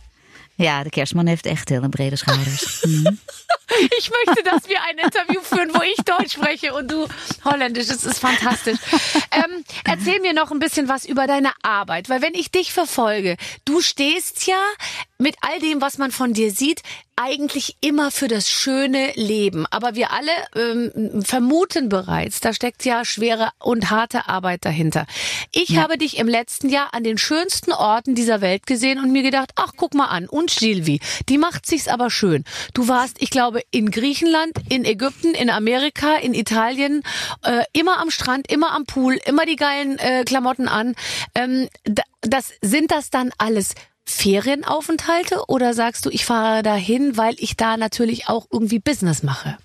Ja, 0.54 0.82
de 0.82 0.90
kerstman 0.90 1.26
heeft 1.26 1.46
echt 1.46 1.68
hele 1.68 1.88
brede 1.88 2.16
schouders. 2.16 2.82
Mhm. 2.84 3.18
Ich 3.98 4.10
möchte, 4.10 4.42
dass 4.42 4.68
wir 4.68 4.82
ein 4.82 4.98
Interview 4.98 5.40
führen, 5.42 5.70
wo 5.72 5.80
ich 5.82 6.04
Deutsch 6.04 6.32
spreche 6.32 6.74
und 6.74 6.90
du 6.90 7.06
Holländisch. 7.44 7.86
Das 7.86 8.04
ist 8.04 8.18
fantastisch. 8.18 8.78
Ähm, 9.30 9.64
erzähl 9.84 10.20
mir 10.20 10.32
noch 10.32 10.50
ein 10.50 10.58
bisschen 10.58 10.88
was 10.88 11.04
über 11.04 11.28
deine 11.28 11.52
Arbeit, 11.62 12.08
weil 12.08 12.20
wenn 12.20 12.34
ich 12.34 12.50
dich 12.50 12.72
verfolge, 12.72 13.36
du 13.64 13.80
stehst 13.80 14.46
ja 14.48 14.60
mit 15.18 15.36
all 15.40 15.60
dem, 15.60 15.80
was 15.80 15.98
man 15.98 16.10
von 16.10 16.32
dir 16.32 16.50
sieht, 16.50 16.82
eigentlich 17.22 17.76
immer 17.80 18.10
für 18.10 18.28
das 18.28 18.48
schöne 18.48 19.12
Leben. 19.14 19.66
Aber 19.70 19.94
wir 19.94 20.10
alle 20.12 20.30
ähm, 20.56 21.22
vermuten 21.22 21.88
bereits, 21.88 22.40
da 22.40 22.52
steckt 22.52 22.84
ja 22.84 23.04
schwere 23.04 23.50
und 23.58 23.90
harte 23.90 24.28
Arbeit 24.28 24.64
dahinter. 24.64 25.06
Ich 25.52 25.76
habe 25.76 25.98
dich 25.98 26.16
im 26.18 26.28
letzten 26.28 26.68
Jahr 26.68 26.94
an 26.94 27.04
den 27.04 27.18
schönsten 27.18 27.72
Orten 27.72 28.14
dieser 28.14 28.40
Welt 28.40 28.66
gesehen 28.66 28.98
und 28.98 29.12
mir 29.12 29.22
gedacht, 29.22 29.50
ach, 29.56 29.72
guck 29.76 29.94
mal 29.94 30.06
an. 30.06 30.28
Und 30.28 30.50
Silvi, 30.50 31.00
die 31.28 31.38
macht 31.38 31.66
sich's 31.66 31.88
aber 31.88 32.10
schön. 32.10 32.44
Du 32.74 32.88
warst, 32.88 33.16
ich 33.20 33.30
glaube, 33.30 33.60
in 33.70 33.90
Griechenland, 33.90 34.52
in 34.68 34.84
Ägypten, 34.84 35.34
in 35.34 35.50
Amerika, 35.50 36.16
in 36.16 36.32
Italien, 36.34 37.02
äh, 37.42 37.64
immer 37.72 37.98
am 37.98 38.10
Strand, 38.10 38.50
immer 38.50 38.72
am 38.72 38.86
Pool, 38.86 39.18
immer 39.26 39.44
die 39.44 39.56
geilen 39.56 39.98
äh, 39.98 40.24
Klamotten 40.24 40.68
an. 40.68 40.94
Ähm, 41.34 41.68
da- 41.84 42.02
das, 42.22 42.52
sind 42.60 42.90
das 42.90 43.08
dann 43.08 43.30
alles 43.38 43.74
Ferienaufenthalte 44.06 45.44
oder 45.48 45.74
sagst 45.74 46.06
du, 46.06 46.10
ich 46.10 46.24
fahre 46.24 46.62
dahin, 46.62 47.16
weil 47.16 47.34
ich 47.38 47.56
da 47.56 47.76
natürlich 47.76 48.28
auch 48.28 48.46
irgendwie 48.50 48.78
Business 48.78 49.22
mache? 49.22 49.56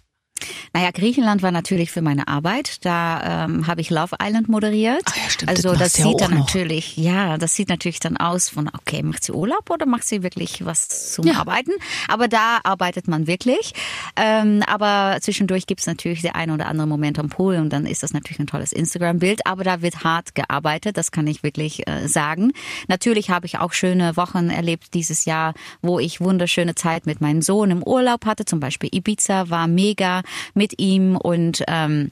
Naja, 0.73 0.91
Griechenland 0.91 1.41
war 1.41 1.51
natürlich 1.51 1.91
für 1.91 2.01
meine 2.01 2.27
Arbeit. 2.27 2.86
Da 2.86 3.45
ähm, 3.45 3.67
habe 3.67 3.81
ich 3.81 3.89
Love 3.89 4.15
Island 4.21 4.49
moderiert. 4.49 5.03
Ah 5.05 5.12
ja, 5.23 5.29
stimmt, 5.29 5.49
also 5.49 5.69
das 5.71 5.79
das 5.79 5.97
ja 5.97 6.05
sieht 6.05 6.15
auch 6.15 6.19
dann 6.19 6.31
noch. 6.31 6.39
natürlich, 6.39 6.97
ja, 6.97 7.38
das 7.38 7.55
sieht 7.55 7.69
natürlich 7.69 7.99
dann 7.99 8.17
aus 8.17 8.49
von, 8.49 8.69
okay, 8.73 9.03
macht 9.03 9.23
sie 9.23 9.31
Urlaub 9.31 9.69
oder 9.69 9.86
macht 9.86 10.03
sie 10.05 10.23
wirklich 10.23 10.65
was 10.65 11.13
zum 11.13 11.25
Ja. 11.27 11.36
Arbeiten? 11.39 11.71
Aber 12.08 12.27
da 12.27 12.60
arbeitet 12.63 13.08
man 13.08 13.27
wirklich. 13.27 13.73
Ähm, 14.15 14.63
aber 14.67 15.17
zwischendurch 15.21 15.67
gibt's 15.67 15.86
natürlich 15.88 16.21
der 16.21 16.36
ein 16.36 16.51
oder 16.51 16.67
andere 16.67 16.88
Moment 16.88 17.19
am 17.19 17.29
Pool 17.29 17.55
und 17.58 17.71
dann 17.71 17.86
ist 17.86 18.03
das 18.03 18.13
natürlich 18.13 18.39
ein 18.39 18.47
tolles 18.47 18.71
Instagram-Bild. 18.71 19.45
Aber 19.45 19.63
da 19.63 19.81
wird 19.81 20.03
hart 20.03 20.36
gearbeitet, 20.36 20.97
das 20.97 21.12
kann 21.12 21.27
ich 21.27 21.43
wirklich 21.43 21.88
äh, 21.88 22.08
sagen. 22.08 22.51
Natürlich 22.88 23.29
habe 23.29 23.45
ich 23.45 23.58
auch 23.60 23.73
schöne 23.73 24.15
Wochen 24.17 24.49
erlebt 24.49 24.93
dieses 24.93 25.25
Jahr, 25.25 25.53
wo 25.81 25.99
ich 25.99 26.21
wunderschöne 26.21 26.75
Zeit 26.75 27.05
mit 27.05 27.21
meinem 27.21 27.41
Sohn 27.41 27.71
im 27.71 27.84
Urlaub 27.84 28.25
hatte. 28.25 28.45
Zum 28.45 28.60
Beispiel 28.60 28.89
Ibiza 28.93 29.49
war 29.49 29.67
mega 29.67 30.21
mit 30.54 30.80
ihm 30.80 31.15
und 31.17 31.63
ähm, 31.67 32.12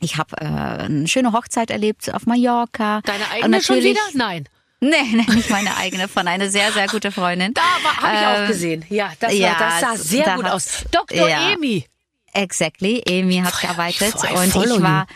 ich 0.00 0.16
habe 0.16 0.36
äh, 0.40 0.44
eine 0.44 1.06
schöne 1.08 1.32
Hochzeit 1.32 1.70
erlebt 1.70 2.12
auf 2.12 2.26
Mallorca. 2.26 3.00
Deine 3.02 3.24
Und 3.24 3.30
eigene 3.32 3.62
schon 3.62 3.76
natürlich- 3.76 3.90
wieder? 3.96 4.00
Nein. 4.14 4.48
Nee, 4.80 4.96
nee, 5.12 5.24
nicht 5.36 5.48
meine 5.48 5.76
eigene, 5.76 6.08
von 6.08 6.26
einer 6.26 6.48
sehr, 6.50 6.72
sehr 6.72 6.88
gute 6.88 7.12
Freundin. 7.12 7.54
Da 7.54 7.62
habe 8.00 8.16
ich 8.16 8.26
auch 8.26 8.40
Ähm, 8.42 8.48
gesehen. 8.48 8.84
Ja, 8.88 9.12
das, 9.20 9.32
ja, 9.32 9.50
war, 9.50 9.58
das 9.58 9.80
sah 9.80 9.96
sehr 9.96 10.24
da 10.24 10.34
gut 10.34 10.46
aus. 10.46 10.84
Dr. 10.90 11.28
ja. 11.28 11.50
Emi. 11.52 11.86
Exactly, 12.32 13.00
Amy 13.08 13.36
hat 13.44 13.52
Voll, 13.52 13.60
gearbeitet 13.68 14.14
voll, 14.18 14.30
und 14.36 14.50
follow 14.50 14.76
ich 14.78 14.82
war, 14.82 15.06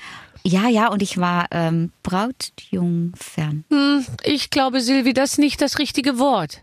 ja, 0.44 0.68
ja, 0.68 0.86
und 0.88 1.02
ich 1.02 1.18
war 1.18 1.46
ähm, 1.50 1.90
Brautjungfern. 2.04 3.64
Hm, 3.70 4.06
ich 4.22 4.50
glaube, 4.50 4.80
Silvi, 4.80 5.12
das 5.12 5.32
ist 5.32 5.38
nicht 5.38 5.60
das 5.60 5.78
richtige 5.80 6.18
Wort. 6.20 6.62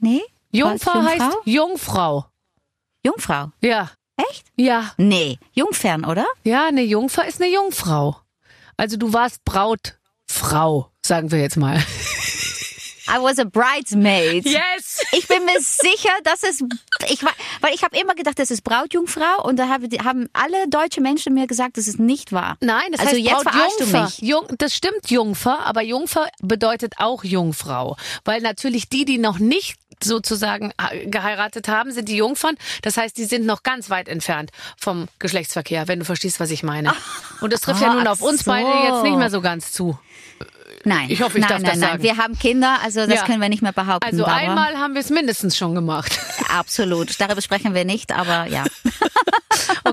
Nee? 0.00 0.20
Jungfer 0.52 1.02
heißt 1.04 1.36
Jungfrau. 1.44 2.26
Jungfrau. 3.04 3.50
Ja. 3.60 3.90
Echt? 4.16 4.46
Ja. 4.56 4.92
Nee, 4.96 5.38
Jungfern, 5.52 6.04
oder? 6.04 6.26
Ja, 6.44 6.66
eine 6.66 6.82
Jungfer 6.82 7.26
ist 7.26 7.40
eine 7.40 7.52
Jungfrau. 7.52 8.16
Also 8.76 8.96
du 8.96 9.12
warst 9.12 9.44
Brautfrau, 9.44 10.90
sagen 11.04 11.30
wir 11.30 11.40
jetzt 11.40 11.56
mal. 11.56 11.82
I 13.08 13.22
was 13.22 13.38
a 13.38 13.44
bridesmaid. 13.44 14.44
Yes! 14.44 15.04
Ich 15.12 15.28
bin 15.28 15.44
mir 15.44 15.60
sicher, 15.60 16.10
dass 16.24 16.42
es, 16.42 16.60
ich 17.08 17.22
war, 17.22 17.32
weil 17.60 17.72
ich 17.72 17.84
habe 17.84 17.96
immer 17.96 18.14
gedacht, 18.14 18.38
das 18.38 18.50
ist 18.50 18.62
Brautjungfrau 18.62 19.44
und 19.44 19.56
da 19.58 19.68
haben, 19.68 20.28
alle 20.32 20.68
deutsche 20.68 21.00
Menschen 21.00 21.32
mir 21.34 21.46
gesagt, 21.46 21.76
das 21.76 21.86
ist 21.86 22.00
nicht 22.00 22.32
wahr. 22.32 22.56
Nein, 22.60 22.90
das 22.90 23.00
also 23.00 23.12
heißt 23.12 23.20
jetzt 23.20 23.44
Brautjungfer. 23.44 24.04
mich. 24.04 24.18
Jung, 24.22 24.46
das 24.58 24.74
stimmt 24.74 25.08
Jungfer, 25.08 25.64
aber 25.64 25.82
Jungfer 25.82 26.28
bedeutet 26.40 26.94
auch 26.98 27.22
Jungfrau. 27.22 27.96
Weil 28.24 28.40
natürlich 28.40 28.88
die, 28.88 29.04
die 29.04 29.18
noch 29.18 29.38
nicht 29.38 29.76
sozusagen 30.02 30.72
äh, 30.90 31.06
geheiratet 31.06 31.68
haben, 31.68 31.92
sind 31.92 32.08
die 32.08 32.16
Jungfern. 32.16 32.56
Das 32.82 32.96
heißt, 32.96 33.16
die 33.16 33.24
sind 33.24 33.46
noch 33.46 33.62
ganz 33.62 33.90
weit 33.90 34.08
entfernt 34.08 34.50
vom 34.78 35.08
Geschlechtsverkehr, 35.18 35.88
wenn 35.88 35.98
du 35.98 36.04
verstehst, 36.04 36.40
was 36.40 36.50
ich 36.50 36.62
meine. 36.62 36.92
Und 37.40 37.52
das 37.52 37.60
trifft 37.62 37.80
ja 37.80 37.90
Ah, 37.90 37.94
nun 37.94 38.06
ach 38.06 38.12
auf 38.12 38.22
uns 38.22 38.44
so. 38.44 38.50
beide 38.50 38.68
jetzt 38.88 39.02
nicht 39.02 39.16
mehr 39.16 39.30
so 39.30 39.40
ganz 39.40 39.72
zu. 39.72 39.98
Nein. 40.84 41.06
Ich 41.10 41.20
hoffe, 41.22 41.38
ich 41.38 41.42
nein, 41.42 41.48
darf 41.50 41.62
nein, 41.62 41.70
das 41.72 41.78
nein. 41.80 41.90
sagen. 41.90 42.02
Wir 42.02 42.16
haben 42.16 42.38
Kinder, 42.38 42.78
also 42.82 43.06
das 43.06 43.14
Ja. 43.16 43.24
können 43.26 43.40
wir 43.40 43.48
nicht 43.48 43.62
mehr 43.62 43.72
behaupten. 43.72 44.06
Also 44.06 44.24
einmal 44.24 44.76
haben 44.78 44.94
wir 44.94 45.00
es 45.00 45.10
mindestens 45.10 45.56
schon 45.56 45.74
gemacht. 45.74 46.18
Absolut. 46.48 47.18
Darüber 47.20 47.40
sprechen 47.42 47.74
wir 47.74 47.84
nicht, 47.84 48.12
aber 48.12 48.46
ja. 48.46 48.64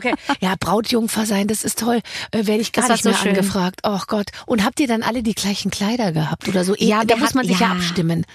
Okay. 0.04 0.16
Ja, 0.42 0.56
Brautjungfer 0.60 1.26
sein, 1.26 1.48
das 1.48 1.64
ist 1.64 1.80
toll. 1.80 2.02
Äh, 2.32 2.46
Werde 2.48 2.62
ich 2.62 2.72
gar 2.72 2.88
Das 2.88 3.04
nicht 3.04 3.06
mehr 3.06 3.14
so 3.14 3.30
angefragt. 3.30 3.82
Oh 3.84 4.00
Gott. 4.08 4.32
Und 4.46 4.64
habt 4.66 4.80
ihr 4.80 4.88
dann 4.88 5.04
alle 5.04 5.24
die 5.24 5.34
gleichen 5.36 5.72
Kleider 5.72 6.12
gehabt 6.12 6.48
oder 6.48 6.64
so? 6.66 6.76
Ja, 6.78 7.04
da 7.06 7.16
muss 7.16 7.34
man 7.34 7.44
hatten- 7.44 7.54
sich 7.54 7.60
ja, 7.60 7.68
ja. 7.68 7.74
abstimmen. 7.74 8.26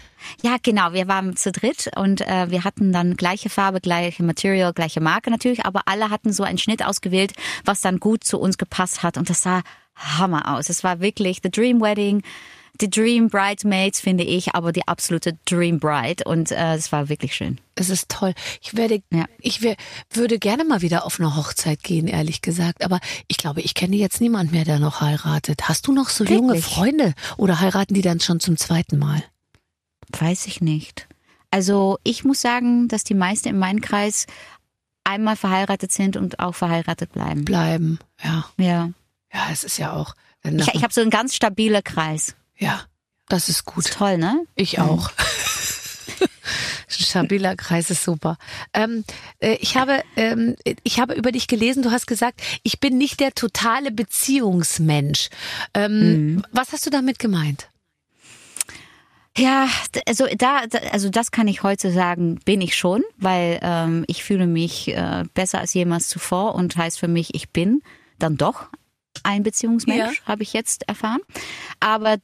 Ja, 0.42 0.57
genau. 0.62 0.92
Wir 0.92 1.07
waren 1.09 1.37
zu 1.37 1.52
dritt 1.52 1.90
und 1.96 2.20
äh, 2.22 2.50
wir 2.50 2.64
hatten 2.64 2.92
dann 2.92 3.16
gleiche 3.16 3.50
Farbe, 3.50 3.81
gleiche 3.81 4.22
Material, 4.22 4.72
gleiche 4.72 5.00
Marke 5.00 5.31
natürlich, 5.31 5.64
aber 5.64 5.83
alle 5.87 6.11
hatten 6.11 6.33
so 6.33 6.42
einen 6.42 6.59
Schnitt 6.59 6.85
ausgewählt, 6.85 7.33
was 7.64 7.81
dann 7.81 7.98
gut 8.00 8.24
zu 8.24 8.38
uns 8.38 8.59
gepasst 8.59 9.02
hat 9.02 9.16
und 9.16 9.31
das 9.31 9.42
sah 9.42 9.62
Hammer 9.95 10.55
aus. 10.57 10.68
Es 10.70 10.84
war 10.84 11.01
wirklich 11.01 11.40
the 11.43 11.51
Dream 11.51 11.80
Wedding, 11.80 12.22
the 12.81 12.89
Dream 12.91 13.29
Bridesmaids 13.29 14.01
finde 14.01 14.25
ich, 14.25 14.55
aber 14.55 14.73
die 14.73 14.87
absolute 14.87 15.39
Dream 15.45 15.79
Bride 15.81 16.25
und 16.25 16.51
äh, 16.51 16.75
es 16.75 16.93
war 16.93 17.09
wirklich 17.09 17.35
schön. 17.35 17.61
Es 17.75 17.91
ist 17.91 18.09
toll. 18.09 18.35
Ich 18.61 18.77
werde, 18.77 19.03
Ja. 19.12 19.27
ich 19.41 19.62
wär, 19.62 19.77
würde 20.11 20.39
gerne 20.39 20.64
mal 20.64 20.83
wieder 20.83 21.05
auf 21.07 21.21
eine 21.21 21.37
Hochzeit 21.37 21.83
gehen, 21.83 22.07
ehrlich 22.09 22.43
gesagt. 22.43 22.85
Aber 22.85 22.99
ich 23.29 23.37
glaube, 23.37 23.61
ich 23.61 23.75
kenne 23.75 23.97
jetzt 23.97 24.21
niemand 24.21 24.51
mehr, 24.53 24.64
der 24.64 24.79
noch 24.79 25.01
heiratet. 25.01 25.69
Hast 25.69 25.87
du 25.87 25.93
noch 25.93 26.09
so 26.09 26.25
junge 26.25 26.55
Wirklich? 26.55 26.64
Freunde? 26.64 27.14
Oder 27.37 27.61
heiraten 27.61 27.95
die 27.95 28.03
dann 28.03 28.21
schon 28.21 28.41
zum 28.41 28.57
zweiten 28.57 28.99
Mal? 28.99 29.23
Weiß 30.19 30.47
ich 30.47 30.61
nicht. 30.61 31.07
Also 31.51 31.99
ich 32.05 32.25
muss 32.25 32.41
sagen, 32.41 32.89
dass 32.89 33.05
die 33.05 33.14
meisten 33.14 33.49
in 33.49 33.59
meinem 33.59 33.81
Kreis 33.81 34.27
einmal 35.05 35.37
verheiratet 35.37 35.93
sind 35.93 36.16
und 36.16 36.39
auch 36.41 36.55
verheiratet 36.55 37.12
bleiben. 37.12 37.45
Bleiben. 37.45 37.99
Ja. 38.23 38.45
Ja. 38.59 38.91
Ja, 39.33 39.47
es 39.53 39.64
ist 39.64 39.79
ja 39.79 39.93
auch. 39.93 40.14
Ich, 40.43 40.75
ich 40.75 40.83
habe 40.83 40.93
so 40.95 41.01
einen 41.01 41.11
ganz 41.11 41.35
stabiler 41.35 41.83
Kreis. 41.83 42.35
Ja, 42.59 42.82
das 43.28 43.48
ist 43.48 43.59
Ist 43.61 43.64
gut. 43.64 43.90
toll, 43.90 44.18
ne? 44.18 44.44
Ich 44.54 44.78
auch. 44.80 45.11
Ein 46.90 47.04
stabiler 47.04 47.54
Kreis 47.54 47.90
ist 47.90 48.02
super. 48.02 48.38
Ähm, 48.72 49.04
äh, 49.40 49.54
ich 49.61 49.76
habe, 49.76 50.02
ähm, 50.16 50.56
ich 50.82 50.98
habe 50.98 51.14
über 51.14 51.30
dich 51.30 51.46
gelesen. 51.46 51.82
Du 51.82 51.90
hast 51.92 52.06
gesagt, 52.06 52.40
ich 52.64 52.80
bin 52.80 52.98
nicht 52.98 53.20
der 53.20 53.32
totale 53.34 53.92
Beziehungsmensch. 53.92 55.28
Ähm, 55.74 56.42
Was 56.50 56.72
hast 56.72 56.86
du 56.86 56.90
damit 56.90 57.18
gemeint? 57.18 57.68
Ja, 59.36 59.68
also 60.06 60.26
da, 60.36 60.66
da- 60.66 60.78
also 60.90 61.09
das 61.11 61.30
kann 61.30 61.46
ich 61.46 61.62
heute 61.62 61.92
sagen, 61.92 62.40
bin 62.44 62.61
ich 62.61 62.74
schon, 62.76 63.04
weil 63.18 63.61
ähm, 63.62 64.04
ich 64.09 64.24
fühle 64.24 64.46
mich 64.48 64.88
äh, 64.88 65.24
besser 65.34 65.61
als 65.61 65.74
jemals 65.74 66.09
zuvor 66.09 66.56
und 66.56 66.76
heißt 66.76 66.98
für 66.98 67.06
mich, 67.09 67.34
ich 67.34 67.50
bin 67.50 67.82
dann 68.18 68.36
doch 68.36 68.66
ein 69.23 69.43
Beziehungsmensch, 69.43 70.23
habe 70.25 70.43
ich 70.43 70.53
jetzt 70.53 70.89
erfahren. 70.89 71.21
Aber 71.81 72.16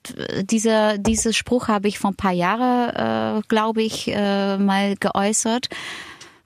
dieser 0.42 0.98
dieser 0.98 1.32
Spruch 1.32 1.68
habe 1.68 1.88
ich 1.88 1.98
vor 1.98 2.10
ein 2.10 2.16
paar 2.16 2.32
Jahren, 2.32 3.38
äh, 3.38 3.42
glaube 3.48 3.82
ich, 3.82 4.08
äh, 4.08 4.58
mal 4.58 4.96
geäußert 4.96 5.68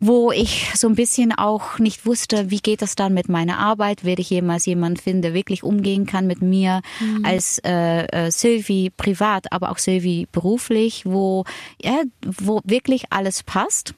wo 0.00 0.30
ich 0.30 0.70
so 0.74 0.88
ein 0.88 0.94
bisschen 0.94 1.32
auch 1.32 1.78
nicht 1.78 2.06
wusste, 2.06 2.50
wie 2.50 2.60
geht 2.60 2.82
das 2.82 2.94
dann 2.94 3.14
mit 3.14 3.28
meiner 3.28 3.58
Arbeit? 3.58 4.04
Werde 4.04 4.22
ich 4.22 4.30
jemals 4.30 4.64
jemanden 4.66 5.00
finden, 5.00 5.22
der 5.22 5.34
wirklich 5.34 5.64
umgehen 5.64 6.06
kann 6.06 6.26
mit 6.26 6.40
mir 6.40 6.82
als 7.24 7.58
äh, 7.64 8.04
äh, 8.06 8.30
Sylvie 8.30 8.90
privat, 8.90 9.52
aber 9.52 9.70
auch 9.70 9.78
Sylvie 9.78 10.28
beruflich, 10.30 11.04
wo 11.04 11.44
ja, 11.82 12.02
wo 12.24 12.60
wirklich 12.64 13.06
alles 13.10 13.42
passt. 13.42 13.94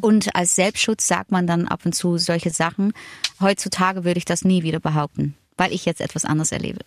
Und 0.00 0.34
als 0.34 0.56
Selbstschutz 0.56 1.06
sagt 1.06 1.30
man 1.30 1.46
dann 1.46 1.68
ab 1.68 1.80
und 1.84 1.94
zu 1.94 2.18
solche 2.18 2.50
Sachen. 2.50 2.92
Heutzutage 3.40 4.04
würde 4.04 4.18
ich 4.18 4.24
das 4.24 4.44
nie 4.44 4.64
wieder 4.64 4.80
behaupten, 4.80 5.36
weil 5.56 5.72
ich 5.72 5.84
jetzt 5.84 6.00
etwas 6.00 6.24
anderes 6.24 6.52
erlebe. 6.52 6.80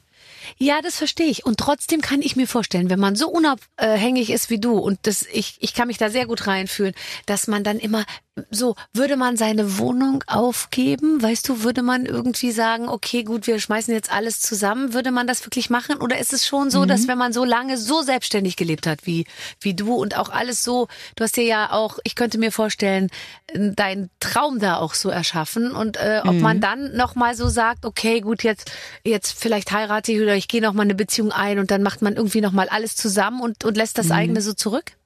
Ja, 0.57 0.81
das 0.81 0.97
verstehe 0.97 1.27
ich. 1.27 1.45
Und 1.45 1.59
trotzdem 1.59 2.01
kann 2.01 2.21
ich 2.21 2.35
mir 2.35 2.47
vorstellen, 2.47 2.89
wenn 2.89 2.99
man 2.99 3.15
so 3.15 3.29
unabhängig 3.29 4.29
ist 4.29 4.49
wie 4.49 4.59
du 4.59 4.77
und 4.77 4.99
das, 5.03 5.25
ich, 5.31 5.57
ich 5.59 5.73
kann 5.73 5.87
mich 5.87 5.97
da 5.97 6.09
sehr 6.09 6.25
gut 6.25 6.47
reinfühlen, 6.47 6.93
dass 7.25 7.47
man 7.47 7.63
dann 7.63 7.79
immer 7.79 8.05
so, 8.51 8.75
würde 8.93 9.17
man 9.17 9.37
seine 9.37 9.77
Wohnung 9.77 10.23
aufgeben? 10.27 11.21
Weißt 11.21 11.47
du, 11.49 11.63
würde 11.63 11.81
man 11.81 12.05
irgendwie 12.05 12.51
sagen, 12.51 12.89
okay, 12.89 13.23
gut, 13.23 13.47
wir 13.47 13.59
schmeißen 13.59 13.93
jetzt 13.93 14.11
alles 14.11 14.41
zusammen? 14.41 14.93
Würde 14.93 15.11
man 15.11 15.27
das 15.27 15.45
wirklich 15.45 15.69
machen? 15.69 15.97
Oder 15.97 16.19
ist 16.19 16.33
es 16.33 16.45
schon 16.45 16.69
so, 16.69 16.85
dass 16.85 17.07
wenn 17.07 17.17
man 17.17 17.33
so 17.33 17.45
lange 17.45 17.77
so 17.77 18.01
selbstständig 18.01 18.55
gelebt 18.55 18.87
hat 18.87 19.05
wie, 19.05 19.25
wie 19.61 19.73
du 19.73 19.93
und 19.95 20.17
auch 20.17 20.29
alles 20.29 20.63
so, 20.63 20.87
du 21.15 21.23
hast 21.23 21.37
dir 21.37 21.45
ja 21.45 21.71
auch, 21.71 21.99
ich 22.03 22.15
könnte 22.15 22.37
mir 22.37 22.51
vorstellen, 22.51 23.09
deinen 23.53 24.09
Traum 24.19 24.59
da 24.59 24.77
auch 24.77 24.93
so 24.93 25.09
erschaffen 25.09 25.71
und 25.71 25.97
äh, 25.97 26.21
ob 26.23 26.35
man 26.35 26.59
dann 26.59 26.95
nochmal 26.95 27.35
so 27.35 27.47
sagt, 27.47 27.85
okay, 27.85 28.19
gut, 28.21 28.43
jetzt, 28.43 28.71
jetzt 29.03 29.39
vielleicht 29.39 29.71
heirate 29.71 30.11
ich 30.11 30.21
oder 30.21 30.35
ich 30.35 30.47
gehe 30.47 30.61
nochmal 30.61 30.85
eine 30.85 30.95
Beziehung 30.95 31.31
ein 31.31 31.59
und 31.59 31.71
dann 31.71 31.81
macht 31.81 32.01
man 32.01 32.15
irgendwie 32.15 32.41
nochmal 32.41 32.67
alles 32.69 32.95
zusammen 32.95 33.41
und, 33.41 33.63
und 33.63 33.77
lässt 33.77 33.97
das 33.97 34.11
eigene 34.11 34.41
so 34.41 34.53
zurück? 34.53 34.96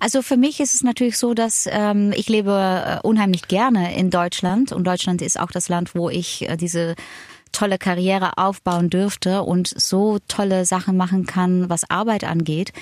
Also 0.00 0.22
für 0.22 0.36
mich 0.36 0.60
ist 0.60 0.74
es 0.74 0.82
natürlich 0.82 1.18
so, 1.18 1.34
dass 1.34 1.68
ähm, 1.70 2.12
ich 2.14 2.28
lebe 2.28 3.00
äh, 3.02 3.06
unheimlich 3.06 3.48
gerne 3.48 3.96
in 3.96 4.10
Deutschland 4.10 4.72
und 4.72 4.84
Deutschland 4.84 5.22
ist 5.22 5.38
auch 5.38 5.50
das 5.50 5.68
Land, 5.68 5.94
wo 5.94 6.08
ich 6.10 6.48
äh, 6.48 6.56
diese 6.56 6.94
tolle 7.52 7.78
Karriere 7.78 8.38
aufbauen 8.38 8.90
dürfte 8.90 9.42
und 9.42 9.68
so 9.68 10.18
tolle 10.28 10.64
Sachen 10.64 10.96
machen 10.96 11.26
kann, 11.26 11.68
was 11.68 11.88
Arbeit 11.90 12.24
angeht. 12.24 12.72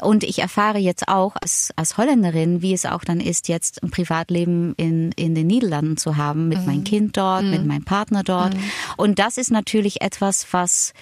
Und 0.00 0.24
ich 0.24 0.40
erfahre 0.40 0.78
jetzt 0.78 1.08
auch 1.08 1.36
als, 1.40 1.72
als 1.76 1.96
Holländerin, 1.96 2.62
wie 2.62 2.72
es 2.72 2.86
auch 2.86 3.04
dann 3.04 3.20
ist, 3.20 3.48
jetzt 3.48 3.82
ein 3.82 3.90
Privatleben 3.90 4.74
in, 4.76 5.12
in 5.12 5.34
den 5.34 5.46
Niederlanden 5.46 5.96
zu 5.96 6.16
haben, 6.16 6.48
mit 6.48 6.66
meinem 6.66 6.84
Kind 6.84 7.16
dort, 7.16 7.44
mit 7.44 7.64
meinem 7.64 7.84
Partner 7.84 8.22
dort. 8.22 8.54
Und 8.96 9.18
das 9.18 9.38
ist 9.38 9.50
natürlich 9.50 10.02
etwas, 10.02 10.46
was 10.50 10.92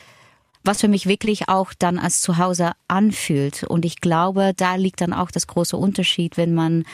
was 0.65 0.81
für 0.81 0.89
mich 0.89 1.07
wirklich 1.07 1.49
auch 1.49 1.73
dann 1.79 1.99
als 1.99 2.21
Zuhause 2.23 2.73
anfühlt. 2.89 3.65
Und 3.65 3.85
ich 3.85 4.01
glaube, 4.01 4.53
da 4.57 4.77
liegt 4.77 5.01
dann 5.01 5.13
auch 5.13 5.31
das 5.31 5.47
große 5.47 5.77
Unterschied, 5.77 6.37
wenn 6.37 6.55
man 6.55 6.85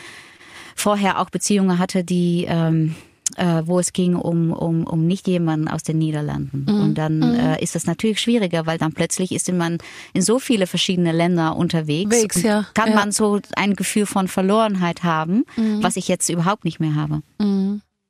vorher 0.76 1.20
auch 1.20 1.30
Beziehungen 1.30 1.78
hatte, 1.78 2.04
die 2.04 2.46
ähm, 2.48 2.94
äh, 3.36 3.62
wo 3.64 3.78
es 3.78 3.92
ging 3.92 4.16
um, 4.16 4.50
um, 4.52 4.84
um 4.84 5.06
nicht 5.06 5.28
jemanden 5.28 5.68
aus 5.68 5.84
den 5.84 5.98
Niederlanden. 5.98 6.66
Und 6.68 6.94
dann 6.96 7.22
äh, 7.34 7.62
ist 7.62 7.76
das 7.76 7.86
natürlich 7.86 8.20
schwieriger, 8.20 8.66
weil 8.66 8.76
dann 8.76 8.92
plötzlich 8.92 9.30
ist 9.30 9.50
man 9.52 9.78
in 10.12 10.22
so 10.22 10.40
viele 10.40 10.66
verschiedene 10.66 11.12
Länder 11.12 11.54
unterwegs. 11.56 12.10
Wegs, 12.10 12.42
ja. 12.42 12.66
Kann 12.74 12.88
Ja. 12.90 12.96
man 12.96 13.12
so 13.12 13.38
ein 13.54 13.74
Gefühl 13.76 14.06
von 14.06 14.26
Verlorenheit 14.26 15.04
haben, 15.04 15.44
was 15.80 15.94
ich 15.96 16.08
jetzt 16.08 16.28
überhaupt 16.28 16.64
nicht 16.64 16.80
mehr 16.80 16.96
habe. 16.96 17.22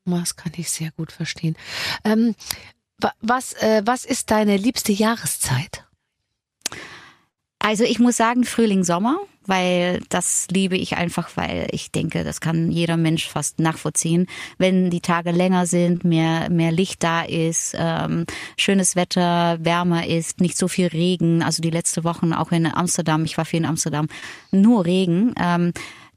Das 0.07 0.37
kann 0.37 0.53
ich 0.57 0.71
sehr 0.71 0.91
gut 0.93 1.13
verstehen. 1.13 1.55
Ähm, 2.05 2.35
was, 3.21 3.53
äh, 3.55 3.83
was 3.85 4.05
ist 4.05 4.31
deine 4.31 4.57
liebste 4.57 4.93
Jahreszeit? 4.93 5.85
Also 7.59 7.85
ich 7.85 7.99
muss 7.99 8.17
sagen 8.17 8.45
Frühling, 8.45 8.85
Sommer, 8.85 9.19
weil 9.45 10.01
das 10.09 10.47
liebe 10.51 10.79
ich 10.79 10.97
einfach, 10.97 11.37
weil 11.37 11.69
ich 11.73 11.93
denke, 11.93 12.25
das 12.25 12.41
kann 12.41 12.71
jeder 12.71 12.97
Mensch 12.97 13.29
fast 13.29 13.59
nachvollziehen. 13.59 14.29
Wenn 14.57 14.89
die 14.89 15.03
Tage 15.03 15.31
länger 15.31 15.67
sind, 15.67 16.03
mehr, 16.03 16.49
mehr 16.49 16.73
Licht 16.73 17.03
da 17.03 17.23
ist, 17.23 17.77
ähm, 17.79 18.25
schönes 18.57 18.97
Wetter, 18.97 19.59
wärmer 19.61 20.07
ist, 20.07 20.41
nicht 20.41 20.57
so 20.57 20.69
viel 20.69 20.87
Regen. 20.87 21.43
Also 21.43 21.61
die 21.61 21.71
letzte 21.71 22.03
Wochen 22.03 22.33
auch 22.33 22.51
in 22.51 22.67
Amsterdam, 22.67 23.27
ich 23.27 23.37
war 23.37 23.45
viel 23.45 23.61
in 23.61 23.67
Amsterdam, 23.67 24.09
nur 24.53 24.87
Regen. 24.87 25.35
Ähm, 25.39 25.73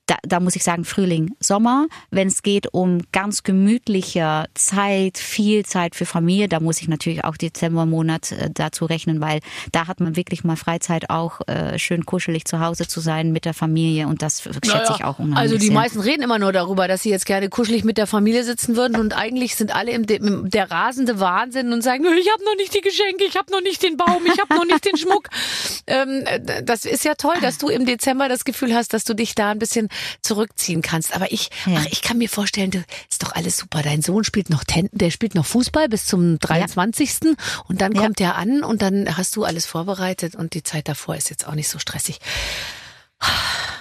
da, 0.05 0.17
da 0.23 0.39
muss 0.41 0.55
ich 0.55 0.63
sagen 0.63 0.83
Frühling, 0.83 1.33
Sommer. 1.39 1.87
Wenn 2.11 2.27
es 2.27 2.43
geht 2.43 2.73
um 2.73 3.01
ganz 3.13 3.43
gemütliche 3.43 4.45
Zeit, 4.53 5.17
viel 5.17 5.65
Zeit 5.65 5.95
für 5.95 6.05
Familie, 6.05 6.49
da 6.49 6.59
muss 6.59 6.81
ich 6.81 6.89
natürlich 6.89 7.23
auch 7.23 7.37
Dezembermonat 7.37 8.33
äh, 8.33 8.49
dazu 8.53 8.85
rechnen, 8.85 9.21
weil 9.21 9.39
da 9.71 9.87
hat 9.87 10.01
man 10.01 10.17
wirklich 10.17 10.43
mal 10.43 10.57
Freizeit, 10.57 11.09
auch 11.09 11.39
äh, 11.47 11.79
schön 11.79 12.05
kuschelig 12.05 12.45
zu 12.45 12.59
Hause 12.59 12.87
zu 12.87 12.99
sein 12.99 13.31
mit 13.31 13.45
der 13.45 13.53
Familie 13.53 14.07
und 14.07 14.21
das 14.21 14.41
schätze 14.41 14.93
ich 14.97 15.05
auch 15.05 15.19
unheimlich 15.19 15.37
Also 15.37 15.57
die 15.57 15.67
sehr. 15.67 15.73
meisten 15.73 15.99
reden 16.01 16.21
immer 16.21 16.37
nur 16.37 16.51
darüber, 16.51 16.87
dass 16.87 17.03
sie 17.03 17.09
jetzt 17.09 17.25
gerne 17.25 17.47
kuschelig 17.47 17.85
mit 17.85 17.97
der 17.97 18.07
Familie 18.07 18.43
sitzen 18.43 18.75
würden 18.75 18.99
und 18.99 19.15
eigentlich 19.15 19.55
sind 19.55 19.73
alle 19.73 19.91
im, 19.91 20.03
im 20.03 20.49
der 20.49 20.69
rasende 20.69 21.21
Wahnsinn 21.21 21.71
und 21.71 21.81
sagen, 21.81 22.03
ich 22.03 22.29
habe 22.29 22.43
noch 22.43 22.55
nicht 22.57 22.73
die 22.75 22.81
Geschenke, 22.81 23.23
ich 23.23 23.37
habe 23.37 23.51
noch 23.51 23.61
nicht 23.61 23.81
den 23.81 23.95
Baum, 23.95 24.25
ich 24.25 24.39
habe 24.39 24.53
noch 24.55 24.65
nicht 24.65 24.85
den 24.85 24.97
Schmuck. 24.97 25.29
Ähm, 25.85 26.23
äh, 26.25 26.63
das 26.63 26.85
ist 26.85 27.03
ja 27.03 27.15
toll, 27.15 27.35
dass 27.41 27.57
du 27.57 27.67
im 27.67 27.85
Dezember 27.85 28.29
das 28.29 28.45
Gefühl 28.45 28.73
hast, 28.73 28.93
dass 28.93 29.03
du 29.03 29.13
dich 29.13 29.35
da 29.35 29.51
ein 29.51 29.59
bisschen 29.59 29.89
zurückziehen 30.21 30.81
kannst. 30.81 31.15
Aber 31.15 31.31
ich, 31.31 31.49
Ja. 31.65 31.77
ach, 31.79 31.85
ich 31.91 32.01
kann 32.01 32.17
mir 32.17 32.29
vorstellen, 32.29 32.71
du, 32.71 32.83
ist 33.09 33.23
doch 33.23 33.33
alles 33.33 33.57
super. 33.57 33.81
Dein 33.81 34.01
Sohn 34.01 34.23
spielt 34.23 34.49
noch 34.49 34.63
Ten, 34.63 34.89
der 34.91 35.11
spielt 35.11 35.35
noch 35.35 35.45
Fußball 35.45 35.89
bis 35.89 36.05
zum 36.05 36.39
23. 36.39 37.35
Und 37.67 37.81
dann 37.81 37.93
Ja. 37.93 38.01
kommt 38.01 38.19
er 38.21 38.35
an 38.35 38.63
und 38.63 38.81
dann 38.81 39.17
hast 39.17 39.35
du 39.35 39.43
alles 39.43 39.65
vorbereitet 39.65 40.35
und 40.35 40.53
die 40.53 40.63
Zeit 40.63 40.87
davor 40.87 41.15
ist 41.15 41.29
jetzt 41.29 41.47
auch 41.47 41.55
nicht 41.55 41.69
so 41.69 41.79
stressig. 41.79 42.19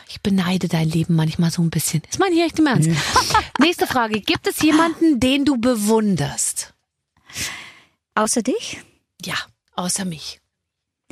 Ich 0.09 0.21
beneide 0.21 0.69
dein 0.69 0.89
Leben 0.89 1.15
manchmal 1.17 1.51
so 1.51 1.63
ein 1.63 1.71
bisschen. 1.71 2.03
Das 2.11 2.19
meine 2.19 2.35
ich 2.37 2.43
echt 2.43 2.59
im 2.59 2.67
Ernst. 2.67 2.91
Nächste 3.59 3.87
Frage. 3.87 4.21
Gibt 4.21 4.47
es 4.47 4.61
jemanden, 4.63 5.19
den 5.19 5.45
du 5.45 5.57
bewunderst? 5.57 6.75
Außer 8.15 8.43
dich? 8.43 8.79
Ja, 9.25 9.35
außer 9.75 10.05
mich. 10.05 10.42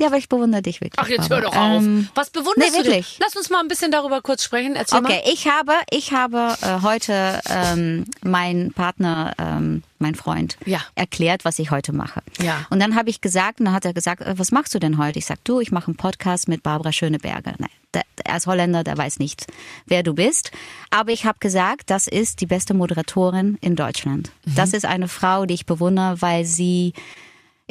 Ja, 0.01 0.07
aber 0.07 0.17
ich 0.17 0.27
bewundere 0.29 0.61
dich 0.63 0.81
wirklich. 0.81 0.97
Ach, 0.97 1.07
jetzt 1.07 1.29
hör 1.29 1.41
doch 1.41 1.55
auf. 1.55 1.81
Ähm, 1.81 2.09
Was 2.15 2.31
bewunderst 2.31 2.71
nee, 2.71 2.77
du 2.79 2.83
denn? 2.83 2.91
wirklich. 2.93 3.17
Lass 3.21 3.35
uns 3.35 3.49
mal 3.51 3.59
ein 3.59 3.67
bisschen 3.67 3.91
darüber 3.91 4.21
kurz 4.21 4.43
sprechen. 4.43 4.75
Erzähl 4.75 4.99
Okay, 4.99 5.21
mal. 5.23 5.31
ich 5.31 5.47
habe, 5.47 5.73
ich 5.91 6.11
habe 6.11 6.55
äh, 6.61 6.81
heute 6.81 7.39
ähm, 7.47 8.05
mein 8.23 8.73
Partner, 8.73 9.33
ähm, 9.37 9.83
mein 9.99 10.15
Freund, 10.15 10.57
Ja. 10.65 10.79
erklärt, 10.95 11.45
was 11.45 11.59
ich 11.59 11.69
heute 11.69 11.93
mache. 11.93 12.21
Ja. 12.41 12.65
Und 12.71 12.79
dann 12.79 12.95
habe 12.95 13.11
ich 13.11 13.21
gesagt, 13.21 13.59
und 13.59 13.65
dann 13.67 13.75
hat 13.75 13.85
er 13.85 13.93
gesagt, 13.93 14.21
äh, 14.23 14.33
was 14.39 14.51
machst 14.51 14.73
du 14.73 14.79
denn 14.79 14.97
heute? 14.97 15.19
Ich 15.19 15.27
sag, 15.27 15.43
du, 15.43 15.59
ich 15.59 15.71
mache 15.71 15.87
einen 15.87 15.97
Podcast 15.97 16.47
mit 16.47 16.63
Barbara 16.63 16.91
Schöneberger. 16.91 17.53
Nein, 17.59 17.69
der, 17.93 18.01
der, 18.17 18.33
als 18.33 18.47
Holländer, 18.47 18.83
der 18.83 18.97
weiß 18.97 19.19
nicht, 19.19 19.45
wer 19.85 20.01
du 20.01 20.15
bist. 20.15 20.51
Aber 20.89 21.11
ich 21.11 21.25
habe 21.25 21.37
gesagt, 21.39 21.91
das 21.91 22.07
ist 22.07 22.41
die 22.41 22.47
beste 22.47 22.73
Moderatorin 22.73 23.59
in 23.61 23.75
Deutschland. 23.75 24.31
Mhm. 24.45 24.55
Das 24.55 24.73
ist 24.73 24.85
eine 24.85 25.07
Frau, 25.07 25.45
die 25.45 25.53
ich 25.53 25.67
bewundere, 25.67 26.21
weil 26.23 26.45
sie 26.45 26.93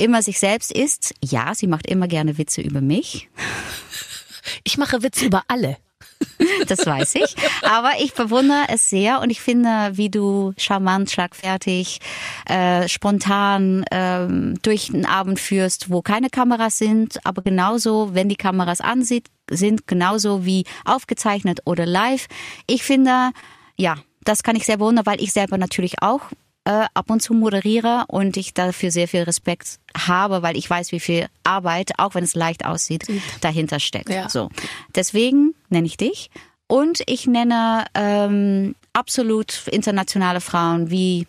immer 0.00 0.22
sich 0.22 0.38
selbst 0.38 0.72
ist. 0.72 1.14
Ja, 1.22 1.54
sie 1.54 1.66
macht 1.66 1.86
immer 1.86 2.08
gerne 2.08 2.38
Witze 2.38 2.60
über 2.60 2.80
mich. 2.80 3.28
Ich 4.64 4.78
mache 4.78 5.02
Witze 5.02 5.26
über 5.26 5.42
alle. 5.48 5.76
Das 6.66 6.84
weiß 6.86 7.16
ich. 7.16 7.34
Aber 7.62 7.92
ich 8.00 8.14
bewundere 8.14 8.64
es 8.68 8.90
sehr 8.90 9.20
und 9.20 9.30
ich 9.30 9.40
finde, 9.40 9.92
wie 9.92 10.10
du 10.10 10.52
charmant, 10.56 11.10
schlagfertig, 11.10 12.00
äh, 12.46 12.88
spontan 12.88 13.84
ähm, 13.90 14.58
durch 14.62 14.92
einen 14.92 15.06
Abend 15.06 15.40
führst, 15.40 15.90
wo 15.90 16.02
keine 16.02 16.30
Kameras 16.30 16.78
sind, 16.78 17.18
aber 17.24 17.42
genauso, 17.42 18.14
wenn 18.14 18.28
die 18.28 18.36
Kameras 18.36 18.80
ansieht, 18.80 19.28
sind, 19.50 19.86
genauso 19.86 20.44
wie 20.44 20.64
aufgezeichnet 20.84 21.60
oder 21.64 21.86
live. 21.86 22.26
Ich 22.66 22.82
finde, 22.82 23.30
ja, 23.76 23.96
das 24.24 24.42
kann 24.42 24.56
ich 24.56 24.66
sehr 24.66 24.76
bewundern, 24.78 25.06
weil 25.06 25.22
ich 25.22 25.32
selber 25.32 25.58
natürlich 25.58 26.02
auch 26.02 26.22
äh, 26.64 26.86
ab 26.94 27.10
und 27.10 27.20
zu 27.20 27.34
moderiere 27.34 28.04
und 28.08 28.36
ich 28.36 28.54
dafür 28.54 28.90
sehr 28.90 29.08
viel 29.08 29.22
Respekt 29.22 29.78
habe, 29.96 30.42
weil 30.42 30.56
ich 30.56 30.68
weiß, 30.68 30.92
wie 30.92 31.00
viel 31.00 31.26
Arbeit, 31.44 31.92
auch 31.98 32.14
wenn 32.14 32.24
es 32.24 32.34
leicht 32.34 32.64
aussieht, 32.64 33.06
dahinter 33.40 33.80
steckt. 33.80 34.10
Ja. 34.10 34.28
So. 34.28 34.50
Deswegen 34.94 35.54
nenne 35.68 35.86
ich 35.86 35.96
dich. 35.96 36.30
Und 36.66 37.02
ich 37.06 37.26
nenne 37.26 37.84
ähm, 37.94 38.76
absolut 38.92 39.66
internationale 39.68 40.40
Frauen 40.40 40.90
wie 40.90 41.26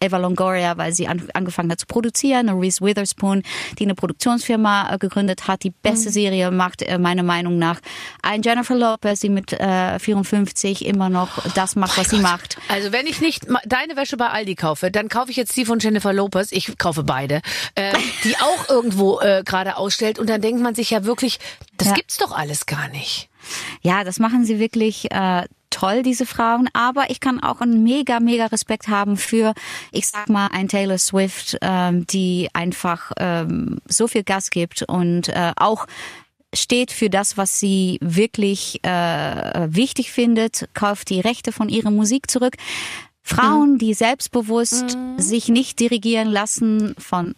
Eva 0.00 0.18
Longoria, 0.18 0.76
weil 0.76 0.92
sie 0.92 1.08
an, 1.08 1.22
angefangen 1.34 1.70
hat 1.70 1.80
zu 1.80 1.86
produzieren, 1.86 2.48
eine 2.48 2.60
Reese 2.60 2.80
Witherspoon, 2.84 3.42
die 3.78 3.84
eine 3.84 3.94
Produktionsfirma 3.94 4.94
äh, 4.94 4.98
gegründet 4.98 5.48
hat, 5.48 5.62
die 5.62 5.70
beste 5.70 6.10
Serie 6.10 6.50
macht, 6.50 6.82
äh, 6.82 6.98
meiner 6.98 7.22
Meinung 7.22 7.58
nach. 7.58 7.80
Ein 8.22 8.42
Jennifer 8.42 8.74
Lopez, 8.74 9.20
die 9.20 9.28
mit 9.28 9.52
äh, 9.52 9.98
54 9.98 10.84
immer 10.86 11.08
noch 11.08 11.44
das 11.54 11.76
macht, 11.76 11.96
was 11.98 12.10
sie 12.10 12.18
macht. 12.18 12.56
Also 12.68 12.92
wenn 12.92 13.06
ich 13.06 13.20
nicht 13.20 13.46
deine 13.66 13.96
Wäsche 13.96 14.16
bei 14.16 14.28
Aldi 14.28 14.54
kaufe, 14.54 14.90
dann 14.90 15.08
kaufe 15.08 15.30
ich 15.30 15.36
jetzt 15.36 15.56
die 15.56 15.64
von 15.64 15.78
Jennifer 15.78 16.12
Lopez. 16.12 16.52
Ich 16.52 16.76
kaufe 16.78 17.02
beide, 17.04 17.40
äh, 17.74 17.92
die 18.24 18.36
auch 18.40 18.68
irgendwo 18.68 19.20
äh, 19.20 19.42
gerade 19.44 19.76
ausstellt. 19.76 20.18
Und 20.18 20.28
dann 20.28 20.40
denkt 20.40 20.60
man 20.62 20.74
sich 20.74 20.90
ja 20.90 21.04
wirklich, 21.04 21.38
das 21.76 21.88
Ja. 21.88 21.94
gibt's 21.94 22.18
doch 22.18 22.32
alles 22.36 22.66
gar 22.66 22.88
nicht. 22.88 23.28
Ja, 23.82 24.04
das 24.04 24.18
machen 24.18 24.44
sie 24.44 24.58
wirklich 24.58 25.10
äh, 25.10 25.44
toll, 25.74 26.02
diese 26.02 26.24
Frauen. 26.26 26.68
Aber 26.72 27.10
ich 27.10 27.20
kann 27.20 27.42
auch 27.42 27.60
einen 27.60 27.82
mega, 27.82 28.20
mega 28.20 28.46
Respekt 28.46 28.88
haben 28.88 29.16
für, 29.16 29.54
ich 29.90 30.06
sag 30.06 30.28
mal, 30.28 30.48
ein 30.52 30.68
Taylor 30.68 30.98
Swift, 30.98 31.58
ähm, 31.60 32.06
die 32.06 32.48
einfach 32.52 33.12
ähm, 33.18 33.78
so 33.86 34.06
viel 34.06 34.22
Gas 34.22 34.50
gibt 34.50 34.82
und 34.82 35.28
äh, 35.28 35.52
auch 35.56 35.86
steht 36.54 36.92
für 36.92 37.10
das, 37.10 37.36
was 37.36 37.58
sie 37.58 37.98
wirklich 38.00 38.78
äh, 38.84 39.66
wichtig 39.74 40.12
findet, 40.12 40.68
kauft 40.72 41.10
die 41.10 41.20
Rechte 41.20 41.50
von 41.50 41.68
ihrer 41.68 41.90
Musik 41.90 42.30
zurück. 42.30 42.54
Frauen, 43.22 43.78
die 43.78 43.94
selbstbewusst 43.94 44.96
sich 45.16 45.48
nicht 45.48 45.80
dirigieren 45.80 46.28
lassen 46.28 46.94
von 46.98 47.34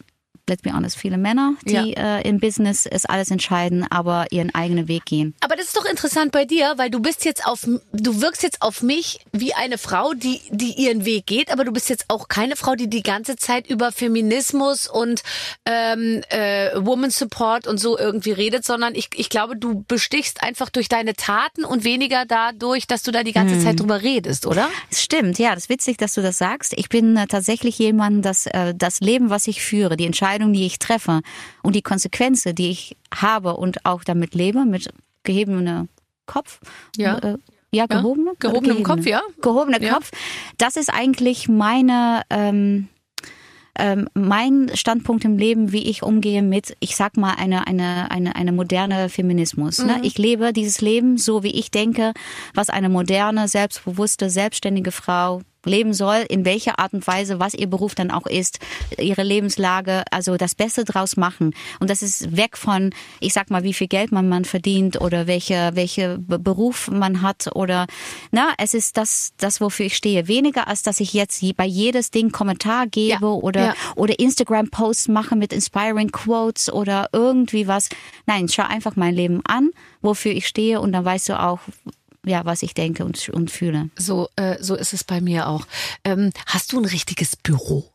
let's 0.49 0.63
be 0.63 0.73
honest, 0.73 0.97
viele 0.97 1.19
Männer, 1.19 1.55
die 1.65 1.73
Ja. 1.97 2.19
äh, 2.19 2.29
im 2.29 2.39
Business 2.41 2.87
es 2.87 3.05
alles 3.05 3.31
entscheiden, 3.31 3.87
aber 3.91 4.27
ihren 4.31 4.55
eigenen 4.55 4.89
Weg 4.89 5.05
gehen. 5.05 5.35
Aber 5.41 5.57
das 5.57 5.67
ist 5.67 5.77
doch 5.77 5.85
interessant 5.85 6.33
bei 6.33 6.45
dir, 6.45 6.75
weil 6.77 6.91
du 6.91 7.01
bist 7.01 7.25
jetzt 7.25 7.47
auf, 7.47 7.67
du 7.93 8.21
wirkst 8.21 8.43
jetzt 8.43 8.63
auf 8.63 8.83
mich 8.83 9.21
wie 9.33 9.55
eine 9.55 9.79
Frau, 9.79 10.13
die, 10.15 10.41
die 10.51 10.73
ihren 10.73 11.05
Weg 11.05 11.27
geht, 11.27 11.51
aber 11.53 11.65
du 11.65 11.73
bist 11.73 11.89
jetzt 11.89 12.05
auch 12.09 12.29
keine 12.29 12.57
Frau, 12.57 12.75
die 12.75 12.89
die 12.89 13.03
ganze 13.03 13.37
Zeit 13.37 13.67
über 13.69 13.91
Feminismus 13.93 14.89
und 14.89 15.23
ähm, 15.67 16.23
äh, 16.31 16.71
Woman 16.77 17.11
Support 17.11 17.67
und 17.67 17.79
so 17.79 17.99
irgendwie 17.99 18.33
redet, 18.33 18.65
sondern 18.65 18.95
ich, 18.95 19.09
ich 19.15 19.29
glaube, 19.29 19.57
du 19.57 19.85
bestichst 19.89 20.43
einfach 20.43 20.71
durch 20.71 20.89
deine 20.89 21.15
Taten 21.15 21.65
und 21.65 21.85
weniger 21.85 22.25
dadurch, 22.27 22.87
dass 22.87 23.03
du 23.03 23.11
da 23.11 23.23
die 23.23 23.33
ganze 23.33 23.59
Zeit 23.61 23.81
drüber 23.81 24.03
redest, 24.03 24.47
oder? 24.47 24.69
Es 24.91 25.03
stimmt, 25.03 25.39
ja, 25.39 25.55
das 25.55 25.65
ist 25.65 25.69
witzig, 25.69 25.97
dass 25.99 26.15
du 26.15 26.23
das 26.23 26.39
sagst. 26.39 26.73
Ich 26.77 26.89
bin 26.89 27.17
äh, 27.17 27.27
tatsächlich 27.27 27.79
jemand, 27.79 28.25
das 28.25 28.47
äh, 28.47 28.75
das 28.77 29.01
Leben, 29.01 29.31
was 29.31 29.47
ich 29.47 29.63
führe, 29.63 29.97
die 29.97 30.05
Entscheidungen, 30.37 30.53
die 30.53 30.67
ich 30.67 30.79
treffe 30.79 31.21
und 31.63 31.75
die 31.75 31.83
Konsequenzen, 31.83 32.55
die 32.55 32.71
ich 32.71 32.97
habe 33.15 33.57
und 33.57 33.85
auch 33.85 34.05
damit 34.05 34.35
lebe, 34.35 34.65
mit 34.65 34.91
gehobenem 35.23 35.89
Kopf. 36.27 36.61
Ja. 36.97 37.19
Äh, 37.19 37.39
ja, 37.73 37.87
gehobene, 37.87 38.31
oder 38.31 38.39
Gehobenem 38.39 38.83
Kopf, 38.83 39.07
ja. 39.07 39.23
Gehobener 39.43 39.83
Ja. 39.83 39.95
Kopf. 39.95 40.11
Das 40.57 40.77
ist 40.77 40.93
eigentlich 40.93 41.49
meine 41.49 42.23
ähm, 42.31 42.89
ähm, 43.79 44.09
mein 44.15 44.71
Standpunkt 44.73 45.27
im 45.27 45.37
Leben, 45.37 45.71
wie 45.71 45.83
ich 45.83 46.03
umgehe 46.03 46.43
mit, 46.43 46.75
ich 46.81 46.97
sag 46.97 47.19
mal, 47.19 47.35
eine, 47.35 47.67
eine, 47.67 48.11
eine, 48.11 48.35
eine 48.35 48.53
moderne 48.53 49.11
Feminismus. 49.11 49.81
Mhm. 49.81 49.87
Ne? 49.87 50.01
Ich 50.03 50.17
lebe 50.17 50.55
dieses 50.55 50.81
Leben 50.81 51.19
so, 51.19 51.43
wie 51.43 51.51
ich 51.51 51.71
denke, 51.71 52.15
was 52.55 52.71
eine 52.71 52.89
moderne, 52.89 53.49
selbstbewusste, 53.49 54.31
selbstständige 54.31 54.93
Frau 54.93 55.43
leben 55.67 55.93
soll, 55.93 56.25
in 56.29 56.45
welcher 56.45 56.79
Art 56.79 56.93
und 56.95 57.07
Weise, 57.07 57.39
was 57.41 57.55
ihr 57.55 57.67
Beruf 57.69 57.95
dann 57.95 58.11
auch 58.11 58.27
ist, 58.27 58.59
ihre 58.99 59.23
Lebenslage, 59.23 60.05
also 60.11 60.37
das 60.37 60.55
Beste 60.55 60.85
draus 60.85 61.17
machen. 61.17 61.55
Und 61.81 61.91
das 61.91 62.03
ist 62.03 62.37
weg 62.37 62.57
von, 62.57 62.91
ich 63.21 63.33
sag 63.33 63.51
mal, 63.51 63.63
wie 63.63 63.75
viel 63.75 63.89
Geld 63.89 64.13
man, 64.13 64.29
man 64.29 64.45
verdient 64.45 65.01
oder 65.01 65.27
welche, 65.27 65.71
welche 65.75 66.19
Be- 66.19 66.39
Beruf 66.39 66.89
man 66.91 67.23
hat 67.23 67.55
oder, 67.55 67.87
na, 68.31 68.53
es 68.59 68.75
ist 68.75 68.97
das, 68.97 69.33
das, 69.39 69.61
wofür 69.61 69.87
ich 69.87 69.97
stehe. 69.97 70.29
Weniger 70.29 70.69
als, 70.69 70.83
dass 70.83 71.01
ich 71.01 71.13
jetzt 71.13 71.43
je- 71.43 71.53
bei 71.53 71.67
jedes 71.67 72.11
Ding 72.11 72.31
Kommentar 72.31 72.87
gebe 72.87 73.07
Ja, 73.21 73.29
oder, 73.29 73.65
ja. 73.67 73.75
oder 73.97 74.19
Instagram-Posts 74.19 75.09
mache 75.09 75.37
mit 75.37 75.53
inspiring 75.53 76.11
Quotes 76.13 76.73
oder 76.73 77.09
irgendwie 77.13 77.67
was. 77.67 77.89
Nein, 78.27 78.49
schau 78.49 78.63
einfach 78.65 78.97
mein 78.97 79.15
Leben 79.15 79.41
an, 79.47 79.71
wofür 80.03 80.33
ich 80.33 80.47
stehe 80.47 80.81
und 80.81 80.93
dann 80.93 81.05
weißt 81.05 81.29
du 81.31 81.41
auch, 81.41 81.59
ja, 82.27 82.45
was 82.45 82.63
ich 82.63 82.75
denke 82.75 83.05
und, 83.05 83.29
und 83.31 83.51
fühle. 83.51 83.89
So, 83.97 84.29
äh, 84.37 84.57
so 84.63 84.75
ist 84.75 84.93
es 84.93 85.05
bei 85.05 85.21
mir 85.21 85.49
auch. 85.49 85.67
Ähm, 86.05 86.31
hast 86.47 86.73
du 86.73 86.79
ein 86.79 86.85
richtiges 86.85 87.37
Büro? 87.37 87.91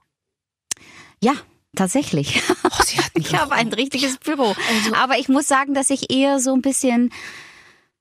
Ja, 1.24 1.34
tatsächlich. 1.76 2.42
Oh, 2.64 2.70
Ich 3.14 3.36
habe 3.36 3.54
ein 3.54 3.72
richtiges 3.74 4.18
Büro. 4.18 4.56
Also- 4.70 4.96
Aber 4.96 5.18
ich 5.20 5.30
muss 5.30 5.48
sagen, 5.48 5.74
dass 5.74 5.90
ich 5.90 6.12
eher 6.12 6.40
so 6.40 6.54
ein 6.54 6.62
bisschen, 6.62 7.12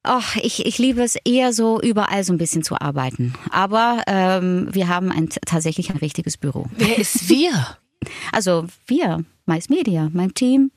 oh, 0.06 0.22
ich, 0.42 0.64
ich 0.64 0.78
liebe 0.78 1.02
es 1.02 1.16
eher 1.24 1.52
so 1.52 1.80
überall 1.80 2.24
so 2.24 2.32
ein 2.32 2.38
bisschen 2.38 2.62
zu 2.62 2.80
arbeiten. 2.80 3.34
Aber 3.50 4.02
ähm, 4.06 4.68
wir 4.72 4.88
haben 4.88 5.10
ein, 5.12 5.28
tatsächlich 5.28 5.90
ein 5.90 5.98
richtiges 5.98 6.36
Büro. 6.36 6.66
Wer 6.76 6.98
ist 6.98 7.28
wir? 7.28 7.76
Also 8.32 8.66
wir, 8.86 9.26
Mais 9.44 9.68
Media, 9.68 10.08
mein 10.14 10.32
Team. 10.32 10.70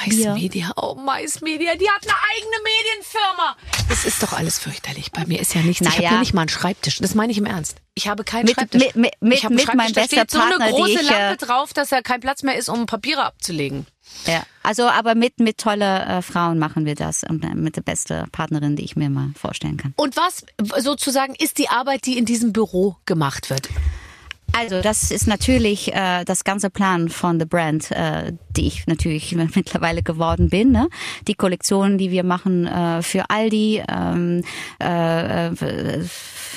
Mais. 0.00 0.34
Media, 0.34 0.70
oh 0.76 0.94
Mais 0.96 1.40
Media, 1.40 1.74
die 1.76 1.88
hat 1.88 2.02
eine 2.02 2.14
eigene 2.32 2.56
Medienfirma. 2.64 3.56
Das 3.88 4.04
ist 4.04 4.22
doch 4.22 4.32
alles 4.32 4.58
fürchterlich. 4.58 5.12
Bei 5.12 5.24
mir 5.26 5.40
ist 5.40 5.54
ja 5.54 5.62
nichts. 5.62 5.80
ich 5.82 5.88
habe 5.88 5.98
Naja. 6.02 6.12
ja 6.14 6.18
nicht 6.20 6.34
mal 6.34 6.42
einen 6.42 6.48
Schreibtisch. 6.48 6.98
Das 6.98 7.14
meine 7.14 7.32
ich 7.32 7.38
im 7.38 7.46
Ernst. 7.46 7.78
Ich 7.94 8.08
habe 8.08 8.24
keinen 8.24 8.46
Mit- 8.46 8.54
Schreibtisch. 8.56 8.82
mit- 8.82 8.96
mit- 8.96 9.14
mit- 9.22 9.38
ich 9.38 9.44
habe 9.44 9.52
einen 9.52 9.56
mit 9.56 9.64
Schreibtisch, 9.64 9.76
meinem 9.84 9.92
da 9.94 10.04
steht 10.04 10.30
so 10.30 10.40
eine 10.40 10.56
Partner, 10.56 10.70
große 10.70 10.90
ich, 11.00 11.10
äh, 11.10 11.28
Lampe 11.28 11.46
drauf, 11.46 11.72
dass 11.72 11.88
da 11.90 12.00
kein 12.02 12.20
Platz 12.20 12.42
mehr 12.42 12.56
ist, 12.56 12.68
um 12.68 12.86
Papiere 12.86 13.24
abzulegen. 13.24 13.86
Ja. 14.26 14.42
Also 14.62 14.84
aber 14.88 15.14
mit 15.14 15.38
mit 15.40 15.58
tolle 15.58 16.04
äh, 16.04 16.22
Frauen 16.22 16.58
machen 16.58 16.84
wir 16.86 16.94
das 16.94 17.22
und 17.24 17.44
äh, 17.44 17.54
mit 17.54 17.76
der 17.76 17.82
beste 17.82 18.26
Partnerin, 18.32 18.76
die 18.76 18.84
ich 18.84 18.96
mir 18.96 19.10
mal 19.10 19.30
vorstellen 19.40 19.76
kann. 19.76 19.92
Und 19.96 20.16
was 20.16 20.44
sozusagen 20.82 21.34
ist 21.34 21.58
die 21.58 21.68
Arbeit, 21.68 22.04
die 22.06 22.18
in 22.18 22.24
diesem 22.24 22.52
Büro 22.52 22.96
gemacht 23.06 23.48
wird? 23.50 23.68
Also 24.56 24.80
das 24.82 25.10
ist 25.10 25.26
natürlich 25.26 25.92
äh, 25.94 26.24
das 26.24 26.44
ganze 26.44 26.70
Plan 26.70 27.08
von 27.08 27.40
The 27.40 27.46
Brand, 27.46 27.90
äh, 27.90 28.32
die 28.56 28.66
ich 28.66 28.86
natürlich 28.86 29.34
mittlerweile 29.54 30.02
geworden 30.02 30.48
bin. 30.48 30.72
Ne? 30.72 30.88
Die 31.28 31.34
Kollektionen, 31.34 31.98
die 31.98 32.10
wir 32.10 32.24
machen 32.24 32.66
äh, 32.66 33.02
für 33.02 33.30
Aldi, 33.30 33.82
ähm, 33.88 34.42
äh, 34.82 35.48
äh, 35.48 36.04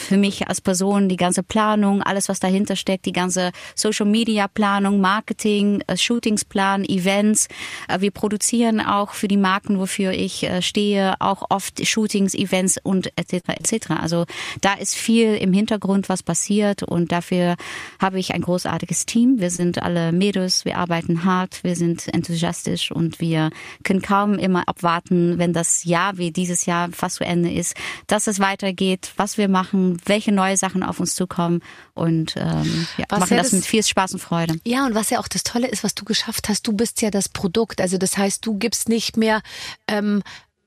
für 0.08 0.18
mich 0.18 0.48
als 0.48 0.62
Person, 0.62 1.10
die 1.10 1.18
ganze 1.18 1.43
Planung, 1.43 2.02
alles 2.02 2.30
was 2.30 2.39
dahinter 2.39 2.76
steckt, 2.76 3.06
die 3.06 3.12
ganze 3.12 3.52
Social 3.76 4.06
Media 4.06 4.48
Planung, 4.48 5.02
Marketing, 5.02 5.84
äh, 5.88 5.98
Shootingsplan, 5.98 6.86
Events. 6.86 7.48
Äh, 7.88 8.02
wir 8.02 8.12
produzieren 8.12 8.80
auch 8.80 9.12
für 9.12 9.28
die 9.28 9.38
Marken, 9.38 9.80
wofür 9.80 10.12
ich 10.12 10.43
äh, 10.43 10.62
stehe, 10.62 11.16
auch 11.20 11.43
oft 11.50 11.86
Shootings, 11.86 12.34
Events 12.34 12.78
und 12.82 13.12
etc. 13.18 13.50
etc. 13.50 13.91
Also 14.00 14.26
da 14.62 14.74
ist 14.74 14.95
viel 14.95 15.36
im 15.36 15.52
Hintergrund, 15.52 16.10
was 16.10 16.24
passiert 16.24 16.84
und 16.84 17.12
dafür 17.12 17.56
habe 18.00 18.20
ich 18.20 18.34
ein 18.34 18.41
großartiges 18.41 19.06
Team. 19.06 19.39
Wir 19.39 19.50
sind 19.50 19.82
alle 19.82 20.12
Mädels, 20.12 20.64
wir 20.64 20.78
arbeiten 20.78 21.26
hart, 21.26 21.64
wir 21.64 21.76
sind 21.76 21.87
enthusiastisch 21.96 22.92
und 22.92 23.20
wir 23.20 23.50
können 23.84 24.02
kaum 24.02 24.38
immer 24.38 24.68
abwarten, 24.68 25.38
wenn 25.38 25.54
das 25.54 25.84
Jahr 25.84 26.18
wie 26.18 26.32
dieses 26.32 26.66
Jahr 26.66 26.90
fast 26.92 27.18
zu 27.18 27.24
Ende 27.26 27.52
ist, 27.52 27.76
dass 28.08 28.28
es 28.28 28.40
weitergeht, 28.40 29.12
was 29.18 29.38
wir 29.38 29.48
machen, 29.48 29.98
welche 30.06 30.32
neue 30.32 30.58
Sachen 30.58 30.84
auf 30.84 31.00
uns 31.00 31.16
zukommen 31.16 31.62
und 31.94 32.36
ähm, 32.38 32.88
ja, 32.98 33.06
Was 33.10 33.20
machen 33.22 33.32
ja 33.32 33.38
das 33.38 33.48
das- 33.48 33.54
mit 33.54 33.66
viel 33.66 33.84
Spaß 33.84 34.14
und 34.14 34.20
Freude. 34.20 34.60
Ja, 34.66 34.86
und 34.86 34.96
was 34.96 35.10
ja 35.10 35.20
auch 35.20 35.28
das 35.28 35.44
Tolle 35.44 35.68
ist, 35.68 35.84
was 35.84 35.96
du 35.96 36.06
geschafft 36.06 36.50
hast, 36.50 36.68
du 36.68 36.74
bist 36.74 37.02
ja 37.02 37.10
das 37.12 37.30
Produkt. 37.30 37.82
Also 37.82 37.98
das 37.98 38.18
heißt, 38.18 38.46
du 38.46 38.58
gibst 38.58 38.90
nicht 38.90 39.18
mehr, 39.18 39.42
ähm, 39.88 40.22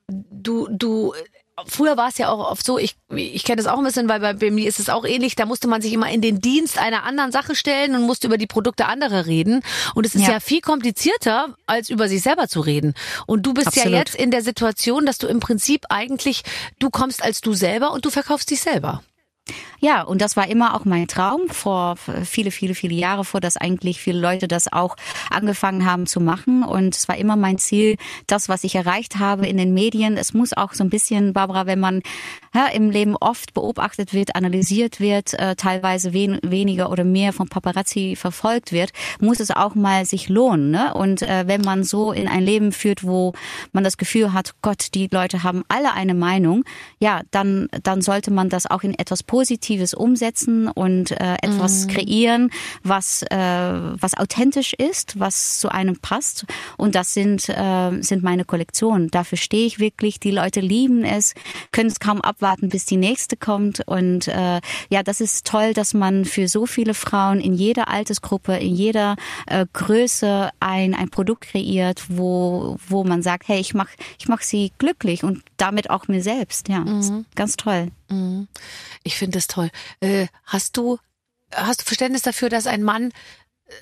du, 0.07 0.67
du, 0.71 1.13
früher 1.67 1.97
war 1.97 2.09
es 2.09 2.17
ja 2.17 2.29
auch 2.29 2.51
oft 2.51 2.65
so, 2.65 2.77
ich, 2.77 2.95
ich 3.09 3.43
kenne 3.43 3.61
das 3.61 3.67
auch 3.71 3.77
ein 3.77 3.83
bisschen, 3.83 4.07
weil 4.09 4.19
bei, 4.19 4.33
bei 4.33 4.51
mir 4.51 4.67
ist 4.67 4.79
es 4.79 4.89
auch 4.89 5.05
ähnlich, 5.05 5.35
da 5.35 5.45
musste 5.45 5.67
man 5.67 5.81
sich 5.81 5.93
immer 5.93 6.09
in 6.09 6.21
den 6.21 6.39
Dienst 6.41 6.77
einer 6.77 7.03
anderen 7.03 7.31
Sache 7.31 7.55
stellen 7.55 7.95
und 7.95 8.03
musste 8.03 8.27
über 8.27 8.37
die 8.37 8.47
Produkte 8.47 8.85
anderer 8.85 9.25
reden. 9.25 9.61
Und 9.95 10.05
es 10.05 10.15
ist 10.15 10.23
ja, 10.25 10.33
Ja. 10.33 10.39
viel 10.39 10.61
komplizierter, 10.61 11.55
als 11.67 11.89
über 11.89 12.07
sich 12.07 12.21
selber 12.21 12.47
zu 12.47 12.61
reden. 12.61 12.93
Und 13.27 13.43
du 13.45 13.53
bist 13.53 13.75
ja 13.75 13.83
Absolut. 13.83 13.97
jetzt 13.99 14.15
in 14.15 14.31
der 14.31 14.41
Situation, 14.41 15.05
dass 15.05 15.17
du 15.17 15.27
im 15.27 15.39
Prinzip 15.39 15.85
eigentlich, 15.89 16.43
du 16.79 16.89
kommst 16.89 17.23
als 17.23 17.41
du 17.41 17.53
selber 17.53 17.91
und 17.91 18.05
du 18.05 18.09
verkaufst 18.09 18.49
dich 18.49 18.61
selber. 18.61 19.03
Ja, 19.83 20.03
und 20.03 20.21
das 20.21 20.37
war 20.37 20.47
immer 20.47 20.75
auch 20.75 20.85
mein 20.85 21.07
Traum 21.07 21.49
vor 21.49 21.95
viele, 22.23 22.51
viele, 22.51 22.75
viele 22.75 22.93
Jahre 22.93 23.25
vor, 23.25 23.41
dass 23.41 23.57
eigentlich 23.57 23.99
viele 23.99 24.19
Leute 24.19 24.47
das 24.47 24.71
auch 24.71 24.95
angefangen 25.31 25.85
haben 25.85 26.05
zu 26.05 26.21
machen. 26.21 26.63
Und 26.63 26.95
es 26.95 27.07
war 27.07 27.17
immer 27.17 27.35
mein 27.35 27.57
Ziel, 27.57 27.97
das, 28.27 28.47
was 28.47 28.63
ich 28.63 28.75
erreicht 28.75 29.17
habe 29.17 29.47
in 29.47 29.57
den 29.57 29.73
Medien. 29.73 30.17
Es 30.17 30.35
muss 30.35 30.53
auch 30.53 30.73
so 30.73 30.83
ein 30.83 30.91
bisschen, 30.91 31.33
Barbara, 31.33 31.65
wenn 31.65 31.79
man 31.79 32.03
ja, 32.53 32.67
im 32.67 32.91
Leben 32.91 33.15
oft 33.15 33.55
beobachtet 33.55 34.13
wird, 34.13 34.35
analysiert 34.35 34.99
wird, 34.99 35.33
äh, 35.33 35.55
teilweise 35.55 36.13
wen, 36.13 36.37
weniger 36.43 36.91
oder 36.91 37.03
mehr 37.03 37.33
vom 37.33 37.49
Paparazzi 37.49 38.15
verfolgt 38.15 38.71
wird, 38.71 38.91
muss 39.19 39.39
es 39.39 39.49
auch 39.49 39.73
mal 39.73 40.05
sich 40.05 40.29
lohnen. 40.29 40.69
Ne? 40.69 40.93
Und 40.93 41.23
äh, 41.23 41.47
wenn 41.47 41.61
man 41.61 41.83
so 41.83 42.11
in 42.11 42.27
ein 42.27 42.43
Leben 42.43 42.71
führt, 42.71 43.03
wo 43.03 43.33
man 43.71 43.83
das 43.83 43.97
Gefühl 43.97 44.31
hat, 44.31 44.53
Gott, 44.61 44.93
die 44.93 45.09
Leute 45.11 45.41
haben 45.41 45.63
alle 45.69 45.93
eine 45.93 46.13
Meinung, 46.13 46.63
ja, 46.99 47.21
dann, 47.31 47.67
dann 47.81 48.03
sollte 48.03 48.29
man 48.29 48.49
das 48.49 48.69
auch 48.69 48.83
in 48.83 48.93
etwas 48.93 49.23
Positives 49.31 49.93
umsetzen 49.93 50.67
und 50.67 51.11
äh, 51.11 51.35
etwas 51.41 51.87
kreieren, 51.87 52.51
was, 52.83 53.21
äh, 53.21 53.37
was 53.37 54.13
authentisch 54.17 54.73
ist, 54.73 55.21
was 55.21 55.59
zu 55.59 55.69
einem 55.69 55.95
passt. 55.99 56.45
Und 56.75 56.95
das 56.95 57.13
sind, 57.13 57.47
äh, 57.47 58.01
sind 58.01 58.23
meine 58.23 58.43
Kollektionen. 58.43 59.09
Dafür 59.09 59.37
stehe 59.37 59.65
ich 59.65 59.79
wirklich. 59.79 60.19
Die 60.19 60.31
Leute 60.31 60.59
lieben 60.59 61.05
es, 61.05 61.33
können 61.71 61.87
es 61.87 62.01
kaum 62.01 62.19
abwarten, 62.19 62.67
bis 62.67 62.83
die 62.83 62.97
nächste 62.97 63.37
kommt. 63.37 63.87
Und 63.87 64.27
äh, 64.27 64.59
ja, 64.89 65.01
das 65.01 65.21
ist 65.21 65.47
toll, 65.47 65.73
dass 65.73 65.93
man 65.93 66.25
für 66.25 66.49
so 66.49 66.65
viele 66.65 66.93
Frauen 66.93 67.39
in 67.39 67.53
jeder 67.53 67.87
Altersgruppe, 67.87 68.57
in 68.57 68.75
jeder 68.75 69.15
äh, 69.47 69.65
Größe 69.71 70.49
ein, 70.59 70.93
ein 70.93 71.09
Produkt 71.09 71.45
kreiert, 71.45 72.03
wo, 72.09 72.75
wo 72.85 73.05
man 73.05 73.21
sagt, 73.23 73.47
hey, 73.47 73.61
ich 73.61 73.73
mach, 73.73 73.91
ich 74.19 74.27
mach 74.27 74.41
sie 74.41 74.73
glücklich 74.77 75.23
und 75.23 75.41
damit 75.55 75.89
auch 75.89 76.09
mir 76.09 76.21
selbst. 76.21 76.67
Ja, 76.67 76.83
ist 76.99 77.13
ganz 77.33 77.55
toll. 77.55 77.91
Ich 79.03 79.15
finde 79.15 79.37
das 79.37 79.47
toll. 79.47 79.69
Äh, 79.99 80.27
hast 80.45 80.77
du 80.77 80.99
hast 81.53 81.81
du 81.81 81.85
Verständnis 81.85 82.21
dafür, 82.21 82.49
dass 82.49 82.67
ein 82.67 82.83
Mann 82.83 83.11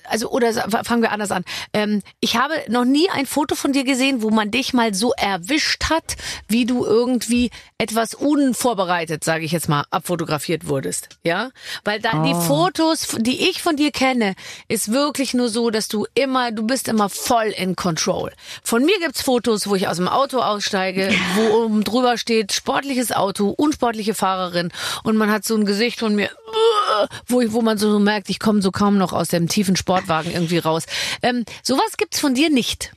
also 0.08 0.30
oder 0.30 0.52
fangen 0.84 1.02
wir 1.02 1.12
anders 1.12 1.30
an. 1.30 1.44
Ähm, 1.72 2.02
ich 2.20 2.36
habe 2.36 2.54
noch 2.68 2.84
nie 2.84 3.08
ein 3.10 3.26
Foto 3.26 3.54
von 3.54 3.72
dir 3.72 3.84
gesehen, 3.84 4.22
wo 4.22 4.30
man 4.30 4.50
dich 4.50 4.72
mal 4.72 4.94
so 4.94 5.12
erwischt 5.16 5.90
hat, 5.90 6.16
wie 6.48 6.66
du 6.66 6.84
irgendwie 6.84 7.50
etwas 7.78 8.14
unvorbereitet, 8.14 9.24
sage 9.24 9.44
ich 9.44 9.52
jetzt 9.52 9.68
mal, 9.68 9.84
abfotografiert 9.90 10.68
wurdest. 10.68 11.08
Ja, 11.24 11.50
weil 11.84 12.00
da 12.00 12.22
die 12.22 12.34
Fotos, 12.34 13.16
die 13.18 13.48
ich 13.48 13.62
von 13.62 13.76
dir 13.76 13.90
kenne, 13.90 14.34
ist 14.68 14.92
wirklich 14.92 15.34
nur 15.34 15.48
so, 15.48 15.70
dass 15.70 15.88
du 15.88 16.06
immer, 16.14 16.52
du 16.52 16.66
bist 16.66 16.88
immer 16.88 17.08
voll 17.08 17.54
in 17.56 17.76
Control. 17.76 18.32
Von 18.62 18.84
mir 18.84 18.98
gibt's 19.00 19.22
Fotos, 19.22 19.68
wo 19.68 19.74
ich 19.74 19.88
aus 19.88 19.96
dem 19.96 20.08
Auto 20.08 20.40
aussteige, 20.40 21.14
wo 21.34 21.64
oben 21.64 21.84
drüber 21.84 22.18
steht 22.18 22.52
sportliches 22.52 23.12
Auto, 23.12 23.48
unsportliche 23.48 24.14
Fahrerin 24.14 24.70
und 25.02 25.16
man 25.16 25.30
hat 25.30 25.44
so 25.44 25.54
ein 25.54 25.64
Gesicht 25.64 26.00
von 26.00 26.14
mir, 26.14 26.30
wo, 27.26 27.40
ich, 27.40 27.52
wo 27.52 27.62
man 27.62 27.78
so 27.78 27.98
merkt, 27.98 28.28
ich 28.28 28.38
komme 28.38 28.62
so 28.62 28.70
kaum 28.70 28.98
noch 28.98 29.12
aus 29.12 29.28
dem 29.28 29.48
tiefen 29.48 29.76
Sportwagen 29.80 30.30
irgendwie 30.32 30.58
raus. 30.58 30.84
Ähm, 31.22 31.44
sowas 31.62 31.96
gibt's 31.96 32.20
von 32.20 32.34
dir 32.34 32.50
nicht. 32.50 32.92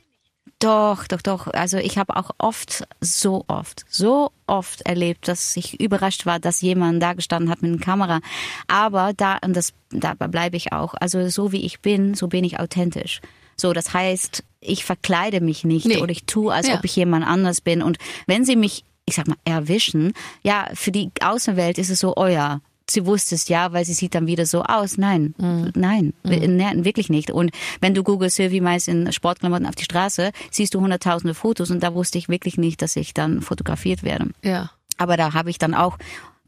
Doch, 0.60 1.06
doch, 1.08 1.20
doch. 1.20 1.48
Also 1.48 1.76
ich 1.78 1.98
habe 1.98 2.16
auch 2.16 2.30
oft, 2.38 2.84
so 3.00 3.44
oft, 3.48 3.84
so 3.90 4.30
oft 4.46 4.82
erlebt, 4.82 5.28
dass 5.28 5.56
ich 5.56 5.80
überrascht 5.80 6.24
war, 6.26 6.38
dass 6.38 6.60
jemand 6.62 7.02
da 7.02 7.12
gestanden 7.12 7.50
hat 7.50 7.60
mit 7.60 7.72
einer 7.72 7.80
Kamera. 7.80 8.20
Aber 8.66 9.12
da, 9.14 9.38
und 9.44 9.54
das, 9.54 9.72
dabei 9.90 10.28
bleibe 10.28 10.56
ich 10.56 10.72
auch. 10.72 10.94
Also 10.94 11.28
so 11.28 11.52
wie 11.52 11.66
ich 11.66 11.80
bin, 11.80 12.14
so 12.14 12.28
bin 12.28 12.44
ich 12.44 12.60
authentisch. 12.60 13.20
So, 13.56 13.72
das 13.72 13.92
heißt, 13.92 14.42
ich 14.60 14.84
verkleide 14.84 15.40
mich 15.40 15.64
nicht 15.64 15.86
Nee. 15.86 15.98
oder 15.98 16.10
ich 16.12 16.24
tue, 16.24 16.52
als 16.54 16.68
Ja. 16.68 16.74
ob 16.76 16.84
ich 16.84 16.96
jemand 16.96 17.26
anders 17.26 17.60
bin. 17.60 17.82
Und 17.82 17.98
wenn 18.26 18.44
sie 18.44 18.56
mich, 18.56 18.84
ich 19.06 19.16
sag 19.16 19.28
mal, 19.28 19.36
erwischen, 19.44 20.14
ja, 20.42 20.68
für 20.74 20.92
die 20.92 21.10
Außenwelt 21.20 21.78
ist 21.78 21.90
es 21.90 22.00
so, 22.00 22.14
oh 22.16 22.26
ja, 22.26 22.60
sie 22.88 23.06
wusste 23.06 23.34
es 23.34 23.48
ja, 23.48 23.72
weil 23.72 23.84
sie 23.84 23.94
sieht 23.94 24.14
dann 24.14 24.26
wieder 24.26 24.46
so 24.46 24.62
aus. 24.62 24.98
Nein, 24.98 25.34
nein, 25.74 26.12
nein, 26.22 26.84
wirklich 26.84 27.08
nicht. 27.08 27.30
Und 27.30 27.50
wenn 27.80 27.94
du 27.94 28.02
googelst 28.02 28.36
Sylvie 28.36 28.60
Mais 28.60 28.88
in 28.88 29.12
Sportklamotten 29.12 29.66
auf 29.66 29.74
die 29.74 29.84
Straße, 29.84 30.32
siehst 30.50 30.74
du 30.74 30.80
hunderttausende 30.80 31.34
Fotos 31.34 31.70
und 31.70 31.82
da 31.82 31.94
wusste 31.94 32.18
ich 32.18 32.28
wirklich 32.28 32.58
nicht, 32.58 32.82
dass 32.82 32.96
ich 32.96 33.14
dann 33.14 33.40
fotografiert 33.40 34.02
werde. 34.02 34.30
Ja. 34.42 34.70
Aber 34.96 35.16
da 35.16 35.34
habe 35.34 35.50
ich 35.50 35.58
dann 35.58 35.74
auch 35.74 35.98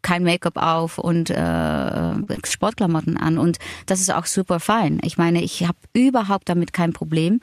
kein 0.02 0.22
Make-up 0.22 0.56
auf 0.56 0.98
und 0.98 1.30
äh, 1.30 2.14
Sportklamotten 2.46 3.16
an 3.16 3.38
und 3.38 3.58
das 3.86 4.00
ist 4.00 4.12
auch 4.12 4.26
super 4.26 4.60
fein. 4.60 5.00
Ich 5.02 5.18
meine, 5.18 5.42
ich 5.42 5.66
habe 5.66 5.78
überhaupt 5.94 6.48
damit 6.48 6.72
kein 6.72 6.92
Problem. 6.92 7.40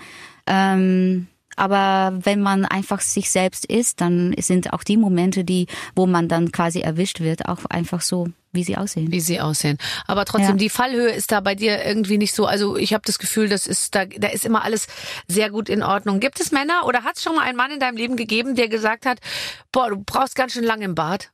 Ähm, 0.47 1.27
aber 1.55 2.17
wenn 2.23 2.41
man 2.41 2.65
einfach 2.65 3.01
sich 3.01 3.29
selbst 3.29 3.65
ist, 3.65 4.01
dann 4.01 4.33
sind 4.39 4.73
auch 4.73 4.83
die 4.83 4.97
Momente, 4.97 5.43
die, 5.43 5.67
wo 5.95 6.05
man 6.05 6.27
dann 6.27 6.51
quasi 6.51 6.79
erwischt 6.81 7.19
wird, 7.19 7.47
auch 7.47 7.65
einfach 7.65 8.01
so, 8.01 8.27
wie 8.51 8.63
sie 8.63 8.77
aussehen. 8.77 9.11
Wie 9.11 9.19
sie 9.19 9.41
aussehen. 9.41 9.77
Aber 10.07 10.25
trotzdem, 10.25 10.51
Ja. 10.51 10.57
die 10.57 10.69
Fallhöhe 10.69 11.09
ist 11.11 11.31
da 11.31 11.39
bei 11.39 11.55
dir 11.55 11.83
irgendwie 11.85 12.17
nicht 12.17 12.33
so. 12.35 12.45
Also 12.45 12.77
ich 12.77 12.93
habe 12.93 13.03
das 13.05 13.19
Gefühl, 13.19 13.49
das 13.49 13.67
ist 13.67 13.95
da, 13.95 14.05
da 14.05 14.27
ist 14.27 14.45
immer 14.45 14.63
alles 14.63 14.87
sehr 15.27 15.49
gut 15.49 15.69
in 15.69 15.81
Ordnung. 15.83 16.19
Gibt 16.19 16.39
es 16.39 16.51
Männer 16.51 16.85
oder 16.85 17.03
hat 17.03 17.17
es 17.17 17.23
schon 17.23 17.35
mal 17.35 17.43
einen 17.43 17.57
Mann 17.57 17.71
in 17.71 17.79
deinem 17.79 17.97
Leben 17.97 18.15
gegeben, 18.15 18.55
der 18.55 18.67
gesagt 18.67 19.05
hat, 19.05 19.19
boah, 19.71 19.89
du 19.89 20.03
brauchst 20.05 20.35
ganz 20.35 20.53
schön 20.53 20.63
lange 20.63 20.85
im 20.85 20.95
Bad? 20.95 21.31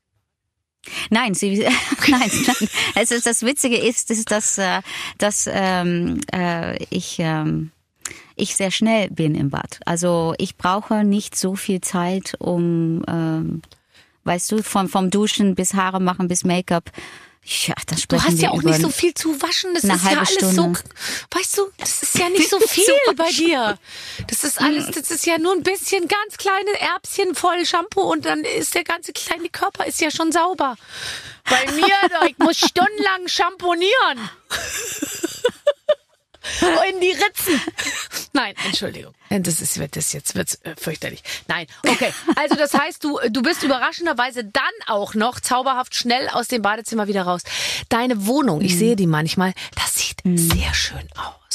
Nein, 1.09 1.33
sie, 1.33 1.59
nein, 2.07 2.31
nein. 2.47 2.69
Es 2.95 3.11
ist, 3.11 3.25
das 3.25 3.43
Witzige 3.43 3.77
ist, 3.77 4.09
ist 4.11 4.31
dass, 4.31 4.57
äh, 4.57 4.81
dass 5.17 5.49
ähm, 5.51 6.21
äh, 6.33 6.81
ich, 6.85 7.17
ähm, 7.19 7.71
ich 8.39 8.55
sehr 8.55 8.71
schnell 8.71 9.09
bin 9.09 9.35
im 9.35 9.49
Bad. 9.49 9.79
Also 9.85 10.33
ich 10.37 10.57
brauche 10.57 11.03
nicht 11.03 11.35
so 11.35 11.55
viel 11.55 11.81
Zeit, 11.81 12.35
um, 12.39 13.03
ähm, 13.07 13.61
weißt 14.23 14.51
du, 14.51 14.63
vom, 14.63 14.89
vom 14.89 15.09
Duschen 15.09 15.55
bis 15.55 15.73
Haare 15.73 15.99
machen 15.99 16.27
bis 16.27 16.43
Make-up. 16.43 16.91
Ja, 17.45 17.73
das 17.87 18.07
Du 18.07 18.21
hast 18.21 18.39
ja 18.39 18.51
auch 18.51 18.61
nicht 18.61 18.81
so 18.81 18.89
viel 18.89 19.13
zu 19.13 19.41
waschen. 19.41 19.73
Das 19.73 19.83
ist 19.83 20.05
ja 20.05 20.17
alles 20.17 20.33
Stunde. 20.33 20.53
so, 20.53 21.37
weißt 21.37 21.57
du, 21.57 21.61
das 21.77 22.03
ist 22.03 22.19
ja 22.19 22.29
nicht 22.35 22.49
so 22.49 22.59
viel 22.59 22.93
bei 23.15 23.29
dir. 23.31 23.79
Das 24.27 24.43
ist 24.43 24.61
alles, 24.61 24.91
das 24.91 25.09
ist 25.09 25.25
ja 25.25 25.39
nur 25.39 25.53
ein 25.53 25.63
bisschen 25.63 26.07
ganz 26.07 26.37
kleine 26.37 26.79
Erbschen 26.79 27.33
voll 27.33 27.65
Shampoo 27.65 28.01
und 28.01 28.25
dann 28.25 28.43
ist 28.43 28.75
der 28.75 28.83
ganze 28.83 29.13
kleine 29.13 29.49
Körper 29.49 29.85
ist 29.85 29.99
ja 29.99 30.11
schon 30.11 30.31
sauber. 30.31 30.75
Bei 31.49 31.71
mir, 31.71 32.27
ich 32.27 32.37
muss 32.37 32.57
stundenlang 32.57 33.27
schamponieren. 33.27 34.29
In 36.93 36.99
die 36.99 37.11
Ritzen. 37.11 37.61
Nein, 38.33 38.53
Entschuldigung. 38.65 39.13
Das 39.29 39.61
ist 39.61 39.79
wird 39.79 39.95
das 39.95 40.13
jetzt 40.13 40.35
wird's 40.35 40.55
äh, 40.63 40.75
fürchterlich. 40.75 41.23
Nein, 41.47 41.67
okay. 41.87 42.13
Also 42.35 42.55
das 42.55 42.73
heißt, 42.73 43.03
du 43.03 43.19
du 43.29 43.41
bist 43.41 43.63
überraschenderweise 43.63 44.43
dann 44.43 44.63
auch 44.87 45.13
noch 45.13 45.39
zauberhaft 45.39 45.95
schnell 45.95 46.27
aus 46.29 46.47
dem 46.47 46.61
Badezimmer 46.61 47.07
wieder 47.07 47.23
raus. 47.23 47.41
Deine 47.89 48.25
Wohnung, 48.25 48.61
ich 48.61 48.77
sehe 48.77 48.95
die 48.95 49.07
manchmal, 49.07 49.53
das 49.75 49.95
sieht 49.95 50.21
sehr 50.23 50.73
schön 50.73 51.07
aus. 51.15 51.48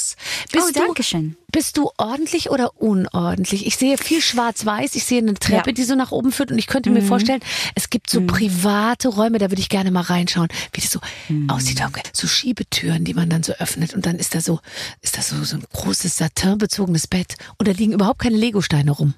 Bist 0.52 0.66
Oh, 0.68 0.72
danke 0.72 1.02
schön. 1.02 1.36
Bist 1.52 1.76
du 1.76 1.90
ordentlich 1.98 2.50
oder 2.50 2.80
unordentlich? 2.80 3.66
Ich 3.66 3.76
sehe 3.76 3.96
viel 3.98 4.20
schwarz-weiß, 4.20 4.94
ich 4.96 5.04
sehe 5.04 5.18
eine 5.18 5.34
Treppe, 5.34 5.68
Ja. 5.68 5.72
Mhm. 5.72 5.74
die 5.74 5.84
so 5.84 5.94
nach 5.94 6.10
oben 6.10 6.32
führt 6.32 6.50
und 6.50 6.58
ich 6.58 6.66
könnte 6.66 6.90
mir 6.90 7.02
vorstellen, 7.02 7.40
es 7.76 7.90
gibt 7.90 8.10
so 8.10 8.22
private 8.22 9.08
Räume, 9.08 9.38
da 9.38 9.50
würde 9.50 9.60
ich 9.60 9.68
gerne 9.68 9.90
mal 9.90 10.00
reinschauen, 10.02 10.48
wie 10.72 10.80
das 10.80 10.90
so 10.90 11.00
Mhm. 11.28 11.48
aussieht. 11.50 11.80
So 12.12 12.26
Schiebetüren, 12.26 13.04
die 13.04 13.14
man 13.14 13.28
dann 13.30 13.42
so 13.42 13.52
öffnet 13.54 13.94
und 13.94 14.06
dann 14.06 14.16
ist 14.16 14.34
da 14.34 14.40
so, 14.40 14.60
ist 15.00 15.16
da 15.16 15.22
so, 15.22 15.42
so 15.44 15.56
ein 15.56 15.64
großes 15.72 16.16
satinbezogenes 16.16 17.06
Bett 17.06 17.36
und 17.58 17.68
da 17.68 17.72
liegen 17.72 17.92
überhaupt 17.92 18.20
keine 18.20 18.36
Legosteine 18.36 18.90
rum. 18.90 19.14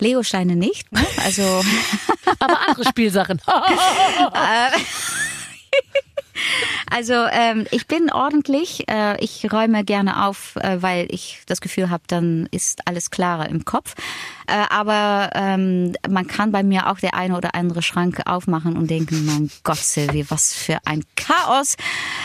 Legosteine 0.00 0.56
nicht. 0.56 0.90
Ne? 0.92 1.04
Also 1.24 1.42
Aber 2.38 2.68
andere 2.68 2.84
Spielsachen. 2.88 3.40
Also 6.90 7.14
ähm, 7.14 7.66
ich 7.70 7.86
bin 7.86 8.10
ordentlich. 8.10 8.88
Äh, 8.88 9.22
ich 9.22 9.50
räume 9.52 9.84
gerne 9.84 10.24
auf, 10.24 10.56
äh, 10.56 10.82
weil 10.82 11.06
ich 11.10 11.40
das 11.46 11.60
Gefühl 11.60 11.90
habe, 11.90 12.04
dann 12.06 12.48
ist 12.50 12.86
alles 12.86 13.10
klarer 13.10 13.48
im 13.48 13.64
Kopf. 13.64 13.94
Äh, 14.46 14.64
aber 14.70 15.30
ähm, 15.34 15.94
man 16.08 16.26
kann 16.26 16.52
bei 16.52 16.62
mir 16.62 16.90
auch 16.90 16.98
der 16.98 17.14
eine 17.14 17.36
oder 17.36 17.54
andere 17.54 17.82
Schrank 17.82 18.22
aufmachen 18.26 18.76
und 18.76 18.88
denken, 18.88 19.26
mein 19.26 19.50
Gott, 19.64 19.78
Silvi, 19.78 20.26
was 20.28 20.54
für 20.54 20.78
ein 20.84 21.04
Chaos. 21.16 21.76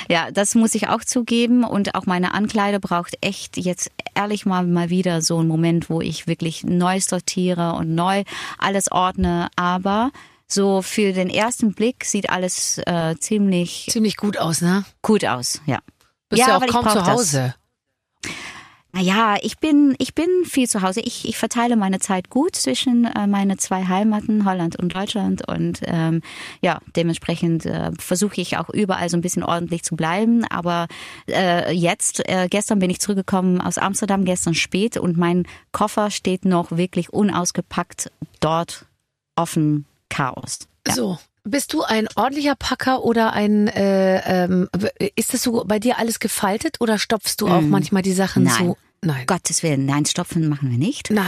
Ja, 0.09 0.31
das 0.31 0.55
muss 0.55 0.75
ich 0.75 0.87
auch 0.87 1.03
zugeben. 1.03 1.63
Und 1.63 1.95
auch 1.95 2.05
meine 2.05 2.33
Ankleide 2.33 2.79
braucht 2.79 3.17
echt 3.21 3.57
jetzt 3.57 3.91
ehrlich 4.15 4.45
mal 4.45 4.65
mal 4.65 4.89
wieder 4.89 5.21
so 5.21 5.39
einen 5.39 5.47
Moment, 5.47 5.89
wo 5.89 6.01
ich 6.01 6.27
wirklich 6.27 6.63
neu 6.63 6.99
sortiere 6.99 7.73
und 7.73 7.95
neu 7.95 8.23
alles 8.57 8.91
ordne. 8.91 9.49
Aber 9.55 10.11
so 10.51 10.81
für 10.81 11.13
den 11.13 11.29
ersten 11.29 11.73
Blick 11.73 12.05
sieht 12.05 12.29
alles 12.29 12.79
äh, 12.85 13.15
ziemlich 13.19 13.87
Ziemlich 13.89 14.17
gut 14.17 14.37
aus, 14.37 14.61
ne? 14.61 14.85
gut 15.01 15.25
aus. 15.25 15.61
Ja. 15.65 15.79
Bist 16.29 16.41
ja, 16.41 16.49
Ja, 16.49 16.57
auch 16.57 16.67
kaum 16.67 16.87
zu 16.87 16.95
das. 16.95 17.07
Hause. 17.07 17.55
Naja, 18.93 19.37
ich 19.41 19.57
bin, 19.57 19.95
ich 19.99 20.13
bin 20.15 20.27
viel 20.43 20.67
zu 20.67 20.81
Hause. 20.81 20.99
Ich, 20.99 21.25
ich 21.27 21.37
verteile 21.37 21.77
meine 21.77 21.99
Zeit 21.99 22.29
gut 22.29 22.57
zwischen 22.57 23.05
äh, 23.05 23.25
meine 23.25 23.55
zwei 23.55 23.85
Heimaten, 23.85 24.43
Holland 24.43 24.75
und 24.75 24.93
Deutschland. 24.93 25.47
Und 25.47 25.79
ähm, 25.85 26.21
ja, 26.61 26.79
dementsprechend 26.97 27.65
äh, 27.65 27.91
versuche 27.97 28.41
ich 28.41 28.57
auch 28.57 28.69
überall 28.69 29.07
so 29.07 29.15
ein 29.15 29.21
bisschen 29.21 29.43
ordentlich 29.43 29.83
zu 29.83 29.95
bleiben. 29.95 30.43
Aber 30.49 30.87
äh, 31.29 31.71
jetzt, 31.71 32.27
äh, 32.27 32.49
gestern 32.49 32.79
bin 32.79 32.89
ich 32.89 32.99
zurückgekommen 32.99 33.61
aus 33.61 33.77
Amsterdam, 33.77 34.25
gestern 34.25 34.55
spät 34.55 34.97
und 34.97 35.15
mein 35.15 35.47
Koffer 35.71 36.11
steht 36.11 36.43
noch 36.43 36.71
wirklich 36.71 37.13
unausgepackt 37.13 38.11
dort 38.41 38.87
offen 39.37 39.85
Chaos. 40.11 40.59
Ja. 40.87 40.93
So. 40.93 41.17
Bist 41.43 41.73
du 41.73 41.81
ein 41.81 42.07
ordentlicher 42.15 42.53
Packer 42.55 43.03
oder 43.03 43.33
ein, 43.33 43.67
äh, 43.67 44.43
ähm, 44.43 44.69
ist 45.15 45.33
das 45.33 45.41
so 45.41 45.63
bei 45.65 45.79
dir 45.79 45.97
alles 45.97 46.19
gefaltet 46.19 46.77
oder 46.79 46.99
stopfst 46.99 47.37
du 47.39 47.47
auch 47.47 47.61
manchmal 47.61 48.03
die 48.03 48.13
Sachen 48.13 48.43
Mm. 48.43 48.47
Nein. 48.47 48.65
so? 48.67 48.77
Nein. 49.03 49.25
Gottes 49.25 49.63
Willen, 49.63 49.87
nein, 49.87 50.05
stopfen 50.05 50.47
machen 50.47 50.69
wir 50.69 50.77
nicht. 50.77 51.09
Nein. 51.09 51.25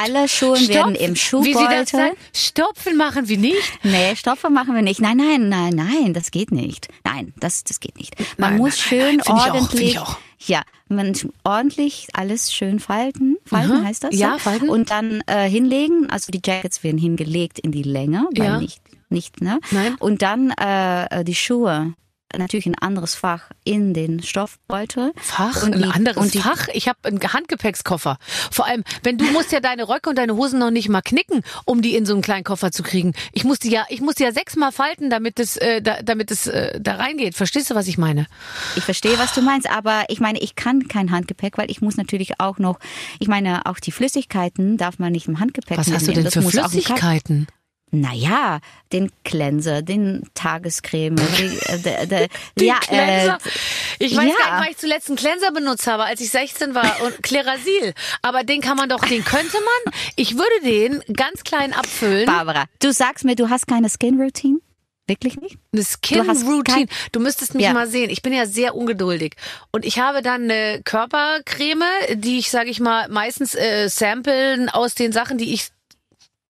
Alle 0.00 0.28
Schuhe 0.28 0.56
werden 0.68 0.94
im 0.94 1.14
Wie 1.14 1.18
sie 1.18 1.18
das 1.18 1.20
Schuhbeutel. 1.20 1.86
sagen, 1.86 2.16
Stopfen 2.32 2.96
machen 2.96 3.26
wir 3.26 3.36
nicht. 3.38 3.72
Nee, 3.82 4.14
Stoffe 4.14 4.48
machen 4.48 4.76
wir 4.76 4.82
nicht. 4.82 5.00
Nein, 5.00 5.16
nein, 5.16 5.48
nein, 5.48 5.74
nein, 5.74 6.14
das 6.14 6.30
geht 6.30 6.52
nicht. 6.52 6.86
Nein, 7.02 7.32
das, 7.40 7.64
das 7.64 7.80
geht 7.80 7.98
nicht. 7.98 8.14
Man 8.38 8.50
Nein, 8.50 8.58
muss 8.58 8.78
nein, 8.92 9.18
schön 9.18 9.22
ordentlich. 9.22 9.90
ich 9.94 9.98
auch. 9.98 10.18
Ja, 10.38 10.62
man 10.88 11.14
ordentlich 11.44 12.08
alles 12.12 12.52
schön 12.52 12.78
falten. 12.80 13.36
Falten 13.46 13.80
Mhm. 13.80 13.84
heißt 13.86 14.04
das? 14.04 14.14
Ja, 14.14 14.34
so? 14.34 14.38
falten. 14.40 14.68
Und 14.68 14.90
dann 14.90 15.22
äh, 15.26 15.48
hinlegen. 15.48 16.10
Also 16.10 16.30
die 16.30 16.40
Jackets 16.44 16.82
werden 16.84 16.98
hingelegt 16.98 17.58
in 17.58 17.72
die 17.72 17.82
Länge, 17.82 18.26
weil 18.36 18.44
Ja. 18.46 18.60
nicht, 18.60 18.80
nicht, 19.08 19.40
ne? 19.40 19.60
Nein. 19.70 19.94
Und 19.98 20.22
dann 20.22 20.50
äh, 20.50 21.24
die 21.24 21.34
Schuhe 21.34 21.94
natürlich 22.36 22.66
ein 22.66 22.74
anderes 22.74 23.14
Fach 23.14 23.50
in 23.64 23.94
den 23.94 24.22
Stoffbeutel. 24.22 25.12
Fach, 25.16 25.62
und 25.62 25.74
ein 25.74 25.82
die, 25.82 25.88
anderes 25.88 26.16
und 26.16 26.34
die, 26.34 26.38
Fach. 26.38 26.68
Ich 26.72 26.88
habe 26.88 26.98
einen 27.04 27.20
Handgepäckskoffer. 27.20 28.18
Vor 28.50 28.66
allem, 28.66 28.84
wenn 29.02 29.18
du 29.18 29.24
musst 29.26 29.52
ja 29.52 29.60
deine 29.60 29.88
Röcke 29.88 30.10
und 30.10 30.16
deine 30.16 30.36
Hosen 30.36 30.58
noch 30.58 30.70
nicht 30.70 30.88
mal 30.88 31.02
knicken, 31.02 31.42
um 31.64 31.82
die 31.82 31.94
in 31.94 32.06
so 32.06 32.14
einen 32.14 32.22
kleinen 32.22 32.44
Koffer 32.44 32.72
zu 32.72 32.82
kriegen. 32.82 33.12
Ich 33.32 33.44
muss 33.44 33.58
die 33.58 33.70
ja, 33.70 33.84
ich 33.88 34.00
muss 34.00 34.16
die 34.16 34.24
ja 34.24 34.32
sechsmal 34.32 34.72
falten, 34.72 35.10
damit 35.10 35.38
es, 35.40 35.56
äh, 35.56 35.80
da, 35.82 36.02
damit 36.02 36.30
es 36.30 36.46
äh, 36.46 36.80
da 36.80 36.96
reingeht. 36.96 37.34
Verstehst 37.34 37.70
du, 37.70 37.74
was 37.74 37.88
ich 37.88 37.98
meine? 37.98 38.26
Ich 38.76 38.84
verstehe, 38.84 39.18
was 39.18 39.34
du 39.34 39.42
meinst, 39.42 39.70
aber 39.70 40.04
ich 40.08 40.20
meine, 40.20 40.40
ich 40.40 40.56
kann 40.56 40.88
kein 40.88 41.10
Handgepäck, 41.10 41.58
weil 41.58 41.70
ich 41.70 41.80
muss 41.80 41.96
natürlich 41.96 42.40
auch 42.40 42.58
noch, 42.58 42.78
ich 43.18 43.28
meine, 43.28 43.66
auch 43.66 43.78
die 43.78 43.92
Flüssigkeiten 43.92 44.76
darf 44.76 44.98
man 44.98 45.12
nicht 45.12 45.28
im 45.28 45.40
Handgepäck 45.40 45.78
Was 45.78 45.90
hast 45.90 46.08
du 46.08 46.12
denn 46.12 46.24
Das 46.24 46.34
für 46.34 46.42
Flüssigkeiten? 46.42 47.46
Naja, 47.92 48.58
den 48.92 49.10
Cleanser, 49.24 49.80
den 49.80 50.28
Tagescreme, 50.34 51.16
die, 51.38 51.58
äh, 51.66 51.78
de, 51.78 52.06
de, 52.06 52.28
Den 52.58 52.66
ja, 52.66 52.78
Cleanser. 52.80 53.38
Äh, 53.98 54.04
ich 54.04 54.16
weiß 54.16 54.24
ja. 54.28 54.34
gar 54.44 54.56
nicht, 54.56 54.64
wann 54.64 54.70
ich 54.72 54.76
zuletzt 54.76 55.08
einen 55.08 55.16
Cleanser 55.16 55.52
benutzt 55.52 55.86
habe, 55.86 56.04
als 56.04 56.20
ich 56.20 56.30
16 56.30 56.74
war 56.74 57.00
und 57.02 57.22
Klerasil. 57.22 57.94
Aber 58.22 58.42
den 58.42 58.60
kann 58.60 58.76
man 58.76 58.88
doch, 58.88 59.04
den 59.04 59.24
könnte 59.24 59.56
man. 59.84 59.94
Ich 60.16 60.34
würde 60.36 60.60
den 60.64 61.00
ganz 61.14 61.44
klein 61.44 61.72
abfüllen. 61.72 62.26
Barbara, 62.26 62.64
du 62.80 62.92
sagst 62.92 63.24
mir, 63.24 63.36
du 63.36 63.50
hast 63.50 63.66
keine 63.68 63.88
Skin 63.88 64.20
Routine? 64.20 64.58
Wirklich 65.08 65.36
nicht? 65.40 65.56
Eine 65.72 65.82
Du 65.82 65.88
Skin-Routine. 65.88 66.64
kein- 66.64 66.88
Du 67.12 67.20
müsstest 67.20 67.54
mich 67.54 67.62
Ja. 67.64 67.72
mal 67.72 67.86
sehen. 67.86 68.10
Ich 68.10 68.22
bin 68.22 68.32
ja 68.32 68.44
sehr 68.44 68.74
ungeduldig. 68.74 69.34
Und 69.70 69.84
ich 69.84 70.00
habe 70.00 70.20
dann 70.20 70.50
eine 70.50 70.80
Körpercreme, 70.82 71.84
die 72.14 72.40
ich, 72.40 72.50
sage 72.50 72.70
ich 72.70 72.80
mal, 72.80 73.08
meistens 73.08 73.54
äh, 73.54 73.86
samplen 73.88 74.68
aus 74.68 74.96
den 74.96 75.12
Sachen, 75.12 75.38
die 75.38 75.54
ich 75.54 75.68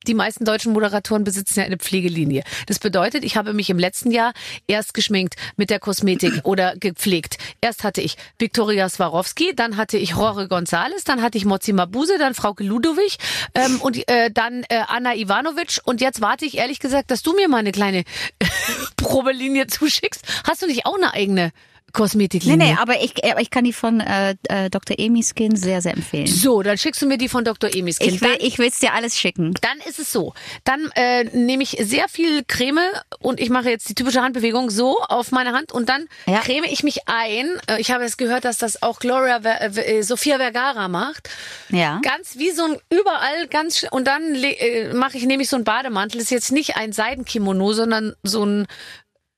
die 0.06 0.14
meisten 0.14 0.44
deutschen 0.44 0.72
Moderatoren 0.72 1.24
besitzen 1.24 1.60
ja 1.60 1.66
eine 1.66 1.78
Pflegelinie. 1.78 2.42
Das 2.66 2.78
bedeutet, 2.78 3.24
ich 3.24 3.36
habe 3.36 3.52
mich 3.52 3.70
im 3.70 3.78
letzten 3.78 4.10
Jahr 4.10 4.32
erst 4.66 4.94
geschminkt 4.94 5.34
mit 5.56 5.70
der 5.70 5.80
Kosmetik 5.80 6.40
oder 6.44 6.76
gepflegt. 6.76 7.38
Erst 7.60 7.84
hatte 7.84 8.00
ich 8.00 8.16
Viktoria 8.38 8.88
Swarovski, 8.88 9.54
dann 9.54 9.76
hatte 9.76 9.98
ich 9.98 10.10
Jorge 10.10 10.44
González, 10.44 11.04
dann 11.04 11.22
hatte 11.22 11.38
ich 11.38 11.44
Mozi 11.44 11.72
Mabuse, 11.72 12.18
dann 12.18 12.34
Frauke 12.34 12.64
Ludowig 12.64 13.18
ähm, 13.54 13.80
und 13.80 14.08
äh, 14.08 14.30
dann 14.30 14.64
äh, 14.68 14.82
Anna 14.88 15.14
Ivanovic. 15.14 15.80
Und 15.84 16.00
jetzt 16.00 16.20
warte 16.20 16.44
ich 16.44 16.58
ehrlich 16.58 16.80
gesagt, 16.80 17.10
dass 17.10 17.22
du 17.22 17.34
mir 17.34 17.48
mal 17.48 17.58
eine 17.58 17.72
kleine 17.72 18.04
Probelinie 18.96 19.66
zuschickst. 19.66 20.22
Hast 20.44 20.62
du 20.62 20.66
nicht 20.66 20.86
auch 20.86 20.96
eine 20.96 21.14
eigene 21.14 21.52
Kosmetiklinie? 21.96 22.56
nee, 22.58 22.76
aber 22.78 23.02
ich, 23.02 23.24
äh, 23.24 23.34
ich 23.40 23.50
kann 23.50 23.64
die 23.64 23.72
von 23.72 24.00
äh, 24.00 24.34
äh, 24.48 24.70
Dr. 24.70 24.96
Amy 25.00 25.22
Skin 25.24 25.56
sehr, 25.56 25.80
sehr 25.82 25.94
empfehlen. 25.94 26.26
So, 26.26 26.62
dann 26.62 26.76
schickst 26.78 27.00
du 27.02 27.06
mir 27.06 27.18
die 27.18 27.28
von 27.28 27.44
Dr. 27.44 27.74
Emis 27.74 27.98
Kind. 27.98 28.12
Ich 28.14 28.20
will, 28.20 28.36
ich 28.40 28.58
will's 28.58 28.78
dir 28.78 28.92
alles 28.92 29.18
schicken. 29.18 29.54
Dann 29.62 29.78
ist 29.88 29.98
es 29.98 30.12
so. 30.12 30.34
Dann 30.64 30.90
äh, 30.94 31.24
nehme 31.24 31.62
ich 31.62 31.76
sehr 31.80 32.08
viel 32.08 32.44
Creme 32.46 32.80
und 33.20 33.40
ich 33.40 33.50
mache 33.50 33.70
jetzt 33.70 33.88
die 33.88 33.94
typische 33.94 34.20
Handbewegung 34.22 34.70
so 34.70 34.98
auf 35.00 35.32
meine 35.32 35.52
Hand 35.52 35.72
und 35.72 35.88
dann 35.88 36.06
Ja. 36.26 36.40
creme 36.40 36.64
ich 36.66 36.82
mich 36.82 37.00
ein. 37.06 37.46
Äh, 37.66 37.80
Ich 37.80 37.90
habe 37.90 38.04
jetzt 38.04 38.18
gehört, 38.18 38.44
dass 38.44 38.58
das 38.58 38.82
auch 38.82 38.98
Gloria 38.98 39.40
Ver 39.40 39.62
äh, 39.88 40.02
Sofia 40.02 40.36
Vergara 40.36 40.88
macht. 40.88 41.30
Ja. 41.70 42.00
Ganz 42.02 42.36
wie 42.36 42.50
so 42.50 42.64
ein 42.64 42.76
überall 42.90 43.46
ganz 43.48 43.86
und 43.90 44.06
dann 44.06 44.34
äh, 44.34 44.92
mache 44.92 45.16
ich 45.16 45.24
nämlich 45.24 45.48
so 45.48 45.56
einen 45.56 45.64
Bademantel. 45.64 46.20
ist 46.20 46.30
jetzt 46.30 46.52
nicht 46.52 46.76
ein 46.76 46.92
Seidenkimono, 46.92 47.72
sondern 47.72 48.14
so 48.22 48.44
ein 48.44 48.66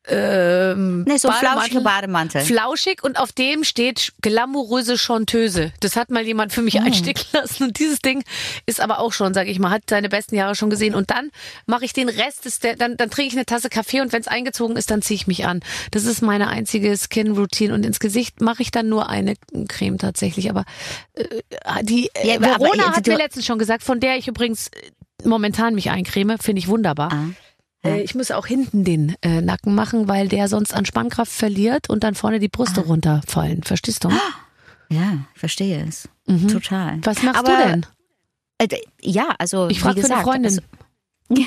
ähm, 0.09 1.03
Nee, 1.05 1.17
so 1.19 1.29
Bademantel. 1.29 1.39
flauschiger 1.61 1.81
Bademantel. 1.83 2.41
Flauschig 2.43 3.03
und 3.05 3.19
auf 3.19 3.33
dem 3.33 3.65
steht 3.65 4.13
glamouröse 4.23 4.97
Chanteuse. 4.99 5.73
Das 5.81 5.97
hat 5.97 6.11
mal 6.11 6.23
jemand 6.25 6.53
für 6.53 6.63
mich 6.63 6.77
Oh. 6.77 6.83
einstecken 6.85 7.25
lassen 7.33 7.65
und 7.65 7.79
dieses 7.79 8.01
Ding 8.01 8.25
ist 8.67 8.81
aber 8.81 9.01
auch 9.01 9.13
schon, 9.13 9.35
sage 9.35 9.51
ich 9.51 9.59
mal, 9.59 9.71
hat 9.71 9.83
seine 9.89 10.09
besten 10.09 10.35
Jahre 10.37 10.55
schon 10.55 10.71
gesehen 10.71 10.95
und 10.95 11.11
dann 11.11 11.31
mache 11.67 11.85
ich 11.85 11.93
den 11.93 12.09
Rest 12.09 12.45
des, 12.45 12.59
dann, 12.61 12.97
dann 12.97 13.11
trinke 13.11 13.29
ich 13.29 13.33
eine 13.35 13.47
Tasse 13.47 13.69
Kaffee 13.69 14.01
und 14.01 14.13
wenn 14.13 14.21
es 14.21 14.29
eingezogen 14.29 14.77
ist, 14.77 14.91
dann 14.91 15.03
ziehe 15.03 15.17
ich 15.17 15.27
mich 15.27 15.47
an. 15.47 15.61
Das 15.91 16.05
ist 16.05 16.23
meine 16.23 16.49
einzige 16.49 16.97
Skin-Routine 16.97 17.75
und 17.75 17.85
ins 17.85 18.01
Gesicht 18.01 18.41
mache 18.41 18.63
ich 18.63 18.71
dann 18.71 18.89
nur 18.89 19.09
eine 19.09 19.35
Creme 19.69 19.99
tatsächlich, 19.99 20.51
aber 20.51 20.65
äh, 21.15 21.25
die 21.83 22.11
äh, 22.15 22.29
Ja, 22.29 22.37
aber- 22.37 22.55
aber 22.55 22.65
Verona 22.65 22.97
hat 22.97 23.07
mir 23.07 23.17
letztens 23.19 23.47
schon 23.47 23.59
gesagt, 23.59 23.83
von 23.83 24.01
der 24.01 24.17
ich 24.17 24.29
übrigens 24.29 24.71
momentan 25.25 25.75
mich 25.75 25.91
eincreme, 25.91 26.39
finde 26.39 26.61
ich 26.61 26.69
wunderbar. 26.69 27.13
Ah. 27.13 27.25
Äh, 27.85 28.01
Ich 28.03 28.15
muss 28.15 28.31
auch 28.31 28.47
hinten 28.47 28.85
den 28.85 29.15
äh, 29.23 29.41
Nacken 29.41 29.75
machen, 29.75 30.09
weil 30.09 30.29
der 30.29 30.49
sonst 30.49 30.75
an 30.75 30.85
Spannkraft 30.87 31.33
verliert 31.33 31.89
und 31.91 32.05
dann 32.05 32.15
vorne 32.15 32.39
die 32.41 32.49
Brüste 32.49 32.81
runterfallen. 32.81 33.63
Verstehst 33.63 34.05
du? 34.05 34.11
Ja, 34.91 35.19
ich 35.35 35.41
verstehe 35.41 35.85
es. 35.87 36.09
Mhm. 36.27 36.49
Total. 36.49 36.99
Was 37.03 37.23
machst 37.23 37.39
Aber, 37.41 37.59
du 37.59 37.63
denn? 37.69 37.87
Äh, 38.57 38.69
ja, 39.03 39.35
also 39.39 39.69
Ich 39.69 39.81
frage 39.81 40.01
für 40.01 40.11
eine 40.11 40.23
Freundin. 40.23 40.61
Also, 41.29 41.43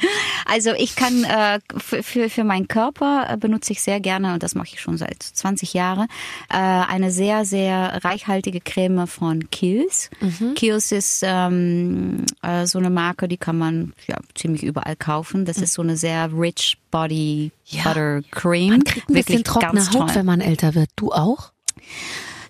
also 0.46 0.72
ich 0.72 0.96
kann 0.96 1.24
äh, 1.24 1.60
für, 1.76 2.28
für, 2.28 2.44
meinen 2.44 2.68
Körper 2.68 3.26
äh, 3.30 3.36
benutze 3.36 3.72
ich 3.72 3.82
sehr 3.82 4.00
gerne, 4.00 4.34
und 4.34 4.42
das 4.42 4.54
mache 4.54 4.68
ich 4.72 4.80
schon 4.80 4.96
seit 4.98 5.22
20 5.22 5.74
Jahren, 5.74 6.08
äh, 6.50 6.56
eine 6.56 7.10
sehr, 7.10 7.44
sehr 7.44 8.00
reichhaltige 8.04 8.60
Creme 8.60 9.06
von 9.06 9.50
Kiehl's. 9.50 10.10
Mhm. 10.20 10.54
Kiehl's 10.54 10.92
ist 10.92 11.22
ähm, 11.24 12.24
äh, 12.42 12.66
so 12.66 12.78
eine 12.78 12.90
Marke, 12.90 13.28
die 13.28 13.36
kann 13.36 13.58
man 13.58 13.92
ja 14.06 14.16
ziemlich 14.34 14.62
überall 14.62 14.96
kaufen. 14.96 15.44
Das 15.44 15.58
ist 15.58 15.74
so 15.74 15.82
eine 15.82 15.96
sehr 15.96 16.30
rich 16.32 16.78
Body 16.90 17.52
Ja. 17.66 17.82
Butter 17.84 18.22
Cream. 18.30 18.70
man 18.70 18.84
kriegt 18.84 19.08
ein 19.08 19.14
bisschen 19.14 19.28
Wirklich 19.36 19.42
trockene 19.44 19.72
ganz 19.74 19.90
Haut, 19.94 20.06
toll. 20.08 20.14
wenn 20.14 20.26
man 20.26 20.40
älter 20.40 20.74
wird. 20.74 20.90
Du 20.96 21.12
auch? 21.12 21.52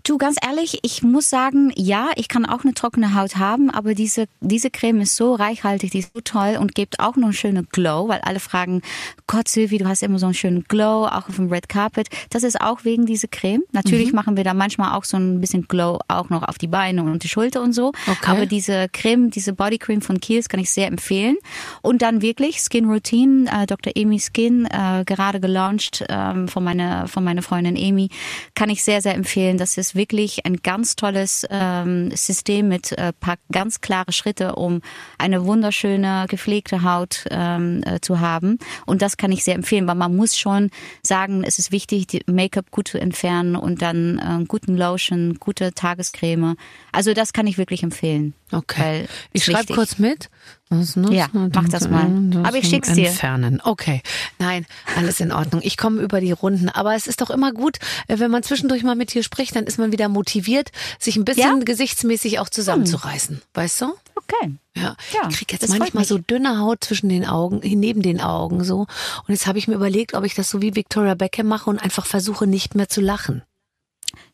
Du, 0.09 0.17
ganz 0.17 0.37
ehrlich, 0.43 0.79
ich 0.85 1.03
muss 1.03 1.29
sagen, 1.29 1.71
ja, 1.77 2.09
ich 2.17 2.29
kann 2.29 2.47
auch 2.47 2.65
eine 2.65 2.73
trockene 2.73 3.15
Haut 3.15 3.37
haben, 3.37 3.69
aber 3.69 3.93
diese, 3.93 4.25
diese 4.41 4.71
Creme 4.71 5.03
ist 5.03 5.15
so 5.17 5.35
reichhaltig, 5.35 5.91
die 5.91 5.99
ist 5.99 6.15
so 6.15 6.23
toll 6.23 6.57
und 6.59 6.75
gibt 6.75 6.99
auch 6.99 7.17
noch 7.17 7.25
einen 7.25 7.35
schönen 7.35 7.69
Glow, 7.71 8.09
weil 8.09 8.23
alle 8.23 8.41
fragen, 8.41 8.81
Gott, 9.27 9.49
Sylvie, 9.49 9.77
du 9.77 9.87
hast 9.87 10.03
immer 10.03 10.19
so 10.19 10.25
einen 10.25 10.35
schönen 10.35 10.65
Glow, 10.65 11.05
auch 11.05 11.29
auf 11.29 11.37
dem 11.37 11.53
Red 11.53 11.69
Carpet. 11.69 12.09
Das 12.31 12.43
ist 12.43 12.59
auch 12.59 12.87
wegen 12.87 13.05
dieser 13.05 13.29
Creme. 13.29 13.65
Natürlich 13.73 14.15
machen 14.15 14.39
wir 14.39 14.45
da 14.45 14.55
manchmal 14.55 14.97
auch 14.97 15.05
so 15.05 15.19
ein 15.19 15.43
bisschen 15.43 15.69
Glow 15.69 15.99
auch 16.09 16.31
noch 16.31 16.43
auf 16.43 16.57
die 16.57 16.69
Beine 16.69 17.03
und 17.03 17.23
die 17.23 17.29
Schulter 17.29 17.61
und 17.61 17.75
so. 17.75 17.89
Okay. 17.89 18.31
Aber 18.31 18.47
diese 18.47 18.89
Creme, 18.91 19.29
diese 19.31 19.53
Body 19.53 19.77
Cream 19.77 20.01
von 20.01 20.21
Kiehl's 20.21 20.49
kann 20.49 20.59
ich 20.59 20.71
sehr 20.71 20.87
empfehlen. 20.87 21.37
Und 21.83 22.01
dann 22.01 22.23
wirklich 22.23 22.61
Skin 22.63 22.87
Routine, 22.87 23.51
äh, 23.53 23.67
Dr. 23.67 23.93
Amy 23.95 24.19
Skin, 24.21 24.65
äh, 24.65 25.05
gerade 25.05 25.39
gelauncht 25.39 26.03
ähm, 26.09 26.49
von 26.49 26.65
meiner 26.65 27.09
von 27.09 27.25
meiner 27.25 27.43
Freundin 27.43 27.77
Amy, 27.77 28.09
kann 28.55 28.71
ich 28.71 28.83
sehr 28.83 29.03
sehr 29.03 29.15
empfehlen. 29.15 29.59
Das 29.59 29.77
ist 29.77 29.98
wirklich 29.99 30.47
ein 30.47 30.57
ganz 30.63 30.97
tolles 30.97 31.47
ähm, 31.51 32.11
System 32.13 32.69
mit 32.69 32.93
äh, 32.93 33.13
paar 33.13 33.37
ganz 33.53 33.83
klare 33.83 34.13
Schritte, 34.13 34.55
um 34.55 34.81
eine 35.19 35.45
wunderschöne 35.45 36.25
gepflegte 36.31 36.83
Haut 36.83 37.27
ähm, 37.31 37.83
äh, 37.85 38.01
zu 38.01 38.21
haben. 38.21 38.59
Und 38.87 39.03
das 39.03 39.19
kann 39.19 39.31
ich 39.31 39.45
sehr 39.45 39.55
empfehlen, 39.55 39.87
weil 39.87 39.97
man 39.97 40.17
muss 40.17 40.39
schon 40.39 40.71
sagen, 41.03 41.45
es 41.45 41.59
ist 41.59 41.71
wichtig, 41.71 42.07
die 42.07 42.23
Make-up 42.27 42.71
gut 42.71 42.89
zu 42.89 42.99
entfernen 42.99 43.57
und 43.57 43.83
dann 43.83 44.19
äh, 44.19 44.45
guten 44.47 44.77
Lotion, 44.77 45.35
gute 45.39 45.75
Tagescreme. 45.75 46.57
Also 46.93 47.13
das 47.13 47.35
kann 47.35 47.47
ich 47.47 47.59
wirklich 47.59 47.83
empfehlen. 47.83 48.33
Okay. 48.53 49.07
Ich 49.33 49.45
schreibe 49.45 49.75
kurz 49.75 49.99
mit. 49.99 50.31
Was 50.71 50.97
nutzt 50.97 51.15
Ja, 51.15 51.29
man 51.33 51.51
mach 51.55 51.69
das 51.69 51.89
mal. 51.89 52.11
Aber 52.45 52.57
ich 52.59 52.69
schick's 52.69 52.93
dir. 52.93 53.09
Entfernen. 53.09 53.61
Okay. 53.65 54.03
Nein, 54.39 54.67
alles 54.97 55.21
in 55.21 55.33
Ordnung. 55.33 55.63
Ich 55.65 55.77
komme 55.77 56.03
über 56.03 56.21
die 56.21 56.33
Runden. 56.33 56.69
Aber 56.69 56.95
es 56.95 57.07
ist 57.07 57.21
doch 57.23 57.31
immer 57.31 57.53
gut, 57.53 57.79
äh, 58.07 58.19
wenn 58.19 58.31
man 58.31 58.43
zwischendurch 58.43 58.83
mal 58.83 58.95
mit 58.95 59.15
dir 59.15 59.23
spricht, 59.23 59.57
dann 59.57 59.65
ist 59.65 59.79
man 59.79 59.93
wieder 59.93 60.09
motiviert, 60.09 60.71
sich 60.99 61.17
ein 61.17 61.25
bisschen 61.25 61.59
Ja? 61.59 61.65
Gesichtsmäßig 61.65 62.39
auch 62.39 62.49
zusammenzureißen. 62.51 63.41
Weißt 63.55 63.81
du? 63.81 63.95
Okay. 64.15 64.53
Ja, 64.77 64.95
Ja, 65.15 65.29
ich 65.29 65.37
krieg 65.37 65.53
jetzt 65.53 65.69
manchmal 65.79 66.05
so 66.05 66.19
dünne 66.19 66.59
Haut 66.59 66.85
zwischen 66.85 67.09
den 67.09 67.27
Augen, 67.27 67.61
neben 67.63 68.03
den 68.03 68.21
Augen 68.21 68.63
so. 68.63 68.81
Und 68.81 68.89
jetzt 69.29 69.47
habe 69.47 69.59
ich 69.59 69.69
mir 69.69 69.75
überlegt, 69.75 70.15
ob 70.15 70.25
ich 70.25 70.35
das 70.35 70.51
so 70.51 70.61
wie 70.61 70.75
Victoria 70.77 71.15
Beckham 71.15 71.47
mache 71.47 71.71
und 71.71 71.79
einfach 71.83 72.05
versuche, 72.07 72.47
nicht 72.47 72.75
mehr 72.75 72.89
zu 72.89 73.01
lachen. 73.01 73.43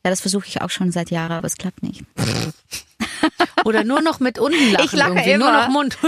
Ja, 0.04 0.10
das 0.10 0.20
versuche 0.20 0.46
ich 0.46 0.60
auch 0.60 0.70
schon 0.70 0.90
seit 0.92 1.10
Jahren, 1.10 1.32
aber 1.32 1.46
es 1.46 1.56
klappt 1.56 1.82
nicht. 1.82 2.04
Oder 3.64 3.84
nur 3.84 4.00
noch 4.02 4.20
mit 4.20 4.38
unten 4.38 4.72
lachen. 4.72 4.84
Ich 4.84 4.92
lache 4.92 5.10
irgendwie. 5.10 5.36
Nur 5.38 5.48
immer. 5.48 5.62
noch 5.62 5.68
Mund. 5.68 5.98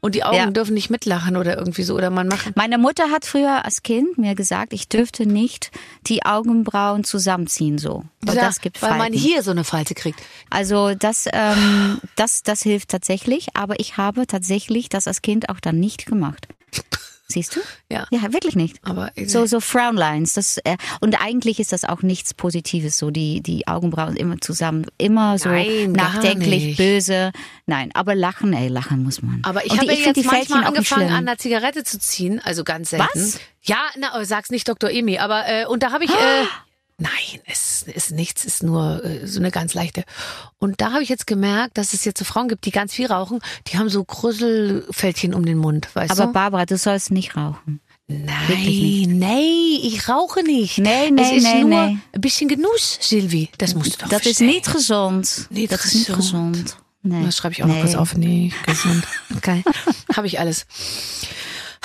Und 0.00 0.14
die 0.14 0.24
Augen 0.24 0.36
Ja. 0.36 0.50
dürfen 0.50 0.74
nicht 0.74 0.90
mitlachen 0.90 1.36
oder 1.36 1.56
irgendwie 1.58 1.82
so. 1.82 1.94
Oder 1.94 2.10
man 2.10 2.28
macht. 2.28 2.54
Meine 2.56 2.78
Mutter 2.78 3.10
hat 3.10 3.24
früher 3.26 3.64
als 3.64 3.82
Kind 3.82 4.18
mir 4.18 4.34
gesagt, 4.34 4.72
ich 4.72 4.88
dürfte 4.88 5.26
nicht 5.26 5.70
die 6.06 6.24
Augenbrauen 6.24 7.04
zusammenziehen 7.04 7.78
so. 7.78 8.04
Weil 8.22 8.36
Ja, 8.36 8.42
das 8.42 8.60
gibt 8.60 8.80
weil 8.82 8.96
man 8.98 9.12
hier 9.12 9.42
so 9.42 9.50
eine 9.50 9.64
Falte 9.64 9.94
kriegt. 9.94 10.20
Also 10.50 10.94
das, 10.94 11.26
ähm, 11.32 12.00
das, 12.16 12.42
das 12.42 12.62
hilft 12.62 12.90
tatsächlich, 12.90 13.48
aber 13.54 13.80
ich 13.80 13.96
habe 13.96 14.26
tatsächlich 14.26 14.88
das 14.88 15.06
als 15.06 15.22
Kind 15.22 15.48
auch 15.48 15.60
dann 15.60 15.78
nicht 15.80 16.06
gemacht. 16.06 16.46
Siehst 17.28 17.56
du? 17.56 17.60
Ja. 17.90 18.06
Ja, 18.10 18.32
wirklich 18.32 18.54
nicht. 18.54 18.78
Aber 18.84 19.10
So, 19.26 19.46
so 19.46 19.58
Frownlines. 19.60 20.34
Das, 20.34 20.58
äh, 20.58 20.76
und 21.00 21.20
eigentlich 21.20 21.58
ist 21.58 21.72
das 21.72 21.84
auch 21.84 22.02
nichts 22.02 22.34
Positives, 22.34 22.98
so 22.98 23.10
die, 23.10 23.40
die 23.40 23.66
Augenbrauen 23.66 24.14
immer 24.16 24.40
zusammen, 24.40 24.86
immer 24.96 25.36
so 25.38 25.48
Nein, 25.48 25.92
nachdenklich, 25.92 26.76
böse. 26.76 27.32
Nein, 27.66 27.90
aber 27.94 28.14
lachen, 28.14 28.52
ey, 28.52 28.68
lachen 28.68 29.02
muss 29.02 29.22
man. 29.22 29.40
Aber 29.42 29.64
ich 29.66 29.72
habe 29.76 29.86
ja 29.86 29.92
jetzt 29.92 30.16
die 30.16 30.22
Fältchen 30.22 30.60
manchmal 30.60 30.64
angefangen, 30.66 31.10
an 31.10 31.26
der 31.26 31.38
Zigarette 31.38 31.82
zu 31.82 31.98
ziehen, 31.98 32.40
also 32.44 32.62
ganz 32.62 32.90
selten. 32.90 33.08
Was? 33.12 33.40
Ja, 33.62 33.78
na, 33.98 34.12
aber 34.12 34.24
sag's 34.24 34.50
nicht 34.50 34.68
Dr. 34.68 34.90
Emi, 34.90 35.18
aber 35.18 35.48
äh, 35.48 35.66
und 35.66 35.82
da 35.82 35.90
habe 35.90 36.04
ich 36.04 36.10
äh, 36.10 36.44
nein, 36.98 37.40
es 37.46 37.82
ist 37.82 38.10
nichts, 38.12 38.44
ist 38.44 38.62
nur 38.62 39.04
äh, 39.04 39.26
so 39.26 39.40
eine 39.40 39.50
ganz 39.50 39.74
leichte. 39.74 40.04
Und 40.58 40.80
da 40.80 40.92
habe 40.92 41.02
ich 41.02 41.08
jetzt 41.08 41.26
gemerkt, 41.26 41.78
dass 41.78 41.92
es 41.94 42.04
jetzt 42.04 42.18
so 42.18 42.24
Frauen 42.24 42.48
gibt, 42.48 42.64
die 42.64 42.70
ganz 42.70 42.94
viel 42.94 43.06
rauchen, 43.06 43.40
die 43.66 43.78
haben 43.78 43.88
so 43.88 44.04
Grüsselfältchen 44.04 45.34
um 45.34 45.44
den 45.44 45.58
Mund, 45.58 45.88
weißt 45.94 46.10
aber 46.12 46.26
du? 46.26 46.32
Barbara, 46.32 46.66
du 46.66 46.76
sollst 46.78 47.10
nicht 47.10 47.36
rauchen. 47.36 47.80
Nein, 48.08 49.18
nee, 49.18 49.80
ich 49.82 50.08
rauche 50.08 50.42
nicht. 50.44 50.78
Nee, 50.78 51.06
es 51.06 51.10
nee, 51.10 51.36
ist 51.38 51.42
nee, 51.42 51.60
nur 51.64 51.86
nee. 51.86 51.98
ein 52.12 52.20
bisschen 52.20 52.48
Genuss, 52.48 52.98
Sylvie. 53.00 53.48
Das 53.58 53.74
musst 53.74 53.94
du 53.94 53.98
doch 54.04 54.08
Das 54.08 54.20
ist 54.20 54.38
verstehen. 54.38 54.46
nicht 54.46 54.72
gesund. 54.72 55.46
Nicht 55.50 55.72
das 55.72 55.84
ist 55.86 55.94
nicht 55.94 56.14
gesund. 56.14 56.52
gesund. 56.52 56.76
Nee. 57.02 57.24
Das 57.24 57.36
schreibe 57.36 57.54
ich 57.54 57.62
auch 57.64 57.66
noch 57.66 57.74
Nee. 57.74 57.80
kurz 57.82 57.94
auf. 57.96 58.16
Nee, 58.16 58.52
gesund. 58.64 59.04
Okay. 59.36 59.64
habe 60.16 60.26
ich 60.28 60.38
alles. 60.38 60.66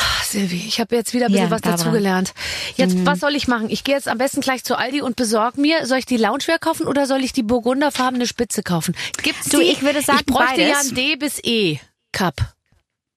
Ah, 0.03 0.23
Silvi, 0.23 0.63
ich 0.67 0.79
habe 0.79 0.95
jetzt 0.95 1.13
wieder 1.13 1.25
ein 1.27 1.31
bisschen 1.31 1.45
Ja, 1.49 1.51
was 1.51 1.61
dazugelernt. 1.61 2.33
Jetzt, 2.75 3.05
was 3.05 3.19
soll 3.19 3.35
ich 3.35 3.47
machen? 3.47 3.69
Ich 3.69 3.83
gehe 3.83 3.93
jetzt 3.95 4.07
am 4.07 4.17
besten 4.17 4.41
gleich 4.41 4.63
zu 4.63 4.75
Aldi 4.77 5.01
und 5.01 5.15
besorg 5.15 5.57
mir, 5.57 5.85
soll 5.85 5.99
ich 5.99 6.05
die 6.05 6.17
Loungewear 6.17 6.57
kaufen 6.59 6.87
oder 6.87 7.05
soll 7.05 7.23
ich 7.23 7.33
die 7.33 7.43
burgunderfarbene 7.43 8.25
Spitze 8.25 8.63
kaufen? 8.63 8.95
Gibt's 9.21 9.49
Du, 9.49 9.59
die? 9.59 9.65
ich 9.65 9.81
würde 9.81 10.01
sagen, 10.01 10.19
ich 10.21 10.25
bräuchte 10.25 10.61
ja 10.61 10.73
beides. 10.75 10.89
ein 10.89 10.95
D 10.95 11.15
bis 11.17 11.39
E 11.43 11.79
Cup. 12.11 12.35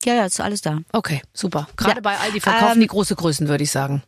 Ja, 0.03 0.13
ja, 0.13 0.25
ist 0.25 0.39
alles 0.39 0.61
da. 0.61 0.79
Okay, 0.91 1.21
super. 1.33 1.67
Gerade 1.77 1.95
Ja. 1.95 2.01
bei 2.01 2.17
Aldi 2.17 2.39
verkaufen 2.39 2.73
Ähm, 2.75 2.79
die 2.81 2.87
große 2.87 3.15
Größen, 3.15 3.47
würde 3.47 3.63
ich 3.63 3.71
sagen. 3.71 4.03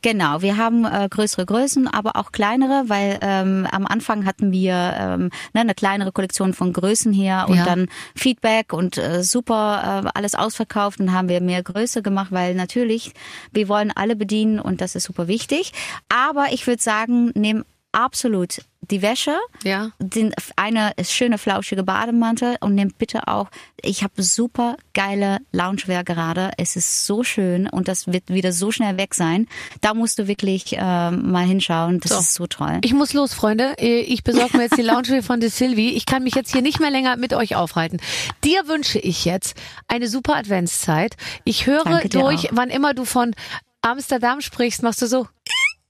Genau, 0.00 0.42
wir 0.42 0.56
haben 0.56 0.84
äh, 0.84 1.08
größere 1.10 1.44
Größen, 1.46 1.88
aber 1.88 2.16
auch 2.16 2.32
kleinere, 2.32 2.84
weil 2.88 3.18
ähm, 3.20 3.66
am 3.70 3.86
Anfang 3.86 4.24
hatten 4.24 4.52
wir 4.52 4.94
ähm, 4.98 5.30
ne, 5.52 5.60
eine 5.60 5.74
kleinere 5.74 6.12
Kollektion 6.12 6.54
von 6.54 6.72
Größen 6.72 7.12
her 7.12 7.46
und 7.48 7.56
Ja. 7.56 7.64
dann 7.64 7.88
Feedback 8.14 8.72
und 8.72 8.96
äh, 8.98 9.22
super 9.22 10.02
äh, 10.04 10.08
alles 10.14 10.34
ausverkauft 10.34 11.00
und 11.00 11.12
haben 11.12 11.28
wir 11.28 11.40
mehr 11.40 11.62
Größe 11.62 12.02
gemacht, 12.02 12.28
weil 12.30 12.54
natürlich 12.54 13.12
wir 13.52 13.68
wollen 13.68 13.92
alle 13.94 14.16
bedienen 14.16 14.58
und 14.60 14.80
das 14.80 14.94
ist 14.94 15.04
super 15.04 15.28
wichtig. 15.28 15.72
Aber 16.08 16.46
ich 16.52 16.66
würde 16.66 16.82
sagen, 16.82 17.30
nehmen 17.34 17.64
absolut 17.92 18.62
die 18.90 19.00
Wäsche, 19.00 19.36
Ja. 19.62 19.92
den, 20.00 20.34
eine 20.56 20.92
schöne 21.04 21.38
flauschige 21.38 21.84
Bademantel 21.84 22.56
und 22.60 22.74
nehmt 22.74 22.98
bitte 22.98 23.28
auch, 23.28 23.48
ich 23.80 24.02
habe 24.02 24.20
super 24.22 24.76
geile 24.92 25.38
Loungewear 25.52 26.02
gerade. 26.02 26.50
Es 26.58 26.74
ist 26.74 27.06
so 27.06 27.22
schön 27.22 27.68
und 27.68 27.86
das 27.86 28.08
wird 28.08 28.24
wieder 28.28 28.50
so 28.52 28.72
schnell 28.72 28.96
weg 28.98 29.14
sein. 29.14 29.46
Da 29.82 29.94
musst 29.94 30.18
du 30.18 30.26
wirklich 30.26 30.74
ähm, 30.76 31.30
mal 31.30 31.44
hinschauen. 31.46 32.00
Das 32.00 32.10
So. 32.12 32.18
ist 32.18 32.34
so 32.34 32.46
toll. 32.48 32.80
Ich 32.82 32.92
muss 32.92 33.12
los, 33.12 33.34
Freunde. 33.34 33.78
Äh, 33.78 34.00
Ich 34.00 34.24
besorge 34.24 34.56
mir 34.56 34.64
jetzt 34.64 34.76
die 34.76 34.82
Loungewear 34.90 35.22
von 35.22 35.38
De 35.38 35.48
Silvi. 35.48 35.90
Ich 35.90 36.04
kann 36.04 36.24
mich 36.24 36.34
jetzt 36.34 36.50
hier 36.52 36.62
nicht 36.62 36.80
mehr 36.80 36.90
länger 36.90 37.16
mit 37.16 37.34
euch 37.34 37.54
aufhalten. 37.54 38.00
Dir 38.42 38.66
wünsche 38.66 38.98
ich 38.98 39.24
jetzt 39.24 39.56
eine 39.86 40.08
super 40.08 40.34
Adventszeit. 40.34 41.16
Ich 41.44 41.66
höre 41.66 42.00
durch, 42.08 42.50
auch. 42.50 42.56
wann 42.56 42.68
immer 42.70 42.94
du 42.94 43.04
von 43.04 43.34
Amsterdam 43.80 44.40
sprichst, 44.40 44.82
machst 44.82 45.02
du 45.02 45.06
so. 45.06 45.28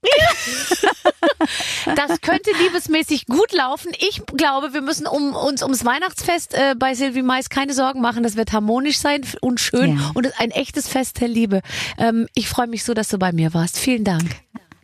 Das 1.95 2.21
könnte 2.21 2.51
liebesmäßig 2.63 3.25
gut 3.25 3.51
laufen. 3.51 3.91
Ich 3.99 4.21
glaube, 4.25 4.73
wir 4.73 4.81
müssen 4.81 5.07
um, 5.07 5.35
uns 5.35 5.61
ums 5.61 5.83
Weihnachtsfest 5.85 6.53
äh, 6.53 6.75
bei 6.77 6.93
Sylvie 6.95 7.21
Mais 7.21 7.49
keine 7.49 7.73
Sorgen 7.73 8.01
machen. 8.01 8.23
Das 8.23 8.35
wird 8.35 8.51
harmonisch 8.53 8.97
sein 8.99 9.21
und 9.41 9.59
schön 9.59 9.97
Ja. 9.97 10.11
und 10.13 10.39
ein 10.39 10.51
echtes 10.51 10.87
Fest 10.87 11.19
der 11.21 11.27
Liebe. 11.27 11.61
Ähm, 11.97 12.27
ich 12.33 12.47
freue 12.49 12.67
mich 12.67 12.83
so, 12.83 12.93
dass 12.93 13.09
du 13.09 13.17
bei 13.17 13.31
mir 13.31 13.53
warst. 13.53 13.77
Vielen 13.77 14.03
Dank. 14.03 14.23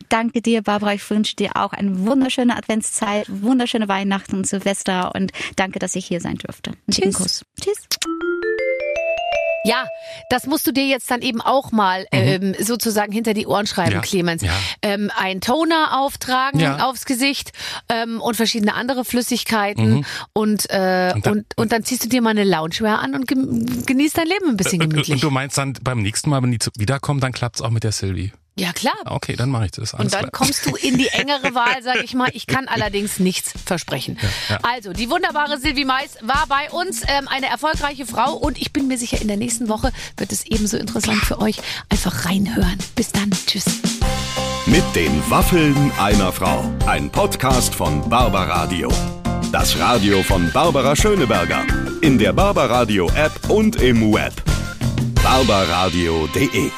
Danke 0.08 0.42
dir, 0.42 0.62
Barbara. 0.62 0.94
Ich 0.94 1.08
wünsche 1.08 1.36
dir 1.36 1.52
auch 1.56 1.72
eine 1.72 2.04
wunderschöne 2.06 2.56
Adventszeit, 2.56 3.26
wunderschöne 3.28 3.88
Weihnachten 3.88 4.36
und 4.36 4.46
Silvester 4.46 5.14
und 5.14 5.32
danke, 5.56 5.78
dass 5.78 5.94
ich 5.94 6.04
hier 6.06 6.20
sein 6.20 6.36
durfte. 6.36 6.70
Einen 6.72 6.78
Tschüss. 6.90 7.14
Kuss. 7.14 7.44
Tschüss. 7.60 7.76
Ja, 9.64 9.86
das 10.30 10.46
musst 10.46 10.66
du 10.66 10.72
dir 10.72 10.86
jetzt 10.86 11.10
dann 11.10 11.20
eben 11.22 11.40
auch 11.40 11.70
mal 11.72 12.06
ähm, 12.12 12.54
sozusagen 12.58 13.12
hinter 13.12 13.34
die 13.34 13.46
Ohren 13.46 13.66
schreiben, 13.66 13.90
Mhm. 13.90 13.94
Ja, 13.96 14.00
Clemens. 14.00 14.42
ja. 14.42 14.52
Ähm, 14.82 15.10
ein 15.16 15.40
Toner 15.40 15.98
auftragen 16.00 16.60
Ja. 16.60 16.88
aufs 16.88 17.04
Gesicht 17.04 17.52
ähm, 17.88 18.20
und 18.20 18.36
verschiedene 18.36 18.74
andere 18.74 19.04
Flüssigkeiten 19.04 20.06
und, 20.32 20.70
äh, 20.70 21.10
und, 21.14 21.16
Und 21.16 21.26
dann- 21.26 21.32
und, 21.38 21.46
und 21.56 21.72
dann 21.72 21.84
ziehst 21.84 22.04
du 22.04 22.08
dir 22.08 22.22
mal 22.22 22.30
eine 22.30 22.44
Loungewear 22.44 23.00
an 23.00 23.14
und 23.14 23.26
genießt 23.26 24.16
dein 24.16 24.26
Leben 24.26 24.48
ein 24.50 24.56
bisschen 24.56 24.80
Und, 24.80 24.86
und 24.86 24.90
gemütlich. 24.92 25.20
du 25.20 25.30
meinst 25.30 25.58
dann 25.58 25.74
beim 25.82 26.00
nächsten 26.02 26.30
Mal, 26.30 26.42
wenn 26.42 26.52
die 26.52 26.58
wiederkommen, 26.78 27.20
dann 27.20 27.32
klappt's 27.32 27.60
auch 27.60 27.70
mit 27.70 27.84
der 27.84 27.92
Sylvie. 27.92 28.32
Ja, 28.56 28.72
klar. 28.72 28.94
Okay, 29.06 29.36
dann 29.36 29.48
mache 29.48 29.66
ich 29.66 29.70
das. 29.70 29.94
Alles 29.94 30.04
Und 30.06 30.12
dann 30.12 30.20
klar. 30.30 30.32
kommst 30.32 30.66
du 30.66 30.76
in 30.76 30.98
die 30.98 31.08
engere 31.08 31.54
Wahl, 31.54 31.82
sag 31.82 32.02
ich 32.04 32.14
mal. 32.14 32.28
Ich 32.34 32.46
kann 32.46 32.68
allerdings 32.68 33.18
nichts 33.18 33.52
versprechen. 33.64 34.18
ja. 34.48 34.58
Also, 34.62 34.92
die 34.92 35.08
wunderbare 35.08 35.58
Silvi 35.58 35.84
Mais 35.84 36.16
war 36.20 36.44
bei 36.48 36.70
uns 36.70 37.02
ähm, 37.08 37.26
eine 37.28 37.46
erfolgreiche 37.46 38.04
Frau 38.06 38.34
und 38.34 38.58
ich 38.60 38.72
bin 38.72 38.86
mir 38.88 38.98
sicher, 38.98 39.20
in 39.20 39.28
der 39.28 39.36
nächsten 39.38 39.68
Woche 39.68 39.92
wird 40.16 40.32
es 40.32 40.44
ebenso 40.44 40.76
interessant 40.76 41.22
für 41.24 41.40
euch. 41.40 41.56
Einfach 41.88 42.26
reinhören. 42.26 42.78
Bis 42.96 43.12
dann. 43.12 43.30
Tschüss. 43.46 43.64
Mit 44.66 44.84
den 44.94 45.22
Waffeln 45.30 45.90
einer 45.98 46.32
Frau. 46.32 46.62
Ein 46.86 47.10
Podcast 47.10 47.74
von 47.74 48.06
Barbaradio. 48.10 48.92
Das 49.52 49.78
Radio 49.78 50.22
von 50.22 50.50
Barbara 50.52 50.94
Schöneberger. 50.94 51.64
In 52.02 52.18
der 52.18 52.32
Barbaradio 52.32 53.10
App 53.14 53.48
und 53.48 53.76
im 53.76 54.12
Web. 54.12 54.34
barbaradio.de 55.22 56.70